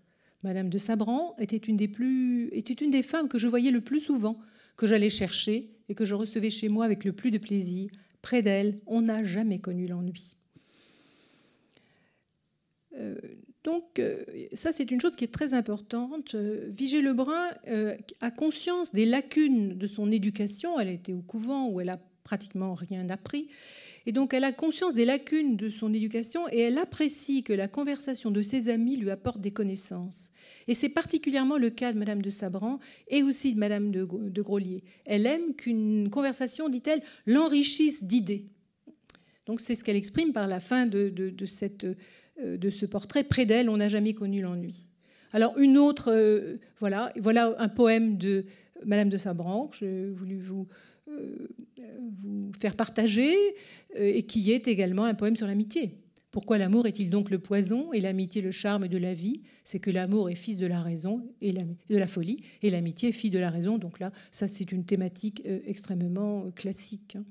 Madame 0.44 0.70
de 0.70 0.78
Sabran 0.78 1.36
était 1.40 1.58
une 1.58 1.78
des, 1.78 3.04
femmes 3.04 3.28
que 3.28 3.38
je 3.38 3.48
voyais 3.48 3.72
le 3.72 3.82
plus 3.82 4.00
souvent, 4.00 4.40
que 4.76 4.88
j'allais 4.88 5.10
chercher 5.10 5.70
et 5.90 5.96
que 5.96 6.06
je 6.06 6.16
recevais 6.16 6.50
chez 6.50 6.70
moi 6.70 6.86
avec 6.86 7.04
le 7.04 7.14
plus 7.14 7.32
de 7.32 7.38
plaisir. 7.38 7.92
Près 8.22 8.42
d'elle, 8.42 8.80
on 8.86 9.02
n'a 9.02 9.24
jamais 9.24 9.60
connu 9.60 9.88
l'ennui. 9.88 10.36
Euh, 12.98 13.16
donc, 13.64 14.00
euh, 14.00 14.24
ça, 14.54 14.72
c'est 14.72 14.90
une 14.90 15.00
chose 15.00 15.16
qui 15.16 15.24
est 15.24 15.34
très 15.34 15.54
importante. 15.54 16.36
Euh, 16.36 16.70
Vigée 16.70 17.02
Lebrun 17.02 17.52
a 18.20 18.32
conscience 18.32 18.92
des 18.92 19.06
lacunes 19.06 19.78
de 19.78 19.88
son 19.88 20.12
éducation. 20.12 20.80
Elle 20.80 20.88
a 20.88 20.92
été 20.92 21.14
au 21.14 21.22
couvent 21.22 21.68
où 21.70 21.80
elle 21.80 21.90
a 21.90 22.00
pratiquement 22.24 22.74
rien 22.74 23.10
appris. 23.10 23.50
Et 24.06 24.12
donc, 24.12 24.34
elle 24.34 24.44
a 24.44 24.52
conscience 24.52 24.96
des 24.96 25.06
lacunes 25.06 25.58
de 25.58 25.70
son 25.70 25.94
éducation 25.94 26.48
et 26.52 26.60
elle 26.60 26.78
apprécie 26.78 27.44
que 27.44 27.54
la 27.54 27.68
conversation 27.68 28.32
de 28.32 28.42
ses 28.42 28.70
amis 28.70 28.98
lui 28.98 29.12
apporte 29.12 29.42
des 29.42 29.52
connaissances. 29.52 30.32
Et 30.68 30.74
c'est 30.74 30.90
particulièrement 30.90 31.58
le 31.58 31.70
cas 31.70 31.94
de 31.94 32.00
Madame 32.00 32.22
de 32.22 32.30
Sabran 32.30 32.80
et 33.08 33.24
aussi 33.24 33.54
de 33.54 33.60
Madame 33.60 33.92
de, 33.92 34.06
de 34.06 34.42
Grolier. 34.42 34.84
Elle 35.06 35.26
aime 35.26 35.54
qu'une 35.56 36.10
conversation, 36.10 36.70
dit-elle, 36.70 37.02
l'enrichisse 37.26 38.04
d'idées. 38.04 38.46
Donc, 39.46 39.60
c'est 39.60 39.76
ce 39.76 39.84
qu'elle 39.84 39.96
exprime 39.96 40.34
par 40.34 40.48
la 40.48 40.60
fin 40.60 40.86
de, 40.86 41.10
de 41.10 41.46
cette 41.46 41.86
euh, 42.40 42.58
de 42.58 42.70
ce 42.70 42.86
portrait. 42.86 43.24
Près 43.24 43.46
d'elle, 43.46 43.70
on 43.70 43.78
n'a 43.78 43.90
jamais 43.90 44.14
connu 44.14 44.42
l'ennui. 44.42 44.88
Alors 45.34 45.58
une 45.58 45.78
autre, 45.78 46.12
euh, 46.12 46.58
voilà, 46.80 47.12
voilà 47.20 47.56
un 47.58 47.68
poème 47.68 48.18
de 48.18 48.46
Madame 48.86 49.10
de 49.10 49.18
Sabran 49.18 49.68
que 49.68 49.78
j'ai 49.78 50.10
voulu 50.10 50.40
vous, 50.40 50.68
vous 52.24 52.52
faire 52.60 52.76
partager 52.76 53.34
et 53.96 54.24
qui 54.24 54.52
est 54.52 54.68
également 54.68 55.06
un 55.06 55.14
poème 55.14 55.36
sur 55.36 55.48
l'amitié. 55.48 55.98
Pourquoi 56.32 56.58
l'amour 56.58 56.88
est-il 56.88 57.10
donc 57.10 57.30
le 57.30 57.40
poison 57.40 57.92
et 57.92 58.00
l'amitié 58.00 58.42
le 58.42 58.52
charme 58.52 58.88
de 58.88 58.98
la 58.98 59.14
vie? 59.14 59.42
C'est 59.64 59.80
que 59.80 59.92
l'amour 59.92 60.30
est 60.30 60.36
fils 60.36 60.58
de 60.58 60.68
la 60.68 60.82
raison 60.82 61.28
et 61.42 61.52
de 61.52 61.98
la 61.98 62.08
folie 62.08 62.44
et 62.62 62.70
l'amitié 62.70 63.12
fille 63.12 63.32
de 63.32 63.40
la 63.40 63.50
raison. 63.50 63.78
Donc 63.78 64.00
là, 64.00 64.12
ça 64.32 64.48
c'est 64.48 64.72
une 64.72 64.86
thématique 64.86 65.44
extrêmement 65.66 66.50
classique. 66.52 67.18
Hein. 67.18 67.26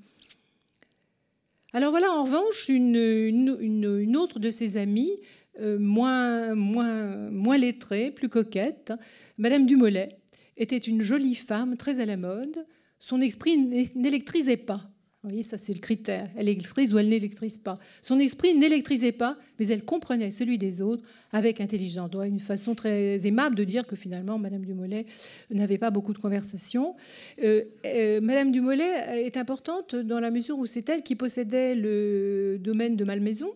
Alors 1.73 1.91
voilà, 1.91 2.11
en 2.11 2.25
revanche, 2.25 2.67
une, 2.67 4.17
autre 4.17 4.39
de 4.39 4.51
ses 4.51 4.75
amies, 4.75 5.13
euh, 5.59 5.79
moins, 5.79 6.53
moins, 6.53 7.29
moins 7.29 7.57
lettrée, 7.57 8.11
plus 8.11 8.27
coquette, 8.27 8.93
Madame 9.37 9.65
Dumollet, 9.65 10.17
était 10.57 10.77
une 10.77 11.01
jolie 11.01 11.35
femme 11.35 11.77
très 11.77 12.01
à 12.01 12.05
la 12.05 12.17
mode. 12.17 12.65
Son 13.01 13.19
esprit 13.19 13.57
n'électrisait 13.95 14.57
pas. 14.57 14.87
Vous 15.23 15.29
voyez, 15.29 15.41
ça 15.41 15.57
c'est 15.57 15.73
le 15.73 15.79
critère. 15.79 16.29
Elle 16.37 16.49
électrise 16.49 16.93
ou 16.93 16.99
elle 16.99 17.09
n'électrise 17.09 17.57
pas. 17.57 17.79
Son 18.03 18.19
esprit 18.19 18.53
n'électrisait 18.53 19.11
pas, 19.11 19.37
mais 19.59 19.67
elle 19.67 19.83
comprenait 19.83 20.29
celui 20.29 20.59
des 20.59 20.81
autres 20.81 21.03
avec 21.31 21.61
intelligence. 21.61 22.11
Une 22.23 22.39
façon 22.39 22.75
très 22.75 23.25
aimable 23.25 23.55
de 23.55 23.63
dire 23.63 23.87
que 23.87 23.95
finalement, 23.95 24.37
Madame 24.37 24.63
Dumollet 24.65 25.07
n'avait 25.49 25.79
pas 25.79 25.89
beaucoup 25.89 26.13
de 26.13 26.19
conversation. 26.19 26.95
Euh, 27.43 27.63
euh, 27.87 28.21
Madame 28.21 28.51
Dumollet 28.51 29.25
est 29.25 29.35
importante 29.35 29.95
dans 29.95 30.19
la 30.19 30.29
mesure 30.29 30.59
où 30.59 30.67
c'est 30.67 30.87
elle 30.87 31.01
qui 31.01 31.15
possédait 31.15 31.73
le 31.73 32.57
domaine 32.59 32.95
de 32.95 33.03
Malmaison. 33.03 33.51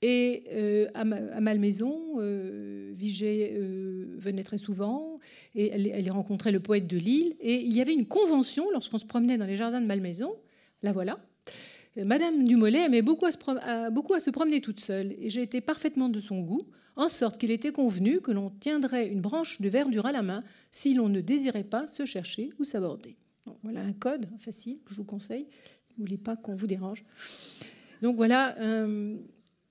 Et 0.00 0.44
euh, 0.52 0.86
à, 0.94 1.04
Malmaison, 1.04 2.18
Vigée 2.92 3.58
venait 4.18 4.44
très 4.44 4.58
souvent 4.58 5.18
et 5.54 5.68
elle, 5.68 5.86
elle 5.86 6.10
rencontrait 6.10 6.52
le 6.52 6.60
poète 6.60 6.86
de 6.86 6.96
Lille. 6.96 7.34
Et 7.40 7.56
il 7.56 7.74
y 7.74 7.80
avait 7.80 7.94
une 7.94 8.06
convention 8.06 8.70
lorsqu'on 8.70 8.98
se 8.98 9.06
promenait 9.06 9.38
dans 9.38 9.46
les 9.46 9.56
jardins 9.56 9.80
de 9.80 9.86
Malmaison 9.86 10.36
la 10.82 10.92
voilà. 10.92 11.18
Madame 11.96 12.46
Dumollet 12.46 12.84
aimait 12.84 13.02
beaucoup 13.02 13.26
à, 13.26 13.32
se 13.32 14.30
promener 14.30 14.60
toute 14.60 14.80
seule, 14.80 15.14
et 15.18 15.30
j'ai 15.30 15.42
été 15.42 15.60
parfaitement 15.60 16.08
de 16.08 16.20
son 16.20 16.40
goût, 16.40 16.62
en 16.96 17.08
sorte 17.08 17.38
qu'il 17.38 17.50
était 17.50 17.72
convenu 17.72 18.20
que 18.20 18.30
l'on 18.30 18.50
tiendrait 18.50 19.08
une 19.08 19.20
branche 19.20 19.60
de 19.60 19.68
verdure 19.68 20.06
à 20.06 20.12
la 20.12 20.22
main 20.22 20.44
si 20.70 20.94
l'on 20.94 21.08
ne 21.08 21.20
désirait 21.20 21.64
pas 21.64 21.86
se 21.86 22.04
chercher 22.04 22.50
ou 22.58 22.64
s'aborder. 22.64 23.16
Voilà 23.62 23.80
un 23.80 23.92
code 23.92 24.28
facile 24.38 24.78
que 24.84 24.92
je 24.92 24.98
vous 24.98 25.04
conseille. 25.04 25.46
Ne 25.96 26.04
voulez 26.04 26.18
pas 26.18 26.36
qu'on 26.36 26.54
vous 26.54 26.66
dérange. 26.66 27.04
Donc 28.02 28.16
voilà, 28.16 28.56
euh, 28.58 29.16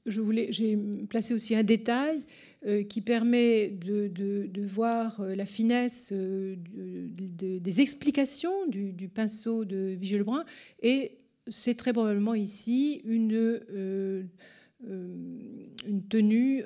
je 0.07 0.21
voulais, 0.21 0.47
j'ai 0.51 0.77
placé 1.09 1.33
aussi 1.33 1.55
un 1.55 1.63
détail 1.63 2.23
euh, 2.65 2.83
qui 2.83 3.01
permet 3.01 3.69
de, 3.69 4.65
voir 4.65 5.21
euh, 5.21 5.35
la 5.35 5.45
finesse 5.45 6.09
euh, 6.11 6.55
des 6.57 7.81
explications 7.81 8.67
du, 8.67 9.09
pinceau 9.09 9.63
de 9.63 9.95
Vigée 9.99 10.17
Lebrun. 10.17 10.43
Et 10.81 11.19
c'est 11.47 11.75
très 11.75 11.93
probablement 11.93 12.33
ici 12.33 13.01
une, 13.05 13.61
une 14.83 16.07
tenue 16.09 16.63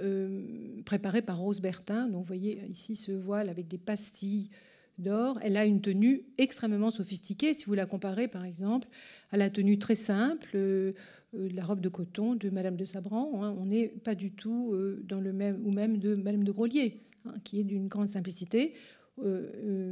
préparée 0.85 1.21
par 1.21 1.39
Rose 1.39 1.59
Bertin. 1.61 2.07
Donc 2.07 2.21
vous 2.21 2.27
voyez 2.27 2.61
ici 2.69 2.95
ce 2.95 3.11
voile 3.11 3.49
avec 3.49 3.67
des 3.67 3.77
pastilles 3.77 4.49
d'or. 4.97 5.39
Elle 5.43 5.57
a 5.57 5.65
une 5.65 5.81
tenue 5.81 6.23
extrêmement 6.37 6.89
sophistiquée. 6.89 7.53
Si 7.53 7.65
vous 7.65 7.75
la 7.75 7.85
comparez 7.85 8.27
par 8.27 8.45
exemple 8.45 8.87
à 9.31 9.37
la 9.37 9.49
tenue 9.49 9.77
très 9.77 9.95
simple 9.95 10.95
la 11.33 11.63
robe 11.63 11.81
de 11.81 11.89
coton 11.89 12.35
de 12.35 12.49
Madame 12.49 12.75
de 12.75 12.85
Sabran. 12.85 13.43
Hein. 13.43 13.55
on 13.57 13.65
n'est 13.65 13.87
pas 13.87 14.15
du 14.15 14.31
tout 14.31 14.71
euh, 14.73 15.01
dans 15.03 15.21
le 15.21 15.33
même, 15.33 15.65
ou 15.65 15.71
même 15.71 15.97
de 15.97 16.15
Madame 16.15 16.43
de 16.43 16.51
Grolier, 16.51 17.01
hein, 17.25 17.33
qui 17.43 17.59
est 17.59 17.63
d'une 17.63 17.87
grande 17.87 18.07
simplicité. 18.07 18.73
Euh, 19.19 19.91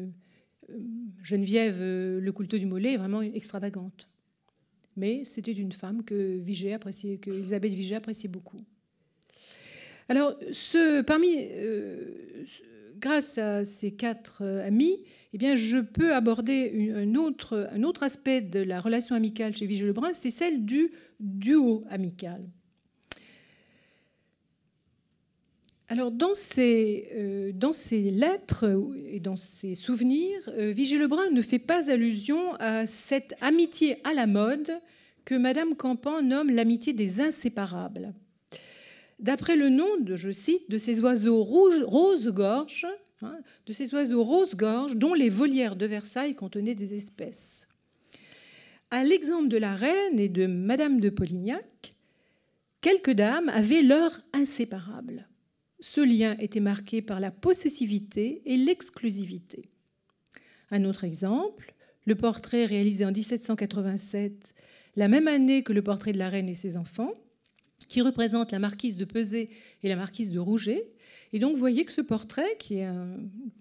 Geneviève 1.23 1.79
Le 1.81 2.31
Couteau 2.31 2.57
du 2.57 2.65
Mollet 2.65 2.93
est 2.93 2.97
vraiment 2.97 3.21
extravagante. 3.21 4.07
Mais 4.95 5.23
c'était 5.23 5.53
une 5.53 5.71
femme 5.71 6.03
que 6.03 6.37
Vigée 6.37 6.73
appréciait, 6.73 7.17
que 7.17 7.31
Elisabeth 7.31 7.73
Vigée 7.73 7.95
appréciait 7.95 8.29
beaucoup. 8.29 8.59
Alors, 10.09 10.35
parmi, 11.07 11.47
grâce 12.99 13.37
à 13.37 13.65
ces 13.65 13.91
quatre 13.91 14.43
amis, 14.43 15.03
eh 15.33 15.57
je 15.57 15.77
peux 15.77 16.13
aborder 16.13 16.91
un 16.95 17.15
autre, 17.15 18.03
aspect 18.03 18.41
de 18.41 18.59
la 18.59 18.79
relation 18.79 19.15
amicale 19.15 19.55
chez 19.55 19.65
Vigée 19.65 19.85
Lebrun, 19.85 20.13
c'est 20.13 20.31
celle 20.31 20.65
du 20.65 20.91
duo 21.19 21.81
amical. 21.89 22.43
Alors, 25.91 26.11
dans 26.11 26.35
ces, 26.35 27.09
euh, 27.15 27.51
lettres 27.91 28.65
et 29.07 29.19
dans 29.19 29.35
ses 29.35 29.73
souvenirs, 29.73 30.47
euh, 30.49 30.71
Vigée 30.71 30.99
Lebrun 30.99 31.31
ne 31.31 31.41
fait 31.41 31.57
pas 31.57 31.89
allusion 31.89 32.53
à 32.59 32.85
cette 32.85 33.33
amitié 33.41 33.97
à 34.03 34.13
la 34.13 34.27
mode 34.27 34.71
que 35.25 35.33
Madame 35.33 35.75
Campan 35.75 36.21
nomme 36.21 36.51
l'amitié 36.51 36.93
des 36.93 37.21
inséparables. 37.21 38.13
D'après 39.19 39.57
le 39.57 39.69
nom, 39.69 39.97
de, 39.99 40.15
je 40.15 40.31
cite, 40.31 40.69
de 40.69 40.77
ces 40.77 41.01
oiseaux 41.01 41.43
rose-gorge, 41.43 42.87
hein, 43.21 43.33
de 43.65 43.73
ces 43.73 43.93
oiseaux 43.93 44.23
rose-gorge 44.23 44.95
dont 44.95 45.13
les 45.13 45.29
volières 45.29 45.75
de 45.75 45.85
Versailles 45.85 46.35
contenaient 46.35 46.75
des 46.75 46.93
espèces. 46.93 47.67
À 48.91 49.03
l'exemple 49.03 49.49
de 49.49 49.57
la 49.57 49.75
reine 49.75 50.19
et 50.19 50.29
de 50.29 50.47
Madame 50.47 51.01
de 51.01 51.09
Polignac, 51.09 51.91
quelques 52.81 53.11
dames 53.11 53.49
avaient 53.49 53.81
leur 53.81 54.21
inséparable. 54.33 55.27
Ce 55.81 56.01
lien 56.01 56.35
était 56.39 56.59
marqué 56.59 57.01
par 57.01 57.19
la 57.19 57.31
possessivité 57.31 58.41
et 58.45 58.57
l'exclusivité. 58.57 59.69
Un 60.71 60.85
autre 60.85 61.03
exemple, 61.03 61.75
le 62.05 62.15
portrait 62.15 62.65
réalisé 62.65 63.05
en 63.05 63.11
1787, 63.11 64.55
la 64.95 65.07
même 65.07 65.27
année 65.27 65.61
que 65.61 65.73
le 65.73 65.81
portrait 65.81 66.13
de 66.13 66.17
la 66.17 66.29
reine 66.29 66.49
et 66.49 66.55
ses 66.55 66.77
enfants, 66.77 67.13
qui 67.89 68.01
représente 68.01 68.51
la 68.51 68.59
marquise 68.59 68.95
de 68.95 69.03
Pesé 69.03 69.49
et 69.83 69.89
la 69.89 69.97
marquise 69.97 70.31
de 70.31 70.39
Rouget. 70.39 70.87
Et 71.33 71.39
donc, 71.39 71.53
vous 71.53 71.59
voyez 71.59 71.83
que 71.85 71.91
ce 71.91 72.01
portrait, 72.01 72.55
qui 72.57 72.75
est 72.75 72.87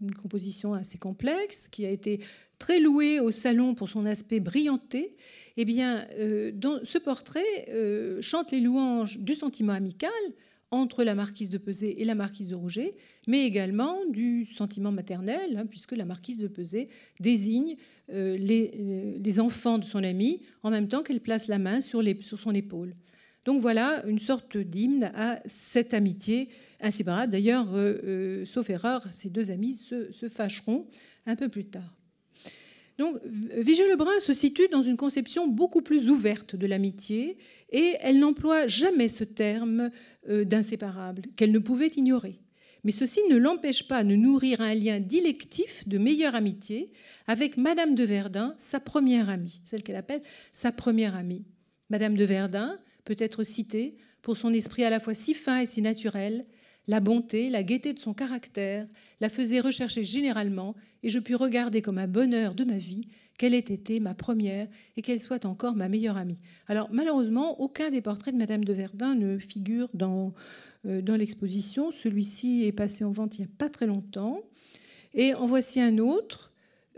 une 0.01 0.15
composition 0.15 0.75
assez 0.75 0.97
complexe, 0.99 1.69
qui 1.69 1.85
a 1.85 1.91
été 1.91 2.21
très 2.59 2.81
loué 2.81 3.21
au 3.21 3.31
salon 3.31 3.75
pour 3.75 3.89
son 3.89 4.07
aspect 4.07 4.41
brillanté, 4.41 5.17
eh 5.57 5.65
bien, 5.65 6.07
euh, 6.19 6.53
ce 6.85 6.99
portrait 6.99 7.67
euh, 7.71 8.21
chante 8.23 8.53
les 8.53 8.61
louanges 8.61 9.19
du 9.19 9.35
sentiment 9.35 9.73
amical 9.73 10.11
entre 10.71 11.03
la 11.03 11.15
marquise 11.15 11.49
de 11.49 11.59
Pesé 11.59 12.01
et 12.01 12.05
la 12.05 12.15
marquise 12.15 12.49
de 12.51 12.55
Rouget, 12.55 12.95
mais 13.27 13.47
également 13.47 14.05
du 14.07 14.45
sentiment 14.45 14.93
maternel, 14.93 15.57
hein, 15.57 15.67
puisque 15.67 15.93
la 15.93 16.05
marquise 16.05 16.39
de 16.39 16.49
Pesé 16.49 16.89
désigne 17.21 17.77
euh, 18.11 18.37
les, 18.37 19.41
enfants 19.41 19.79
de 19.79 19.85
son 19.85 20.05
ami 20.05 20.43
en 20.63 20.71
même 20.71 20.89
temps 20.89 21.03
qu'elle 21.03 21.21
place 21.21 21.49
la 21.49 21.59
main 21.59 21.81
sur 21.81 22.03
son 22.39 22.55
épaule. 22.55 22.95
Donc 23.49 23.63
voilà 23.63 24.05
une 24.07 24.19
sorte 24.19 24.59
d'hymne 24.59 25.11
à 25.15 25.41
cette 25.47 25.95
amitié 25.95 26.51
inséparable. 26.83 27.33
D'ailleurs, 27.33 27.67
sauf 28.45 28.69
erreur, 28.69 29.09
ces 29.11 29.31
deux 29.31 29.51
amis 29.51 29.75
se 29.75 30.29
fâcheront 30.29 30.87
un 31.25 31.35
peu 31.35 31.49
plus 31.49 31.65
tard. 31.65 31.97
Donc, 32.99 33.17
Vigée 33.25 33.89
Lebrun 33.89 34.21
se 34.21 34.35
situe 34.35 34.69
dans 34.71 34.83
une 34.83 34.99
conception 34.99 35.49
beaucoup 35.49 35.81
plus 35.81 36.11
ouverte 36.11 36.57
de 36.57 36.67
l'amitié 36.67 37.39
et 37.73 37.95
elle 38.01 38.19
n'emploie 38.19 38.67
jamais 38.67 39.09
ce 39.09 39.25
terme 39.25 39.91
euh, 40.29 40.45
d'inséparable 40.45 41.23
qu'elle 41.35 41.53
ne 41.53 41.59
pouvait 41.59 41.87
ignorer. 41.97 42.43
mais 42.85 42.93
ceci 42.93 43.21
ne 43.31 43.39
l'empêche 43.39 43.89
pas 43.89 44.05
de 44.05 44.15
nourrir 44.15 44.61
un 44.61 44.75
lien 44.75 45.01
dilectif 45.01 45.89
de 45.89 45.97
meilleure 45.97 46.35
amitié 46.35 46.93
avec 47.27 47.57
Madame 47.57 47.95
de 47.95 48.05
Verdun, 48.05 48.53
sa 48.59 48.79
première 48.79 49.31
amie, 49.31 49.63
celle 49.65 49.83
qu'elle 49.83 49.97
appelle 49.97 50.23
sa 50.53 50.71
première 50.71 51.17
amie. 51.17 51.47
Madame 51.89 52.15
de 52.15 52.25
Verdun 52.27 52.79
peut 53.09 53.25
être 53.25 53.43
citée 53.43 53.97
pour 54.21 54.37
son 54.37 54.53
esprit 54.53 54.85
à 54.85 54.91
la 54.91 55.01
fois 55.01 55.15
si 55.15 55.33
fin 55.33 55.61
et 55.61 55.67
si 55.67 55.81
naturel, 55.81 56.45
la 56.89 57.01
bonté, 57.01 57.49
la 57.49 57.63
gaieté 57.63 57.95
de 57.95 57.99
son 57.99 58.13
caractère 58.13 58.87
la 59.21 59.31
faisait 59.31 59.61
rechercher 59.61 60.05
généralement, 60.05 60.75
et 61.03 61.09
je 61.09 61.19
puis 61.19 61.35
regarder 61.35 61.81
comme 61.81 61.97
un 61.97 62.07
bonheur 62.07 62.55
de 62.55 62.65
ma 62.65 62.77
vie 62.77 63.09
qu'elle 63.39 63.55
ait 63.55 63.59
été 63.61 63.99
ma 64.01 64.15
première 64.15 64.69
et 64.97 65.03
qu'elle 65.03 65.21
soit 65.21 65.47
encore 65.47 65.75
ma 65.75 65.89
meilleure 65.89 66.19
amie. 66.19 66.43
Alors 66.67 66.89
malheureusement, 66.93 67.59
aucun 67.63 67.91
des 67.91 68.03
portraits 68.03 68.35
de 68.35 68.39
Madame 68.39 68.65
de 68.65 68.73
Verdun 68.75 69.15
ne 69.15 69.39
figure 69.39 69.89
dans, 69.95 70.35
euh, 70.87 71.01
dans 71.01 71.17
l'exposition. 71.17 71.91
Celui-ci 71.91 72.65
est 72.65 72.73
passé 72.73 73.05
en 73.05 73.11
vente 73.11 73.39
il 73.39 73.43
n'y 73.43 73.47
a 73.47 73.57
pas 73.57 73.71
très 73.71 73.87
longtemps. 73.87 74.43
Et 75.15 75.33
en 75.35 75.47
voici 75.47 75.81
un 75.81 75.97
autre 75.97 76.48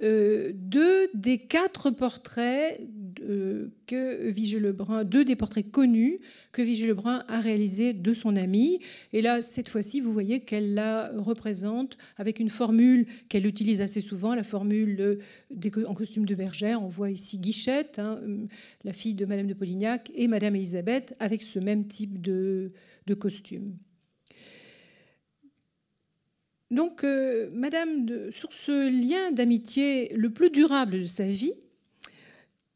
euh, 0.02 0.52
deux 0.54 1.10
des 1.14 1.38
quatre 1.38 1.90
portraits 1.90 2.80
euh, 3.22 3.68
que 3.86 4.30
Vigée 4.30 4.58
Lebrun, 4.58 5.04
deux 5.04 5.24
des 5.24 5.36
portraits 5.36 5.70
connus 5.70 6.20
que 6.52 6.62
Vigée 6.62 6.86
Lebrun 6.86 7.24
a 7.28 7.40
réalisés 7.40 7.92
de 7.92 8.14
son 8.14 8.36
amie. 8.36 8.80
Et 9.12 9.20
là, 9.20 9.42
cette 9.42 9.68
fois-ci, 9.68 10.00
vous 10.00 10.12
voyez 10.12 10.40
qu'elle 10.40 10.74
la 10.74 11.10
représente 11.18 11.98
avec 12.16 12.40
une 12.40 12.48
formule 12.48 13.06
qu'elle 13.28 13.46
utilise 13.46 13.82
assez 13.82 14.00
souvent, 14.00 14.34
la 14.34 14.42
formule 14.42 15.18
en 15.86 15.94
costume 15.94 16.24
de 16.24 16.34
bergère. 16.34 16.82
On 16.82 16.88
voit 16.88 17.10
ici 17.10 17.38
Guichette, 17.38 17.98
hein, 17.98 18.20
la 18.84 18.92
fille 18.92 19.14
de 19.14 19.26
Madame 19.26 19.48
de 19.48 19.54
Polignac, 19.54 20.10
et 20.14 20.28
Madame 20.28 20.56
Elisabeth 20.56 21.14
avec 21.20 21.42
ce 21.42 21.58
même 21.58 21.86
type 21.86 22.20
de 22.20 22.72
costume. 23.18 23.76
Donc, 26.70 27.02
euh, 27.02 27.50
Madame, 27.52 28.30
sur 28.30 28.52
ce 28.52 28.88
lien 28.88 29.32
d'amitié 29.32 30.12
le 30.14 30.30
plus 30.30 30.50
durable 30.50 31.00
de 31.00 31.06
sa 31.06 31.24
vie, 31.24 31.54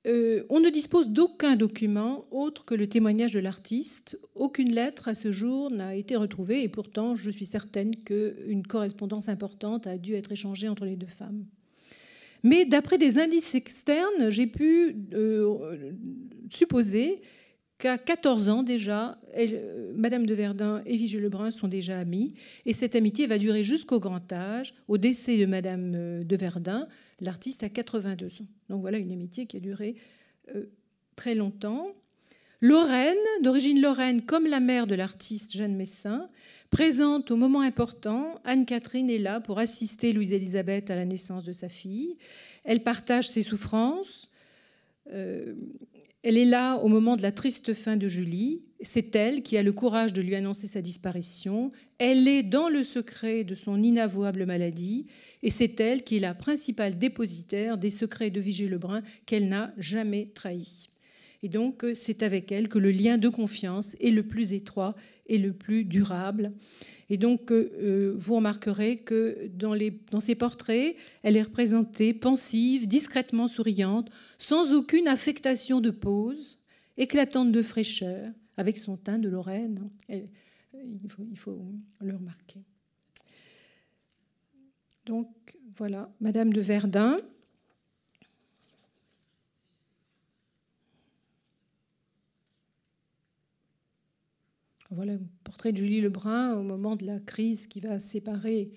euh, 0.07 0.45
on 0.51 0.61
ne 0.61 0.69
dispose 0.69 1.09
d'aucun 1.09 1.57
document 1.57 2.27
autre 2.31 2.65
que 2.65 2.75
le 2.75 2.87
témoignage 2.89 3.33
de 3.33 3.41
l'artiste. 3.41 4.19
Aucune 4.35 4.71
lettre 4.73 5.09
à 5.09 5.15
ce 5.15 5.31
jour 5.31 5.71
n'a 5.71 5.95
été 5.95 6.17
retrouvée 6.17 6.63
et 6.63 6.69
pourtant 6.69 7.17
je 7.17 7.31
suis 7.31 7.47
certaine 7.47 7.97
qu'une 7.97 8.67
correspondance 8.67 9.31
importante 9.31 9.87
a 9.87 9.97
dû 9.97 10.15
être 10.15 10.33
échangée 10.33 10.69
entre 10.69 10.85
les 10.85 10.97
deux 10.97 11.07
femmes. 11.07 11.47
Mais 12.43 12.67
d'après 12.67 12.99
des 12.99 13.19
indices 13.19 13.55
externes, 13.55 14.29
j'ai 14.29 14.47
pu 14.47 14.95
euh, 15.15 15.93
supposer 16.51 17.23
qu'à 17.79 17.99
14 17.99 18.49
ans 18.49 18.63
déjà, 18.63 19.19
euh, 19.37 19.93
Madame 19.97 20.27
de 20.27 20.35
Verdun 20.35 20.83
et 20.87 20.97
Vigée 20.97 21.21
Lebrun 21.21 21.51
sont 21.51 21.69
déjà 21.69 21.99
amies. 21.99 22.35
Et 22.67 22.73
cette 22.73 22.95
amitié 22.95 23.27
va 23.27 23.39
durer 23.39 23.63
jusqu'au 23.63 24.01
grand 24.01 24.33
âge, 24.33 24.75
au 24.89 24.99
décès 24.99 25.37
de 25.39 25.47
Madame 25.47 25.93
euh, 25.95 26.25
de 26.25 26.37
Verdun, 26.37 26.89
l'artiste 27.21 27.63
a 27.63 27.69
82 27.69 28.27
ans. 28.27 28.47
Donc 28.71 28.81
voilà 28.81 28.99
une 28.99 29.13
amitié 29.13 29.47
qui 29.47 29.57
a 29.57 29.61
duré 29.61 29.97
euh, 30.55 30.65
très 31.17 31.35
longtemps. 31.35 31.89
Lorraine, 32.61 33.17
d'origine 33.43 33.81
lorraine, 33.81 34.23
comme 34.23 34.47
la 34.47 34.61
mère 34.61 34.87
de 34.87 34.95
l'artiste 34.95 35.53
Jeanne 35.53 35.77
Messin, 35.77 36.31
présente 36.71 37.31
au 37.31 37.37
moment 37.37 37.61
important, 37.61 38.41
Anne-Catherine 38.45 39.11
est 39.11 39.19
là 39.19 39.41
pour 39.41 39.59
assister 39.59 40.13
Louise-Élisabeth 40.13 40.91
à 40.91 40.97
la 40.97 41.05
naissance 41.05 41.45
de 41.45 41.53
sa 41.53 41.69
fille. 41.69 42.17
Elle 42.65 42.83
partage 42.83 43.29
ses 43.29 43.43
souffrances. 43.43 44.31
Elle 45.07 46.39
est 46.39 46.47
là 46.47 46.77
au 46.77 46.89
moment 46.89 47.17
de 47.17 47.23
la 47.23 47.33
triste 47.33 47.75
fin 47.75 47.97
de 47.97 48.09
Julie. 48.09 48.63
C'est 48.81 49.15
elle 49.15 49.43
qui 49.43 49.59
a 49.59 49.63
le 49.63 49.73
courage 49.73 50.13
de 50.15 50.23
lui 50.23 50.35
annoncer 50.35 50.67
sa 50.67 50.81
disparition. 50.81 51.71
Elle 51.99 52.27
est 52.29 52.43
dans 52.43 52.69
le 52.69 52.83
secret 52.83 53.45
de 53.45 53.55
son 53.55 53.83
inavouable 53.83 54.47
maladie. 54.47 55.05
Et 55.43 55.51
c'est 55.51 55.79
elle 55.81 56.03
qui 56.03 56.17
est 56.17 56.21
la 56.21 56.35
principale 56.35 56.99
dépositaire 56.99 57.77
des 57.77 57.91
secrets 57.91 58.31
de 58.31 58.41
Vigée 58.41 58.69
Lebrun 58.69 59.03
qu'elle 59.27 59.49
n'a 59.49 59.75
jamais 59.77 60.31
trahis. 60.35 60.89
Et 61.43 61.51
donc, 61.51 61.85
c'est 61.93 62.23
avec 62.23 62.51
elle 62.51 62.71
que 62.71 62.79
le 62.79 62.91
lien 62.91 63.19
de 63.19 63.29
confiance 63.29 63.95
est 64.01 64.11
le 64.11 64.23
plus 64.23 64.55
étroit 64.55 64.95
et 65.27 65.37
le 65.37 65.53
plus 65.53 65.85
durable. 65.85 66.53
Et 67.11 67.19
donc, 67.19 67.53
euh, 67.53 68.15
vous 68.17 68.37
remarquerez 68.37 68.99
que 68.99 69.49
dans, 69.55 69.75
les, 69.75 69.99
dans 70.11 70.21
ces 70.21 70.35
portraits, 70.35 70.97
elle 71.23 71.37
est 71.37 71.43
représentée 71.43 72.15
pensive, 72.15 72.89
discrètement 72.89 73.49
souriante, 73.49 74.11
sans 74.39 74.73
aucune 74.73 75.09
affectation 75.09 75.81
de 75.81 75.91
pose, 75.91 76.59
éclatante 76.97 77.53
de 77.53 77.63
fraîcheur, 77.63 78.33
avec 78.57 78.79
son 78.79 78.97
teint 78.97 79.19
de 79.19 79.29
Lorraine. 79.29 79.91
faut, 81.09 81.27
il 81.31 81.39
faut 81.39 81.61
le 82.01 82.15
remarquer. 82.15 82.61
Donc, 85.07 85.29
voilà, 85.77 86.11
Madame 86.21 86.53
de 86.53 86.61
Verdun. 86.61 87.19
Voilà 94.95 95.15
un 95.15 95.21
portrait 95.43 95.73
de 95.73 95.79
Julie 95.79 96.01
Lebrun 96.01 96.55
au 96.55 96.63
moment 96.63 96.95
de 96.95 97.05
la 97.05 97.19
crise 97.19 97.67
qui 97.67 97.81
va 97.81 97.99
séparer 97.99 98.71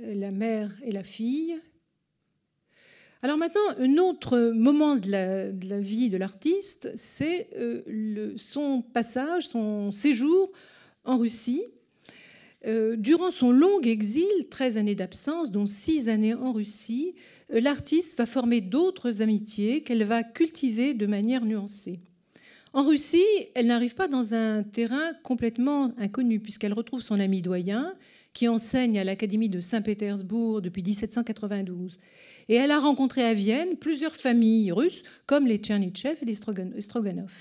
euh, 0.00 0.14
la 0.14 0.30
mère 0.30 0.72
et 0.84 0.92
la 0.92 1.02
fille. 1.02 1.56
Alors 3.22 3.36
maintenant, 3.38 3.60
un 3.76 3.98
autre 3.98 4.52
moment 4.54 4.94
de 4.94 5.10
la, 5.10 5.80
vie 5.80 6.10
de 6.10 6.16
l'artiste, 6.16 6.92
c'est 6.94 7.48
euh, 7.56 8.34
son 8.36 8.82
passage, 8.82 9.48
son 9.48 9.90
séjour 9.90 10.52
en 11.04 11.18
Russie. 11.18 11.64
Euh, 12.64 12.94
durant 12.96 13.32
son 13.32 13.50
long 13.50 13.80
exil, 13.80 14.28
13 14.50 14.76
années 14.76 14.94
d'absence, 14.94 15.50
dont 15.50 15.66
6 15.66 16.08
années 16.08 16.34
en 16.34 16.52
Russie, 16.52 17.16
l'artiste 17.48 18.16
va 18.16 18.26
former 18.26 18.60
d'autres 18.60 19.22
amitiés 19.22 19.82
qu'elle 19.82 20.04
va 20.04 20.22
cultiver 20.22 20.94
de 20.94 21.06
manière 21.06 21.44
nuancée. 21.44 21.98
En 22.72 22.84
Russie, 22.84 23.24
elle 23.54 23.66
n'arrive 23.66 23.94
pas 23.94 24.08
dans 24.08 24.34
un 24.34 24.62
terrain 24.62 25.14
complètement 25.22 25.92
inconnu, 25.98 26.38
puisqu'elle 26.38 26.74
retrouve 26.74 27.02
son 27.02 27.18
ami 27.18 27.40
doyen, 27.40 27.94
qui 28.34 28.46
enseigne 28.46 28.98
à 28.98 29.04
l'Académie 29.04 29.48
de 29.48 29.60
Saint-Pétersbourg 29.60 30.60
depuis 30.60 30.82
1792. 30.82 31.98
Et 32.48 32.54
elle 32.54 32.70
a 32.70 32.78
rencontré 32.78 33.24
à 33.24 33.34
Vienne 33.34 33.76
plusieurs 33.76 34.14
familles 34.14 34.70
russes, 34.70 35.02
comme 35.26 35.46
les 35.46 35.56
Tchernitchev 35.56 36.18
et 36.22 36.24
les 36.24 36.34
Stroganov. 36.80 37.32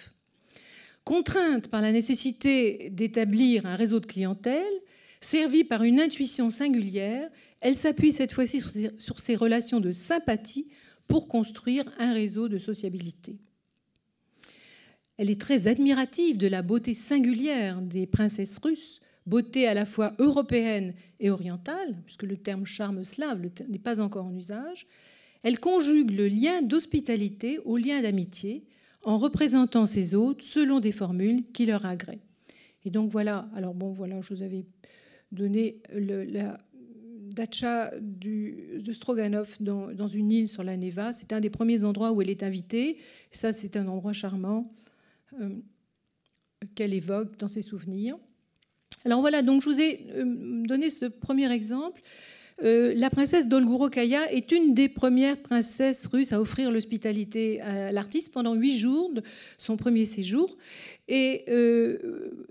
Contrainte 1.03 1.69
par 1.69 1.81
la 1.81 1.91
nécessité 1.91 2.89
d'établir 2.91 3.65
un 3.65 3.75
réseau 3.75 3.99
de 3.99 4.05
clientèle, 4.05 4.73
servie 5.21 5.63
par 5.63 5.83
une 5.83 5.99
intuition 5.99 6.49
singulière, 6.49 7.29
elle 7.61 7.75
s'appuie 7.75 8.11
cette 8.11 8.33
fois-ci 8.33 8.61
sur 8.97 9.19
ses 9.19 9.35
relations 9.35 9.79
de 9.79 9.91
sympathie 9.91 10.67
pour 11.07 11.27
construire 11.27 11.85
un 11.99 12.13
réseau 12.13 12.47
de 12.49 12.57
sociabilité. 12.57 13.39
Elle 15.17 15.31
est 15.31 15.41
très 15.41 15.67
admirative 15.67 16.37
de 16.37 16.47
la 16.47 16.61
beauté 16.61 16.93
singulière 16.93 17.81
des 17.81 18.05
princesses 18.05 18.57
russes, 18.59 19.01
beauté 19.25 19.67
à 19.67 19.73
la 19.73 19.85
fois 19.85 20.13
européenne 20.19 20.93
et 21.19 21.29
orientale, 21.29 21.97
puisque 22.05 22.23
le 22.23 22.37
terme 22.37 22.65
charme 22.65 23.03
slave 23.03 23.41
n'est 23.67 23.79
pas 23.79 23.99
encore 23.99 24.25
en 24.25 24.35
usage. 24.35 24.87
Elle 25.43 25.59
conjugue 25.59 26.11
le 26.11 26.27
lien 26.27 26.61
d'hospitalité 26.61 27.59
au 27.65 27.77
lien 27.77 28.01
d'amitié 28.01 28.65
en 29.03 29.17
représentant 29.17 29.85
ses 29.85 30.15
hôtes 30.15 30.41
selon 30.41 30.79
des 30.79 30.91
formules 30.91 31.43
qui 31.53 31.65
leur 31.65 31.85
agréent. 31.85 32.19
Et 32.85 32.89
donc 32.89 33.11
voilà, 33.11 33.49
alors 33.55 33.73
bon, 33.73 33.91
voilà, 33.91 34.21
je 34.21 34.33
vous 34.33 34.41
avais 34.41 34.65
donné 35.31 35.81
la 35.93 36.59
dacha 37.37 37.91
du, 37.99 38.79
de 38.79 38.91
Stroganov 38.93 39.57
dans, 39.59 39.93
dans, 39.93 40.07
une 40.07 40.31
île 40.31 40.47
sur 40.47 40.63
la 40.63 40.77
Neva. 40.77 41.11
C'est 41.13 41.33
un 41.33 41.39
des 41.39 41.49
premiers 41.49 41.83
endroits 41.83 42.11
où 42.11 42.21
elle 42.21 42.29
est 42.29 42.43
invitée. 42.43 42.97
Ça, 43.31 43.51
c'est 43.51 43.77
un 43.77 43.87
endroit 43.87 44.13
charmant. 44.13 44.73
Euh, 45.33 45.49
qu'elle 46.73 46.93
évoque 46.93 47.37
dans 47.37 47.47
ses 47.47 47.61
souvenirs. 47.61 48.15
Alors 49.05 49.21
voilà, 49.21 49.43
donc 49.43 49.61
je 49.61 49.69
vous 49.69 49.79
ai 49.79 50.07
euh, 50.15 50.23
donné 50.65 50.89
ce 50.89 51.05
premier 51.05 51.51
exemple. 51.51 52.01
Euh, 52.63 52.93
la 52.95 53.11
princesse 53.11 53.47
Dolgourokaya 53.47 54.31
est 54.31 54.51
une 54.51 54.73
des 54.73 54.89
premières 54.89 55.39
princesses 55.39 56.07
russes 56.07 56.33
à 56.33 56.41
offrir 56.41 56.71
l'hospitalité 56.71 57.61
à 57.61 57.91
l'artiste 57.91 58.33
pendant 58.33 58.55
huit 58.55 58.75
jours 58.77 59.13
de 59.13 59.21
son 59.59 59.77
premier 59.77 60.05
séjour. 60.05 60.57
Et 61.07 61.45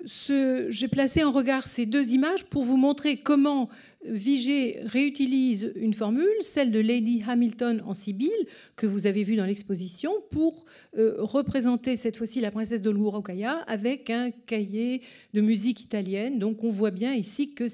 j'ai 0.05 0.89
placé 0.89 1.25
en 1.25 1.33
regard 1.33 1.67
ces 1.67 1.87
deux 1.87 2.15
images 2.15 2.45
pour 2.45 2.63
vous 2.63 2.77
montrer 2.77 3.17
comment 3.17 3.69
Vigée 4.09 4.81
réutilise 4.85 5.73
une 5.77 5.95
formule, 5.95 6.27
celle 6.41 6.71
de 6.71 6.79
Lady 6.81 7.23
Hamilton 7.27 7.83
en 7.87 7.95
Sibylle, 7.95 8.31
que 8.77 8.87
vous 8.87 9.07
avez 9.07 9.25
vue 9.25 9.37
dans 9.37 9.45
l'exposition, 9.45 10.13
pour 10.31 10.65
euh, 10.97 11.17
représenter 11.19 11.97
cette 11.97 12.17
fois-ci 12.17 12.41
la 12.41 12.51
princesse 12.51 12.83
de 12.83 12.91
Rocaya 12.91 13.59
avec 13.67 14.11
un 14.11 14.31
cahier 14.31 15.03
de 15.35 15.41
musique 15.41 15.83
italienne. 15.83 16.39
Donc 16.39 16.65
on 16.65 16.71
voit 16.71 16.91
bien 16.91 17.15
ici 17.15 17.55
que, 17.55 17.67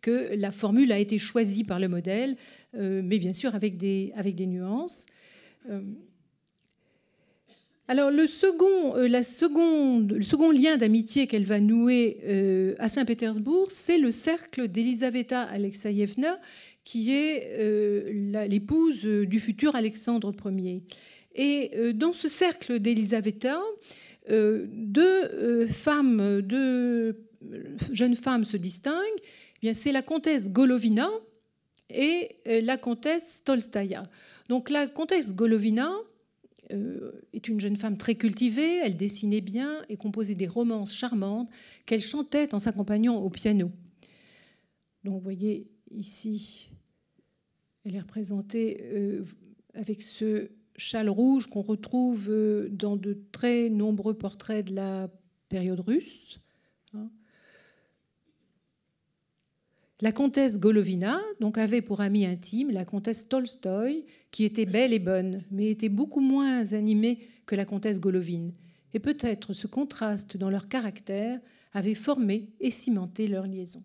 que 0.00 0.34
la 0.34 0.50
formule 0.50 0.92
a 0.92 0.98
été 0.98 1.18
choisie 1.18 1.64
par 1.64 1.78
le 1.78 1.88
modèle, 1.88 2.36
euh, 2.74 3.02
mais 3.04 3.18
bien 3.18 3.32
sûr 3.32 3.54
avec 3.54 3.76
des, 3.76 4.12
avec 4.16 4.34
des 4.34 4.46
nuances. 4.46 5.06
Euh, 5.70 5.80
Alors 7.86 8.10
le 8.10 8.26
second, 8.26 8.96
euh, 8.96 9.08
le 9.08 10.22
second 10.22 10.50
lien 10.50 10.78
d'amitié 10.78 11.26
qu'elle 11.26 11.44
va 11.44 11.60
nouer 11.60 12.18
euh, 12.24 12.74
à 12.78 12.88
Saint-Pétersbourg, 12.88 13.70
c'est 13.70 13.98
le 13.98 14.10
cercle 14.10 14.68
d'Elisaveta 14.68 15.42
Alexeyevna, 15.42 16.40
qui 16.82 17.12
est 17.12 17.50
euh, 17.58 18.46
l'épouse 18.48 19.04
du 19.04 19.38
futur 19.38 19.74
Alexandre 19.74 20.34
Ier. 20.46 20.82
Et 21.34 21.92
dans 21.94 22.12
ce 22.12 22.28
cercle 22.28 22.78
d'Elisaveta, 22.78 23.60
deux 24.30 25.66
femmes, 25.66 26.40
deux 26.42 27.26
jeunes 27.90 28.14
femmes 28.14 28.44
se 28.44 28.56
distinguent. 28.56 29.20
Eh 29.64 29.74
c'est 29.74 29.90
la 29.90 30.02
comtesse 30.02 30.48
Golovina 30.48 31.10
et 31.90 32.36
la 32.46 32.76
comtesse 32.76 33.42
Tolstaya. 33.44 34.04
Donc 34.48 34.70
la 34.70 34.86
comtesse 34.86 35.34
Golovina, 35.34 35.90
est 36.70 37.48
une 37.48 37.60
jeune 37.60 37.76
femme 37.76 37.96
très 37.96 38.14
cultivée, 38.14 38.78
elle 38.78 38.96
dessinait 38.96 39.40
bien 39.40 39.84
et 39.88 39.96
composait 39.96 40.34
des 40.34 40.46
romances 40.46 40.94
charmantes 40.94 41.50
qu'elle 41.86 42.00
chantait 42.00 42.54
en 42.54 42.58
s'accompagnant 42.58 43.16
au 43.16 43.30
piano. 43.30 43.70
Donc 45.04 45.14
vous 45.14 45.20
voyez 45.20 45.68
ici, 45.90 46.70
elle 47.84 47.94
est 47.94 48.00
représentée 48.00 48.80
euh, 48.82 49.24
avec 49.74 50.02
ce 50.02 50.50
châle 50.76 51.10
rouge 51.10 51.46
qu'on 51.46 51.62
retrouve 51.62 52.30
euh, 52.30 52.68
dans 52.70 52.96
de 52.96 53.18
très 53.30 53.68
nombreux 53.68 54.14
portraits 54.14 54.66
de 54.66 54.74
la 54.74 55.08
période 55.48 55.80
russe. 55.80 56.40
Hein. 56.94 57.10
La 60.04 60.12
comtesse 60.12 60.60
Golovina 60.60 61.18
donc, 61.40 61.56
avait 61.56 61.80
pour 61.80 62.02
amie 62.02 62.26
intime 62.26 62.70
la 62.70 62.84
comtesse 62.84 63.26
Tolstoï, 63.26 64.04
qui 64.30 64.44
était 64.44 64.66
belle 64.66 64.92
et 64.92 64.98
bonne, 64.98 65.44
mais 65.50 65.70
était 65.70 65.88
beaucoup 65.88 66.20
moins 66.20 66.74
animée 66.74 67.20
que 67.46 67.54
la 67.54 67.64
comtesse 67.64 68.00
Golovine. 68.00 68.52
Et 68.92 68.98
peut-être 68.98 69.54
ce 69.54 69.66
contraste 69.66 70.36
dans 70.36 70.50
leur 70.50 70.68
caractère 70.68 71.40
avait 71.72 71.94
formé 71.94 72.52
et 72.60 72.70
cimenté 72.70 73.28
leur 73.28 73.46
liaison. 73.46 73.82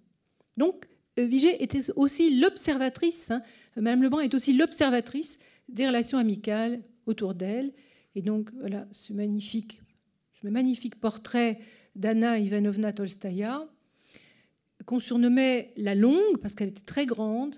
Donc, 0.58 0.90
euh, 1.20 1.24
Vigée 1.24 1.64
était 1.64 1.90
aussi 1.96 2.38
l'observatrice, 2.38 3.32
hein, 3.32 3.42
Madame 3.78 4.04
Lebrun 4.04 4.20
est 4.20 4.34
aussi 4.34 4.52
l'observatrice 4.52 5.40
des 5.70 5.88
relations 5.88 6.18
amicales 6.18 6.82
autour 7.06 7.34
d'elle. 7.34 7.72
Et 8.16 8.22
donc, 8.22 8.52
voilà 8.60 8.90
ce 8.92 9.14
magnifique, 9.14 9.82
ce 10.42 10.50
magnifique 10.50 11.00
portrait 11.00 11.60
d'Anna 11.96 12.40
Ivanovna 12.40 12.92
Tolstaya, 12.92 13.70
qu'on 14.90 15.00
surnommait 15.00 15.72
la 15.78 15.94
longue 15.94 16.40
parce 16.42 16.56
qu'elle 16.56 16.70
était 16.70 16.82
très 16.82 17.06
grande 17.06 17.54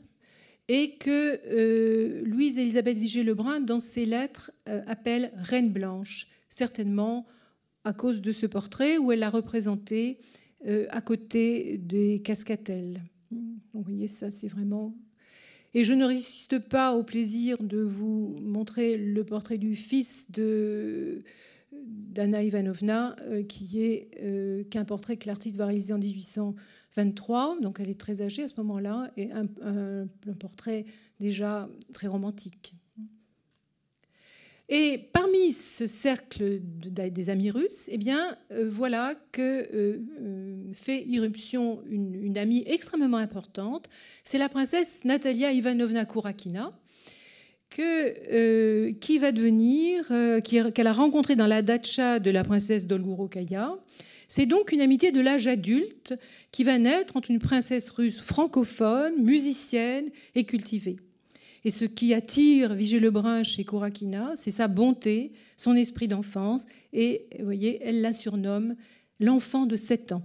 et 0.67 0.97
que 0.97 1.39
euh, 1.47 2.23
Louise-Élisabeth 2.25 2.97
Vigée-Lebrun, 2.97 3.61
dans 3.61 3.79
ses 3.79 4.05
lettres, 4.05 4.51
euh, 4.67 4.81
appelle 4.85 5.31
Reine 5.35 5.71
Blanche, 5.71 6.27
certainement 6.49 7.25
à 7.85 7.93
cause 7.93 8.21
de 8.21 8.33
ce 8.33 8.47
portrait 8.47 8.97
où 8.97 9.13
elle 9.13 9.19
l'a 9.19 9.29
représentée 9.29 10.19
euh, 10.67 10.87
à 10.89 10.99
côté 10.99 11.77
des 11.77 12.21
cascatelles. 12.21 13.01
vous 13.31 13.81
voyez, 13.81 14.07
ça, 14.07 14.29
c'est 14.29 14.49
vraiment. 14.49 14.93
Et 15.73 15.85
je 15.85 15.93
ne 15.93 16.03
résiste 16.03 16.59
pas 16.59 16.93
au 16.95 17.03
plaisir 17.03 17.63
de 17.63 17.79
vous 17.79 18.35
montrer 18.41 18.97
le 18.97 19.23
portrait 19.23 19.57
du 19.57 19.77
fils 19.77 20.29
de 20.29 21.23
d'Anna 21.71 22.43
Ivanovna, 22.43 23.15
qui 23.47 23.81
est 23.81 24.67
qu'un 24.69 24.83
portrait 24.83 25.15
que 25.15 25.25
l'artiste 25.27 25.55
va 25.55 25.65
réaliser 25.65 25.93
en 25.93 25.99
1800. 25.99 26.53
23, 26.95 27.59
donc 27.61 27.79
elle 27.79 27.89
est 27.89 27.99
très 27.99 28.21
âgée 28.21 28.43
à 28.43 28.47
ce 28.47 28.55
moment-là, 28.57 29.11
et 29.17 29.29
un, 29.31 29.47
portrait 30.39 30.85
déjà 31.19 31.69
très 31.93 32.07
romantique. 32.07 32.73
Et 34.73 35.09
parmi 35.11 35.51
ce 35.51 35.85
cercle 35.85 36.61
des 36.61 37.29
amis 37.29 37.51
russes, 37.51 37.89
eh 37.89 37.97
bien, 37.97 38.37
euh, 38.51 38.69
voilà 38.71 39.15
que 39.33 39.41
euh, 39.41 39.99
euh, 40.21 40.71
fait 40.71 41.03
irruption 41.03 41.81
une, 41.89 42.37
amie 42.37 42.63
extrêmement 42.65 43.17
importante. 43.17 43.89
C'est 44.23 44.37
la 44.37 44.47
princesse 44.47 45.03
Natalia 45.03 45.51
Ivanovna 45.51 46.05
Kourakina, 46.05 46.71
qui 47.69 49.17
va 49.19 49.33
devenir, 49.33 50.07
qu'elle 50.43 50.87
a 50.87 50.93
rencontrée 50.93 51.35
dans 51.35 51.47
la 51.47 51.61
datcha 51.61 52.19
de 52.19 52.31
la 52.31 52.45
princesse 52.45 52.87
Dolgourokaya 52.87 53.77
c'est 54.31 54.45
donc 54.45 54.71
une 54.71 54.79
amitié 54.79 55.11
de 55.11 55.19
l'âge 55.19 55.47
adulte 55.47 56.13
qui 56.53 56.63
va 56.63 56.77
naître 56.77 57.17
entre 57.17 57.31
une 57.31 57.39
princesse 57.39 57.89
russe 57.89 58.17
francophone, 58.17 59.21
musicienne 59.21 60.09
et 60.35 60.45
cultivée. 60.45 60.95
Et 61.65 61.69
ce 61.69 61.83
qui 61.83 62.13
attire 62.13 62.73
Vigée 62.73 63.01
Lebrun 63.01 63.43
chez 63.43 63.65
Kourakina, 63.65 64.31
c'est 64.35 64.49
sa 64.49 64.69
bonté, 64.69 65.33
son 65.57 65.75
esprit 65.75 66.07
d'enfance, 66.07 66.65
et 66.93 67.27
vous 67.39 67.43
voyez, 67.43 67.81
elle 67.83 67.99
la 67.99 68.13
surnomme 68.13 68.73
l'enfant 69.19 69.65
de 69.65 69.75
7 69.75 70.13
ans. 70.13 70.23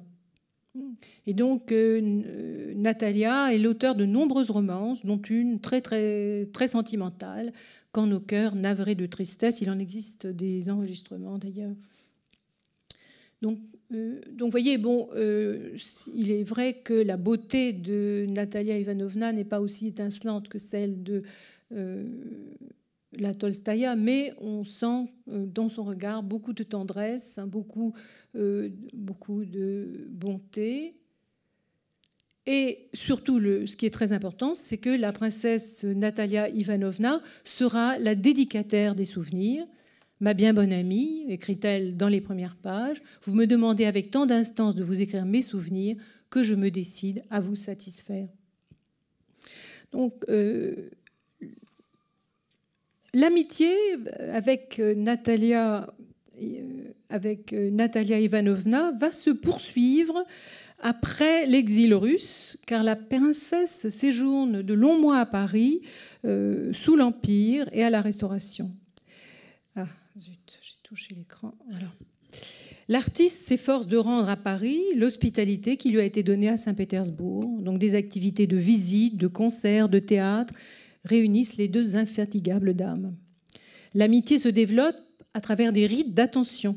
Et 1.27 1.35
donc, 1.35 1.73
euh, 1.73 2.75
Natalia 2.77 3.53
est 3.53 3.59
l'auteur 3.59 3.97
de 3.97 4.05
nombreuses 4.05 4.51
romances, 4.51 5.05
dont 5.05 5.21
une 5.21 5.59
très, 5.59 5.81
très, 5.81 6.47
très 6.53 6.69
sentimentale, 6.69 7.53
Quand 7.91 8.07
nos 8.07 8.21
cœurs 8.21 8.55
navrés 8.55 8.95
de 8.95 9.07
tristesse. 9.07 9.63
Il 9.63 9.71
en 9.71 9.81
existe 9.81 10.29
des 10.29 10.71
enregistrements 10.71 11.39
d'ailleurs. 11.39 11.75
Donc, 13.43 13.59
euh, 13.59 13.76
donc, 13.91 14.47
vous 14.47 14.51
voyez, 14.51 14.79
bon, 14.79 15.09
euh, 15.15 15.77
il 16.13 16.33
est 16.33 16.43
vrai 16.43 16.75
que 16.75 16.95
la 16.95 17.17
beauté 17.17 17.73
de 17.73 18.27
Natalia 18.29 18.79
Ivanovna 18.79 19.33
n'est 19.33 19.45
pas 19.45 19.61
aussi 19.61 19.89
étincelante 19.89 20.49
que 20.49 20.59
celle 20.59 21.03
de 21.03 21.23
euh, 21.73 22.05
la 23.17 23.33
Tolstaya, 23.33 23.95
mais 23.95 24.35
on 24.41 24.65
sent 24.65 25.09
dans 25.27 25.69
son 25.69 25.85
regard 25.85 26.23
beaucoup 26.23 26.53
de 26.53 26.65
tendresse, 26.65 27.39
hein, 27.39 27.47
beaucoup, 27.47 27.95
beaucoup 28.93 29.45
de 29.45 30.07
bonté. 30.11 30.97
Et 32.47 32.89
surtout, 32.95 33.41
ce 33.41 33.77
qui 33.77 33.87
est 33.87 33.91
très 33.91 34.13
important, 34.13 34.55
c'est 34.55 34.79
que 34.79 34.91
la 34.91 35.13
princesse 35.13 35.83
Natalia 35.85 36.49
Ivanovna 36.49 37.21
sera 37.45 37.99
la 37.99 38.15
dédicataire 38.15 38.95
des 38.95 39.05
souvenirs. 39.05 39.67
Ma 40.21 40.33
bien 40.33 40.55
bonne 40.55 40.73
amie, 40.73 41.27
écrit-elle 41.29 41.97
dans 41.97 42.09
les 42.09 42.23
premières 42.23 42.57
pages, 42.57 43.03
vous 43.25 43.35
me 43.35 43.47
demandez 43.47 43.85
avec 43.85 44.11
tant 44.11 44.25
d'instance 44.25 44.75
de 44.75 44.83
vous 44.83 45.03
écrire 45.03 45.27
mes 45.27 45.43
souvenirs 45.43 45.97
que 46.31 46.43
je 46.43 46.55
me 46.55 46.71
décide 46.71 47.23
à 47.31 47.41
vous 47.41 47.57
satisfaire. 47.57 48.29
Donc, 49.93 50.25
euh, 50.29 50.89
l'amitié 53.13 53.73
avec 54.33 54.79
Natalia, 54.79 55.93
euh, 56.43 56.93
avec 57.11 57.53
Natalia 57.53 58.19
Ivanovna 58.19 58.93
va 58.99 59.13
se 59.13 59.31
poursuivre 59.31 60.25
après 60.81 61.47
l'exil 61.47 61.95
russe, 61.95 62.59
car 62.67 62.83
la 62.83 62.97
princesse 62.97 63.89
séjourne 63.89 64.63
de 64.63 64.75
longs 64.75 64.99
mois 64.99 65.19
à 65.19 65.27
Paris 65.27 65.83
euh, 66.25 66.73
sous 66.73 66.97
l'Empire 66.97 67.69
et 67.73 67.85
à 67.85 67.91
la 67.91 68.01
Restauration. 68.01 68.71
Ah, 69.77 69.87
Zut, 70.19 70.59
j'ai 70.63 70.75
touché 70.83 71.15
l'écran. 71.15 71.53
L'artiste 72.89 73.43
s'efforce 73.43 73.87
de 73.87 73.99
rendre 73.99 74.29
à 74.31 74.37
Paris 74.37 74.81
l'hospitalité 74.97 75.77
qui 75.77 75.91
lui 75.91 76.01
a 76.01 76.05
été 76.05 76.23
donnée 76.23 76.49
à 76.49 76.57
Saint-Pétersbourg. 76.57 77.61
Donc 77.61 77.79
des 77.79 77.95
activités 77.95 78.47
de 78.47 78.57
visite, 78.57 79.19
de 79.19 79.27
concerts, 79.27 79.91
de 79.91 79.99
théâtre 79.99 80.55
réunissent 81.05 81.59
les 81.59 81.69
deux 81.69 81.97
infatigables 81.97 82.75
dames. 82.75 83.15
L'amitié 83.93 84.39
se 84.39 84.49
développe 84.49 84.97
à 85.35 85.43
travers 85.43 85.73
des 85.73 85.87
rites 85.87 86.15
d'attention. 86.15 86.77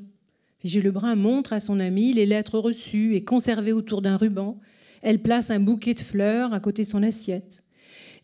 Vigée 0.61 0.81
Lebrun 0.81 1.15
montre 1.15 1.53
à 1.53 1.61
son 1.61 1.79
amie 1.79 2.11
les 2.11 2.25
lettres 2.25 2.59
reçues 2.59 3.15
et 3.15 3.23
conservées 3.23 3.71
autour 3.71 4.01
d'un 4.01 4.17
ruban. 4.17 4.59
Elle 5.01 5.21
place 5.21 5.51
un 5.51 5.61
bouquet 5.61 5.93
de 5.93 5.99
fleurs 5.99 6.53
à 6.53 6.59
côté 6.59 6.81
de 6.81 6.87
son 6.87 7.01
assiette. 7.01 7.63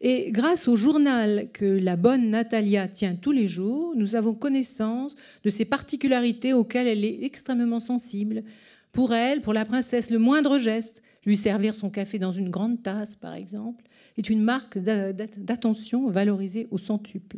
Et 0.01 0.31
grâce 0.31 0.67
au 0.67 0.75
journal 0.75 1.49
que 1.53 1.65
la 1.65 1.95
bonne 1.95 2.29
Natalia 2.29 2.87
tient 2.87 3.15
tous 3.15 3.31
les 3.31 3.47
jours, 3.47 3.93
nous 3.95 4.15
avons 4.15 4.33
connaissance 4.33 5.15
de 5.43 5.49
ces 5.49 5.65
particularités 5.65 6.53
auxquelles 6.53 6.87
elle 6.87 7.05
est 7.05 7.23
extrêmement 7.23 7.79
sensible. 7.79 8.43
Pour 8.91 9.13
elle, 9.13 9.41
pour 9.41 9.53
la 9.53 9.65
princesse, 9.65 10.11
le 10.11 10.19
moindre 10.19 10.57
geste, 10.57 11.01
lui 11.25 11.37
servir 11.37 11.75
son 11.75 11.89
café 11.89 12.19
dans 12.19 12.31
une 12.31 12.49
grande 12.49 12.83
tasse, 12.83 13.15
par 13.15 13.33
exemple, 13.33 13.83
est 14.17 14.29
une 14.29 14.41
marque 14.41 14.77
d'attention 14.77 16.09
valorisée 16.09 16.67
au 16.71 16.77
centuple. 16.77 17.37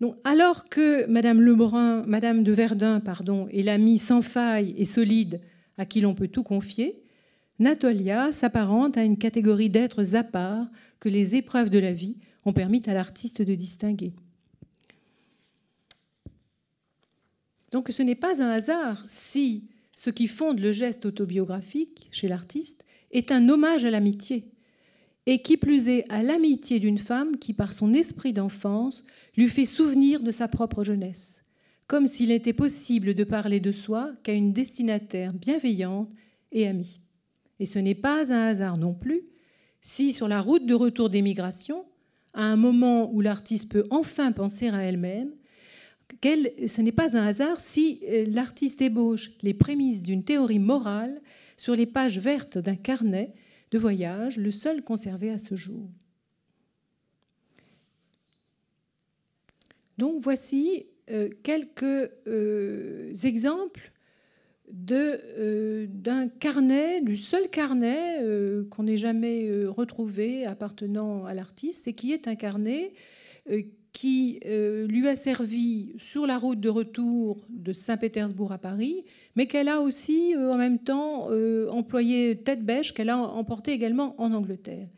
Donc, 0.00 0.16
alors 0.24 0.68
que 0.68 1.06
Madame 1.06 1.40
Lebrun, 1.40 2.02
Madame 2.06 2.42
de 2.42 2.52
Verdun, 2.52 2.98
pardon, 2.98 3.46
est 3.52 3.62
l'amie 3.62 3.98
sans 3.98 4.22
faille 4.22 4.74
et 4.76 4.84
solide 4.84 5.40
à 5.78 5.86
qui 5.86 6.00
l'on 6.00 6.14
peut 6.14 6.28
tout 6.28 6.42
confier, 6.42 7.02
Natalia 7.58 8.32
s'apparente 8.32 8.96
à 8.96 9.04
une 9.04 9.18
catégorie 9.18 9.70
d'êtres 9.70 10.14
à 10.14 10.24
part 10.24 10.66
que 11.00 11.08
les 11.08 11.36
épreuves 11.36 11.70
de 11.70 11.78
la 11.78 11.92
vie 11.92 12.16
ont 12.44 12.52
permis 12.52 12.82
à 12.86 12.94
l'artiste 12.94 13.42
de 13.42 13.54
distinguer. 13.54 14.12
Donc 17.70 17.88
ce 17.90 18.02
n'est 18.02 18.14
pas 18.14 18.42
un 18.42 18.50
hasard 18.50 19.02
si 19.06 19.68
ce 19.94 20.10
qui 20.10 20.26
fonde 20.26 20.60
le 20.60 20.72
geste 20.72 21.06
autobiographique 21.06 22.08
chez 22.10 22.28
l'artiste 22.28 22.84
est 23.10 23.30
un 23.30 23.48
hommage 23.48 23.84
à 23.84 23.90
l'amitié, 23.90 24.50
et 25.26 25.42
qui 25.42 25.56
plus 25.56 25.88
est 25.88 26.04
à 26.10 26.22
l'amitié 26.22 26.80
d'une 26.80 26.98
femme 26.98 27.36
qui, 27.36 27.52
par 27.52 27.72
son 27.72 27.92
esprit 27.94 28.32
d'enfance, 28.32 29.04
lui 29.36 29.48
fait 29.48 29.66
souvenir 29.66 30.22
de 30.22 30.30
sa 30.30 30.48
propre 30.48 30.82
jeunesse, 30.82 31.44
comme 31.86 32.06
s'il 32.06 32.30
était 32.30 32.52
possible 32.52 33.14
de 33.14 33.24
parler 33.24 33.60
de 33.60 33.70
soi 33.70 34.12
qu'à 34.22 34.32
une 34.32 34.52
destinataire 34.52 35.32
bienveillante 35.32 36.10
et 36.50 36.66
amie. 36.66 37.01
Et 37.62 37.64
ce 37.64 37.78
n'est 37.78 37.94
pas 37.94 38.32
un 38.32 38.48
hasard 38.48 38.76
non 38.76 38.92
plus 38.92 39.22
si, 39.80 40.12
sur 40.12 40.26
la 40.26 40.40
route 40.40 40.66
de 40.66 40.74
retour 40.74 41.10
d'émigration, 41.10 41.84
à 42.34 42.42
un 42.42 42.56
moment 42.56 43.08
où 43.14 43.20
l'artiste 43.20 43.70
peut 43.70 43.84
enfin 43.90 44.32
penser 44.32 44.68
à 44.68 44.82
elle-même, 44.82 45.30
ce 46.24 46.80
n'est 46.80 46.90
pas 46.90 47.16
un 47.16 47.24
hasard 47.24 47.60
si 47.60 48.00
euh, 48.08 48.24
l'artiste 48.26 48.82
ébauche 48.82 49.30
les 49.42 49.54
prémices 49.54 50.02
d'une 50.02 50.24
théorie 50.24 50.58
morale 50.58 51.22
sur 51.56 51.76
les 51.76 51.86
pages 51.86 52.18
vertes 52.18 52.58
d'un 52.58 52.74
carnet 52.74 53.32
de 53.70 53.78
voyage, 53.78 54.38
le 54.38 54.50
seul 54.50 54.82
conservé 54.82 55.30
à 55.30 55.38
ce 55.38 55.54
jour. 55.54 55.88
Donc 59.98 60.20
voici 60.20 60.86
euh, 61.10 61.28
quelques 61.44 62.10
euh, 62.26 63.14
euh, 64.90 65.86
d'un 65.88 66.28
carnet, 66.28 67.00
du 67.00 67.16
seul 67.16 67.48
carnet 67.48 68.18
qu'on 68.70 68.84
n'ait 68.84 68.96
jamais 68.96 69.48
retrouvé 69.66 70.46
appartenant 70.46 71.24
à 71.24 71.34
l'artiste, 71.34 71.88
et 71.88 71.92
qui 71.92 72.12
est 72.12 72.28
un 72.28 72.34
carnet 72.34 72.92
qui 73.92 74.40
lui 74.44 75.08
a 75.08 75.14
servi 75.14 75.94
sur 75.98 76.26
la 76.26 76.38
route 76.38 76.60
de 76.60 76.68
retour 76.68 77.44
de 77.50 77.72
Saint-Pétersbourg 77.72 78.52
à 78.52 78.58
Paris, 78.58 79.04
mais 79.36 79.46
qu'elle 79.46 79.68
a 79.68 79.80
aussi 79.80 80.34
en 80.36 80.56
même 80.56 80.78
temps 80.78 81.28
employé 81.70 82.36
tête 82.36 82.64
bêche, 82.64 82.94
qu'elle 82.94 83.10
a 83.10 83.18
emporté 83.18 83.72
également 83.72 84.14
en 84.18 84.32
Angleterre. 84.32 84.88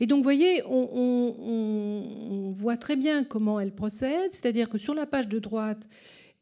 Et 0.00 0.06
donc, 0.06 0.18
vous 0.18 0.24
voyez, 0.24 0.62
on, 0.66 2.52
voit 2.52 2.76
très 2.76 2.96
bien 2.96 3.24
comment 3.24 3.60
elle 3.60 3.72
procède, 3.72 4.32
c'est-à-dire 4.32 4.68
que 4.68 4.78
sur 4.78 4.94
la 4.94 5.06
page 5.06 5.28
de 5.28 5.38
droite, 5.38 5.88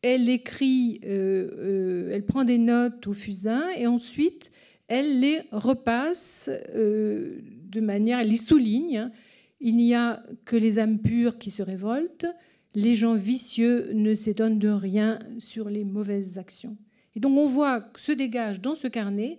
elle 0.03 0.29
écrit, 0.29 1.01
euh, 1.05 1.49
euh, 1.59 2.11
elle 2.13 2.27
prend 2.27 2.45
des 2.45 2.59
notes 2.59 3.07
au 3.07 3.13
fusain 3.13 3.71
et 3.77 3.87
ensuite 3.87 4.51
elle 4.89 5.21
les 5.21 5.41
repasse 5.53 6.51
euh, 6.75 7.39
de 7.71 7.81
manière, 7.81 8.19
elle 8.19 8.29
les 8.29 8.37
souligne. 8.37 9.11
Il 9.61 9.77
n'y 9.77 9.95
a 9.95 10.23
que 10.45 10.57
les 10.57 10.81
âmes 10.81 10.99
pures 10.99 11.39
qui 11.39 11.51
se 11.51 11.63
révoltent, 11.63 12.27
les 12.75 12.97
gens 12.97 13.15
vicieux 13.15 13.91
ne 13.95 14.13
s'étonnent 14.13 14.59
de 14.59 14.69
rien 14.69 15.21
sur 15.39 15.71
les 15.71 15.85
mauvaises 15.85 16.37
actions. 16.37 16.77
Et 17.15 17.21
donc 17.21 17.39
on 17.39 17.47
voit 17.47 17.81
que 17.81 18.01
se 18.01 18.13
dégage 18.13 18.61
dans 18.61 18.75
ce 18.75 18.89
carnet 18.89 19.39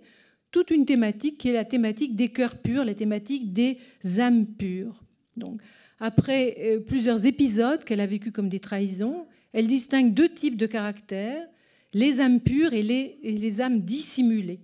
toute 0.50 0.70
une 0.70 0.86
thématique 0.86 1.38
qui 1.38 1.50
est 1.50 1.52
la 1.52 1.64
thématique 1.64 2.16
des 2.16 2.28
cœurs 2.28 2.56
purs, 2.56 2.84
la 2.84 2.94
thématique 2.94 3.52
des 3.52 3.76
âmes 4.18 4.46
pures. 4.46 5.02
Donc, 5.36 5.60
après 5.98 6.80
plusieurs 6.86 7.26
épisodes 7.26 7.82
qu'elle 7.82 8.00
a 8.00 8.06
vécu 8.06 8.30
comme 8.30 8.48
des 8.48 8.60
trahisons, 8.60 9.26
elle 9.54 9.66
distingue 9.66 10.12
deux 10.12 10.28
types 10.28 10.58
de 10.58 10.66
caractères, 10.66 11.46
les 11.94 12.20
âmes 12.20 12.40
pures 12.40 12.74
et 12.74 12.82
les, 12.82 13.18
les 13.22 13.60
âmes 13.60 13.80
dissimulées. 13.80 14.60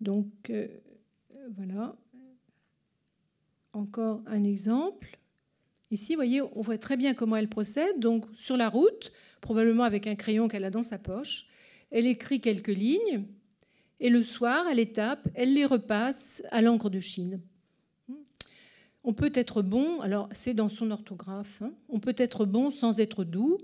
Donc, 0.00 0.28
euh, 0.50 0.66
voilà. 1.56 1.96
Encore 3.72 4.22
un 4.26 4.44
exemple. 4.44 5.18
Ici, 5.90 6.12
vous 6.12 6.18
voyez, 6.18 6.42
on 6.42 6.60
voit 6.60 6.78
très 6.78 6.96
bien 6.96 7.14
comment 7.14 7.36
elle 7.36 7.48
procède. 7.48 8.00
Donc, 8.00 8.26
sur 8.34 8.56
la 8.56 8.68
route, 8.68 9.12
probablement 9.40 9.84
avec 9.84 10.06
un 10.06 10.16
crayon 10.16 10.48
qu'elle 10.48 10.64
a 10.64 10.70
dans 10.70 10.82
sa 10.82 10.98
poche, 10.98 11.46
elle 11.90 12.06
écrit 12.06 12.40
quelques 12.40 12.68
lignes 12.68 13.24
et 14.00 14.10
le 14.10 14.22
soir, 14.22 14.66
à 14.66 14.74
l'étape, 14.74 15.28
elle 15.34 15.54
les 15.54 15.64
repasse 15.64 16.42
à 16.50 16.60
l'encre 16.60 16.90
de 16.90 17.00
Chine. 17.00 17.40
On 19.04 19.12
peut 19.12 19.32
être 19.34 19.62
bon, 19.62 20.00
alors 20.00 20.28
c'est 20.32 20.54
dans 20.54 20.70
son 20.70 20.90
orthographe, 20.90 21.60
hein. 21.62 21.72
on 21.90 22.00
peut 22.00 22.14
être 22.16 22.46
bon 22.46 22.70
sans 22.70 23.00
être 23.00 23.22
doux, 23.22 23.58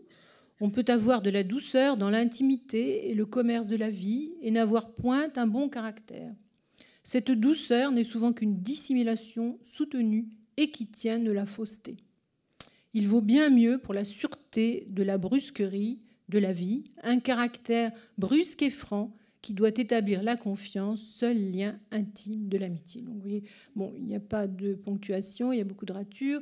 on 0.61 0.69
peut 0.69 0.85
avoir 0.89 1.23
de 1.23 1.31
la 1.31 1.43
douceur 1.43 1.97
dans 1.97 2.11
l'intimité 2.11 3.11
et 3.11 3.15
le 3.15 3.25
commerce 3.25 3.67
de 3.67 3.77
la 3.77 3.89
vie 3.89 4.35
et 4.43 4.51
n'avoir 4.51 4.93
point 4.93 5.29
un 5.37 5.47
bon 5.47 5.71
caractère. 5.71 6.35
Cette 7.03 7.31
douceur 7.31 7.91
n'est 7.93 8.05
souvent 8.05 8.35
qu'une 8.35 8.61
dissimulation 8.61 9.59
soutenue 9.63 10.29
et 10.59 10.71
qui 10.71 10.87
tient 10.87 11.19
de 11.19 11.33
la 11.33 11.47
fausseté. 11.47 11.97
Il 12.93 13.09
vaut 13.09 13.23
bien 13.23 13.49
mieux 13.49 13.79
pour 13.79 13.95
la 13.95 14.05
sûreté 14.05 14.87
de 14.91 15.03
la 15.03 15.17
brusquerie 15.17 16.01
de 16.29 16.39
la 16.39 16.53
vie, 16.53 16.85
un 17.03 17.19
caractère 17.19 17.93
brusque 18.19 18.63
et 18.63 18.71
franc 18.71 19.17
qui 19.43 19.55
doit 19.55 19.69
établir 19.69 20.23
la 20.23 20.37
confiance, 20.37 21.03
seul 21.03 21.53
lien 21.53 21.79
intime 21.91 22.49
de 22.49 22.59
l'amitié. 22.59 23.03
Donc 23.03 23.15
vous 23.15 23.21
voyez, 23.21 23.43
bon, 23.75 23.93
il 23.97 24.05
n'y 24.05 24.15
a 24.15 24.21
pas 24.21 24.47
de 24.47 24.75
ponctuation, 24.75 25.53
il 25.53 25.59
y 25.59 25.61
a 25.63 25.65
beaucoup 25.65 25.87
de 25.87 25.93
ratures, 25.93 26.41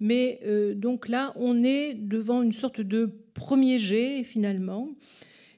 mais 0.00 0.40
euh, 0.44 0.74
donc 0.74 1.08
là, 1.08 1.32
on 1.36 1.62
est 1.62 1.94
devant 1.94 2.42
une 2.42 2.52
sorte 2.52 2.80
de 2.80 3.12
premier 3.34 3.78
jet 3.78 4.24
finalement. 4.24 4.88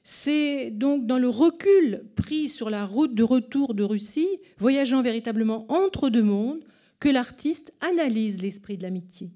C'est 0.03 0.69
donc 0.69 1.07
dans 1.07 1.17
le 1.17 1.29
recul 1.29 2.03
pris 2.15 2.49
sur 2.49 2.69
la 2.69 2.85
route 2.85 3.15
de 3.15 3.23
retour 3.23 3.73
de 3.73 3.83
Russie, 3.83 4.39
voyageant 4.57 5.01
véritablement 5.01 5.65
entre 5.71 6.09
deux 6.09 6.23
mondes, 6.23 6.63
que 6.99 7.09
l'artiste 7.09 7.73
analyse 7.81 8.41
l'esprit 8.41 8.77
de 8.77 8.83
l'amitié. 8.83 9.31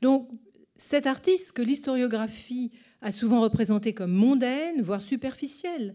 Donc 0.00 0.30
cet 0.76 1.06
artiste 1.06 1.52
que 1.52 1.62
l'historiographie 1.62 2.70
a 3.00 3.10
souvent 3.10 3.40
représenté 3.40 3.94
comme 3.94 4.12
mondaine, 4.12 4.82
voire 4.82 5.02
superficielle, 5.02 5.94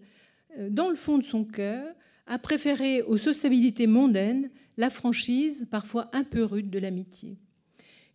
dans 0.69 0.89
le 0.89 0.95
fond 0.95 1.17
de 1.17 1.23
son 1.23 1.43
cœur, 1.43 1.85
a 2.27 2.39
préféré 2.39 3.01
aux 3.01 3.17
sociabilités 3.17 3.87
mondaines 3.87 4.49
la 4.77 4.89
franchise, 4.89 5.67
parfois 5.69 6.09
un 6.13 6.23
peu 6.23 6.43
rude, 6.43 6.69
de 6.69 6.79
l'amitié. 6.79 7.37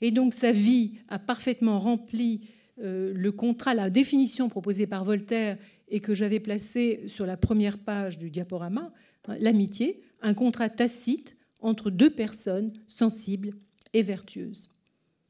Et 0.00 0.10
donc 0.10 0.34
sa 0.34 0.52
vie 0.52 0.94
a 1.08 1.18
parfaitement 1.18 1.78
rempli 1.78 2.48
euh, 2.80 3.12
le 3.14 3.32
contrat, 3.32 3.74
la 3.74 3.90
définition 3.90 4.48
proposée 4.48 4.86
par 4.86 5.04
Voltaire 5.04 5.58
et 5.88 6.00
que 6.00 6.14
j'avais 6.14 6.40
placée 6.40 7.02
sur 7.06 7.26
la 7.26 7.36
première 7.36 7.78
page 7.78 8.18
du 8.18 8.30
diaporama, 8.30 8.92
hein, 9.26 9.36
l'amitié, 9.40 10.02
un 10.22 10.34
contrat 10.34 10.68
tacite 10.68 11.36
entre 11.60 11.90
deux 11.90 12.10
personnes 12.10 12.72
sensibles 12.86 13.54
et 13.92 14.02
vertueuses. 14.02 14.70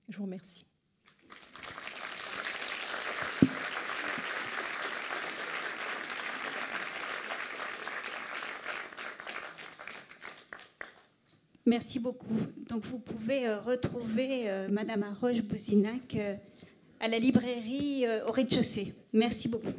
Je 0.08 0.16
vous 0.18 0.24
remercie. 0.24 0.67
Merci 11.68 11.98
beaucoup. 11.98 12.34
Donc 12.70 12.82
vous 12.84 12.98
pouvez 12.98 13.46
euh, 13.46 13.60
retrouver 13.60 14.48
euh, 14.48 14.68
Madame 14.70 15.02
Arroche-Bouzinac 15.02 16.14
euh, 16.14 16.34
à 16.98 17.08
la 17.08 17.18
librairie 17.18 18.06
au 18.26 18.32
rez-de-chaussée. 18.32 18.94
Merci 19.12 19.48
beaucoup. 19.48 19.74